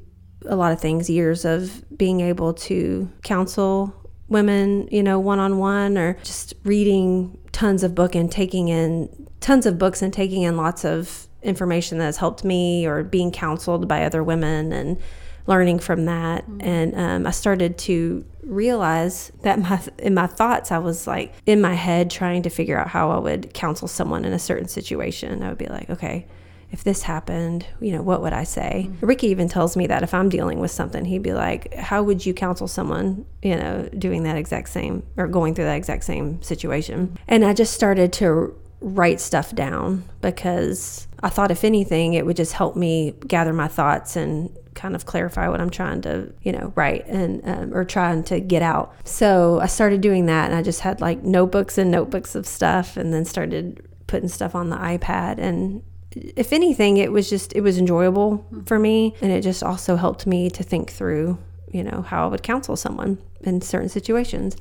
[0.46, 3.94] a lot of things years of being able to counsel
[4.28, 9.28] women, you know, one on one, or just reading tons of book and taking in
[9.40, 13.30] tons of books and taking in lots of information that has helped me, or being
[13.32, 14.98] counseled by other women and
[15.46, 16.44] learning from that.
[16.60, 21.60] And um, I started to realize that my in my thoughts, I was like in
[21.60, 25.42] my head trying to figure out how I would counsel someone in a certain situation.
[25.42, 26.26] I would be like, okay
[26.72, 28.86] if this happened, you know, what would I say?
[28.88, 29.06] Mm-hmm.
[29.06, 32.24] Ricky even tells me that if I'm dealing with something, he'd be like, How would
[32.24, 36.40] you counsel someone, you know, doing that exact same or going through that exact same
[36.42, 37.18] situation?
[37.26, 42.36] And I just started to write stuff down because I thought, if anything, it would
[42.36, 46.52] just help me gather my thoughts and kind of clarify what I'm trying to, you
[46.52, 48.94] know, write and um, or trying to get out.
[49.04, 52.96] So I started doing that, and I just had like notebooks and notebooks of stuff,
[52.96, 55.82] and then started putting stuff on the iPad and
[56.12, 59.14] if anything, it was just, it was enjoyable for me.
[59.20, 61.38] And it just also helped me to think through,
[61.70, 64.56] you know, how I would counsel someone in certain situations.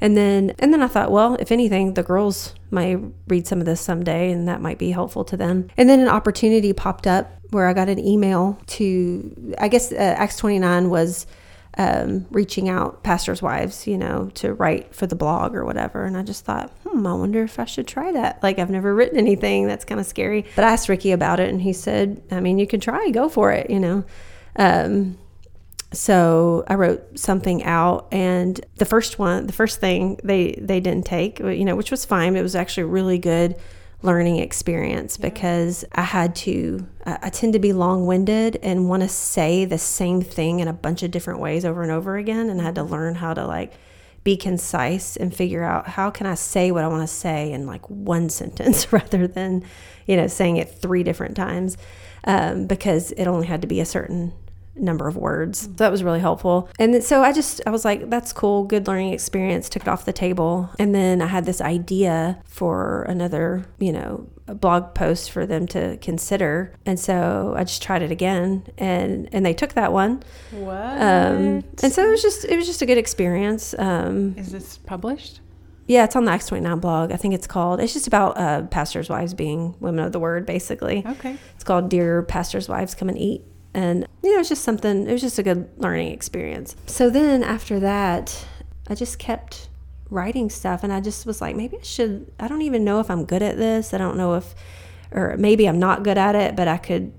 [0.00, 2.98] And then, and then I thought, well, if anything, the girls might
[3.28, 5.68] read some of this someday and that might be helpful to them.
[5.76, 9.96] And then an opportunity popped up where I got an email to, I guess uh,
[9.96, 11.26] Acts 29 was
[11.78, 16.04] um, reaching out pastors' wives, you know, to write for the blog or whatever.
[16.04, 18.42] And I just thought, hmm, I wonder if I should try that.
[18.42, 19.66] Like, I've never written anything.
[19.66, 20.44] That's kind of scary.
[20.56, 23.28] But I asked Ricky about it, and he said, I mean, you can try, go
[23.28, 24.04] for it, you know.
[24.56, 25.18] Um,
[25.92, 31.04] so I wrote something out, and the first one, the first thing they they didn't
[31.04, 32.34] take, you know, which was fine.
[32.34, 33.56] It was actually really good
[34.02, 39.08] learning experience because I had to, I tend to be long winded and want to
[39.08, 42.50] say the same thing in a bunch of different ways over and over again.
[42.50, 43.72] And I had to learn how to like
[44.24, 47.66] be concise and figure out how can I say what I want to say in
[47.66, 49.64] like one sentence rather than,
[50.06, 51.76] you know, saying it three different times
[52.24, 54.32] um, because it only had to be a certain
[54.74, 55.60] number of words.
[55.60, 56.68] So that was really helpful.
[56.78, 60.04] And so I just, I was like, that's cool, good learning experience, took it off
[60.04, 60.70] the table.
[60.78, 65.96] And then I had this idea for another, you know, blog post for them to
[65.98, 66.74] consider.
[66.84, 70.22] And so I just tried it again and, and they took that one.
[70.50, 70.74] What?
[70.74, 73.74] Um, and so it was just, it was just a good experience.
[73.78, 75.40] Um, Is this published?
[75.86, 77.12] Yeah, it's on the Acts 29 blog.
[77.12, 80.46] I think it's called, it's just about uh, pastors' wives being women of the word,
[80.46, 81.04] basically.
[81.04, 81.36] Okay.
[81.54, 83.44] It's called Dear Pastors' Wives Come and Eat.
[83.74, 86.76] And, you know, it's just something, it was just a good learning experience.
[86.86, 88.46] So then after that,
[88.88, 89.68] I just kept
[90.10, 93.10] writing stuff and I just was like, maybe I should, I don't even know if
[93.10, 93.94] I'm good at this.
[93.94, 94.54] I don't know if,
[95.10, 97.12] or maybe I'm not good at it, but I could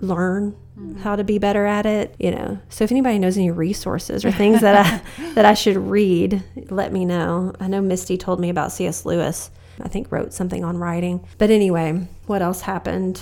[0.00, 1.00] learn mm-hmm.
[1.00, 4.30] how to be better at it you know so if anybody knows any resources or
[4.30, 8.48] things that i that i should read let me know i know misty told me
[8.48, 9.50] about cs lewis
[9.82, 13.20] i think wrote something on writing but anyway what else happened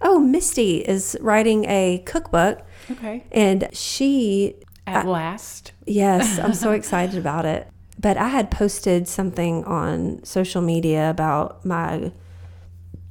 [0.00, 2.62] oh, Misty is writing a cookbook.
[2.90, 3.24] Okay.
[3.32, 4.56] And she.
[4.86, 5.72] At I, last.
[5.86, 7.68] Yes, I'm so excited about it.
[7.98, 12.12] But I had posted something on social media about my,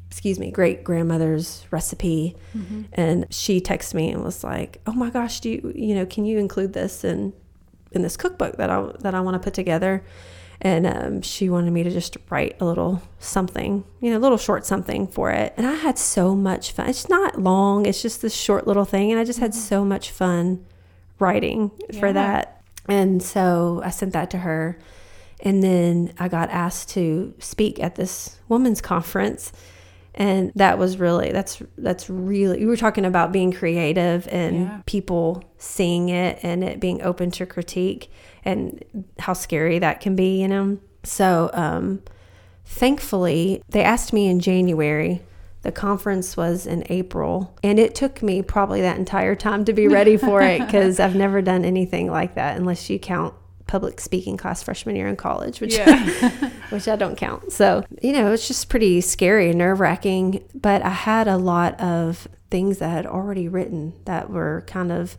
[0.07, 2.35] excuse me, great grandmother's recipe.
[2.55, 2.83] Mm-hmm.
[2.93, 6.25] And she texted me and was like, oh my gosh, do you, you know, can
[6.25, 7.33] you include this in,
[7.91, 10.03] in this cookbook that I, that I want to put together?
[10.63, 14.37] And um, she wanted me to just write a little something, you know, a little
[14.37, 15.53] short something for it.
[15.57, 16.89] And I had so much fun.
[16.89, 19.11] It's not long, it's just this short little thing.
[19.11, 19.59] And I just had mm-hmm.
[19.59, 20.65] so much fun
[21.19, 21.99] writing yeah.
[21.99, 22.61] for that.
[22.87, 24.79] And so I sent that to her.
[25.41, 29.51] And then I got asked to speak at this women's conference.
[30.15, 34.81] And that was really, that's, that's really, we were talking about being creative and yeah.
[34.85, 38.09] people seeing it and it being open to critique
[38.45, 38.83] and
[39.19, 40.77] how scary that can be, you know?
[41.03, 42.01] So, um,
[42.65, 45.21] thankfully, they asked me in January.
[45.61, 49.87] The conference was in April, and it took me probably that entire time to be
[49.87, 53.33] ready for it because I've never done anything like that unless you count
[53.65, 56.49] public speaking class freshman year in college, which yeah.
[56.69, 57.51] which I don't count.
[57.53, 60.43] So, you know, it's just pretty scary and nerve wracking.
[60.53, 64.91] But I had a lot of things that I had already written that were kind
[64.91, 65.17] of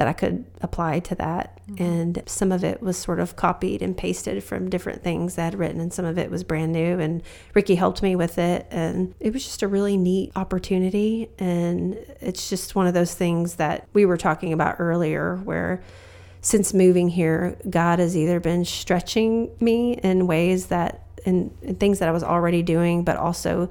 [0.00, 1.60] that I could apply to that.
[1.68, 1.82] Mm-hmm.
[1.84, 5.58] And some of it was sort of copied and pasted from different things I had
[5.58, 6.98] written, and some of it was brand new.
[6.98, 7.22] And
[7.52, 8.66] Ricky helped me with it.
[8.70, 11.28] And it was just a really neat opportunity.
[11.38, 15.82] And it's just one of those things that we were talking about earlier where
[16.40, 21.98] since moving here, God has either been stretching me in ways that, in, in things
[21.98, 23.70] that I was already doing, but also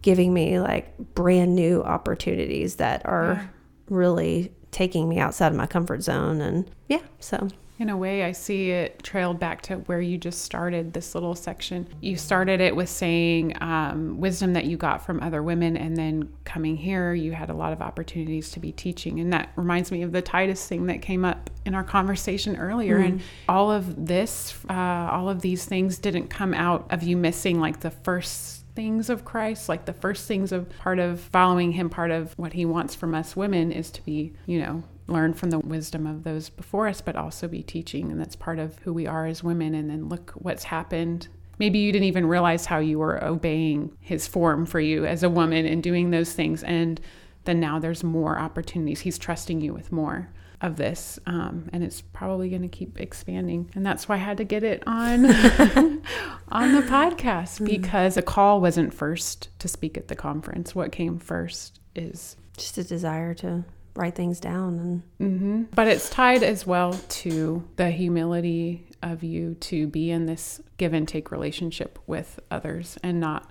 [0.00, 3.46] giving me like brand new opportunities that are Yeah.
[3.90, 6.40] really taking me outside of my comfort zone.
[6.40, 7.48] And yeah, so
[7.80, 11.34] In a way, I see it trailed back to where you just started this little
[11.34, 11.88] section.
[12.02, 16.30] You started it with saying um, wisdom that you got from other women, and then
[16.44, 19.18] coming here, you had a lot of opportunities to be teaching.
[19.18, 22.98] And that reminds me of the Titus thing that came up in our conversation earlier.
[22.98, 24.74] And all of this, uh,
[25.10, 29.24] all of these things didn't come out of you missing like the first things of
[29.24, 32.94] Christ, like the first things of part of following him, part of what he wants
[32.94, 36.88] from us women is to be, you know, learn from the wisdom of those before
[36.88, 38.10] us, but also be teaching.
[38.10, 39.74] And that's part of who we are as women.
[39.74, 41.28] And then look what's happened.
[41.58, 45.28] Maybe you didn't even realize how you were obeying his form for you as a
[45.28, 46.62] woman and doing those things.
[46.62, 47.00] And
[47.44, 49.00] then now there's more opportunities.
[49.00, 50.30] He's trusting you with more
[50.60, 51.18] of this.
[51.26, 53.70] Um, and it's probably going to keep expanding.
[53.74, 55.26] And that's why I had to get it on
[56.48, 60.74] on the podcast because a call wasn't first to speak at the conference.
[60.74, 63.64] What came first is just a desire to
[63.96, 65.62] write things down and mm-hmm.
[65.74, 70.92] But it's tied as well to the humility of you to be in this give
[70.92, 73.50] and take relationship with others and not,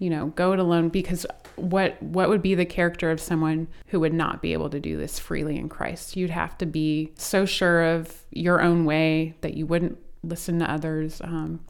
[0.00, 1.24] you know, go it alone because
[1.56, 4.96] what what would be the character of someone who would not be able to do
[4.96, 6.16] this freely in Christ?
[6.16, 10.70] You'd have to be so sure of your own way that you wouldn't listen to
[10.70, 11.20] others.
[11.22, 11.60] Um,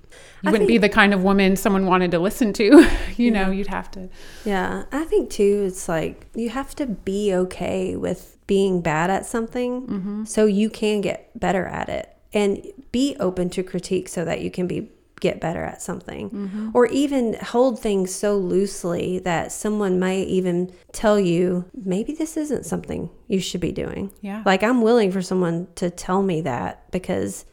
[0.43, 2.89] you I wouldn't be the kind of woman someone wanted to listen to.
[3.17, 4.09] you know, you'd have to.
[4.45, 9.27] Yeah, I think too, it's like you have to be okay with being bad at
[9.27, 14.41] something so you can get better at it and be open to critique so that
[14.41, 14.91] you can be
[15.21, 16.71] get better at something mm-hmm.
[16.75, 22.65] or even hold things so loosely that someone might even tell you maybe this isn't
[22.67, 24.43] something you should be doing Yeah.
[24.45, 27.45] like i'm willing for someone to tell me that because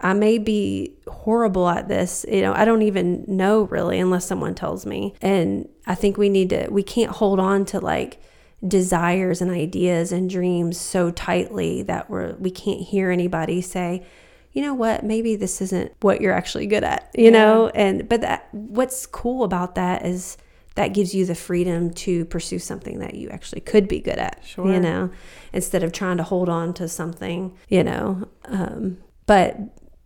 [0.00, 2.24] I may be horrible at this.
[2.26, 5.14] You know, I don't even know really unless someone tells me.
[5.20, 8.20] And I think we need to, we can't hold on to like
[8.66, 14.06] desires and ideas and dreams so tightly that we're, we can't hear anybody say,
[14.52, 17.68] you know what, maybe this isn't what you're actually good at, you know?
[17.74, 20.36] And, but that, what's cool about that is
[20.74, 24.40] that gives you the freedom to pursue something that you actually could be good at,
[24.44, 24.72] Sure.
[24.72, 25.10] you know,
[25.52, 28.28] instead of trying to hold on to something, you know.
[28.46, 29.56] Um, but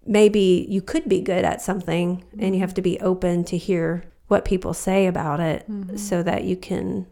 [0.07, 4.05] maybe you could be good at something and you have to be open to hear
[4.29, 5.65] what people say about it
[5.97, 7.07] so that you can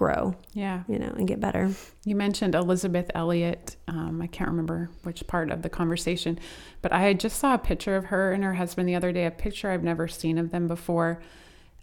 [0.00, 0.84] grow, Yeah.
[0.88, 1.70] you know, and get better.
[2.06, 3.76] You mentioned Elisabeth Elliot.
[3.86, 6.38] Um, I can't remember which part of the conversation,
[6.80, 9.30] but I just saw a picture of her and her husband the other day, a
[9.30, 11.20] picture I've never seen of them before.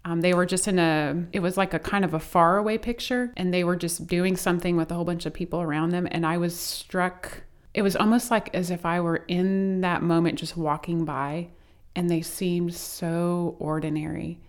[0.04, 3.32] Um, they were just in a, it was like a kind of a faraway picture,
[3.36, 6.08] and they were just doing something with a whole bunch of people around them.
[6.10, 7.42] And I was struck,
[7.72, 11.50] it was almost like as if I were in that moment just walking by,
[11.94, 14.40] and they seemed so ordinary,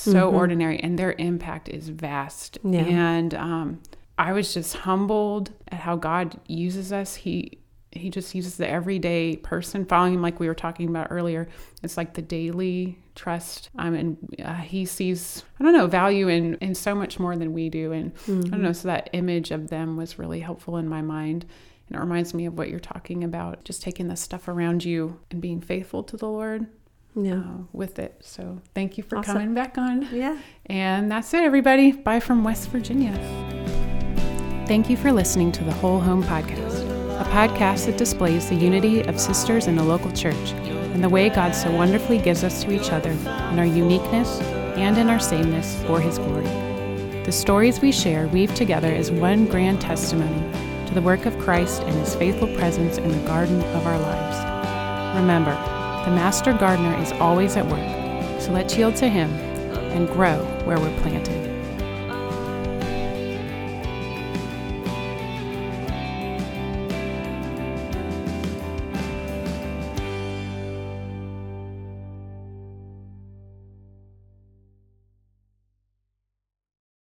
[0.00, 2.58] so ordinary, and their impact is vast.
[2.62, 2.80] Yeah.
[2.80, 3.82] And um,
[4.18, 7.14] I was just humbled at how God uses us.
[7.14, 7.58] He
[7.90, 11.48] he just uses the everyday person following him, like we were talking about earlier.
[11.82, 13.70] It's like the daily trust.
[13.78, 17.52] Um, and uh, he sees I don't know value in in so much more than
[17.52, 17.92] we do.
[17.92, 18.72] And I don't know.
[18.72, 21.46] So that image of them was really helpful in my mind.
[21.88, 25.18] And it reminds me of what you're talking about, just taking the stuff around you
[25.30, 26.66] and being faithful to the Lord
[27.14, 27.34] Yeah.
[27.38, 28.16] uh, with it.
[28.20, 29.32] So thank you for Awesome.
[29.34, 30.08] coming back on.
[30.12, 30.38] Yeah.
[30.66, 31.92] And that's it, everybody.
[31.92, 33.12] Bye from West Virginia.
[34.68, 36.82] Thank you for listening to the Whole Home Podcast,
[37.20, 40.52] a podcast that displays the unity of sisters in the local church
[40.92, 44.40] and the way God so wonderfully gives us to each other in our uniqueness
[44.76, 46.44] and in our sameness for His glory.
[47.24, 50.40] The stories we share weave together as one grand testimony
[50.86, 55.16] to the work of Christ and His faithful presence in the garden of our lives.
[55.18, 55.52] Remember,
[56.04, 59.30] the Master Gardener is always at work, so let's yield to Him
[59.92, 61.47] and grow where we're planted.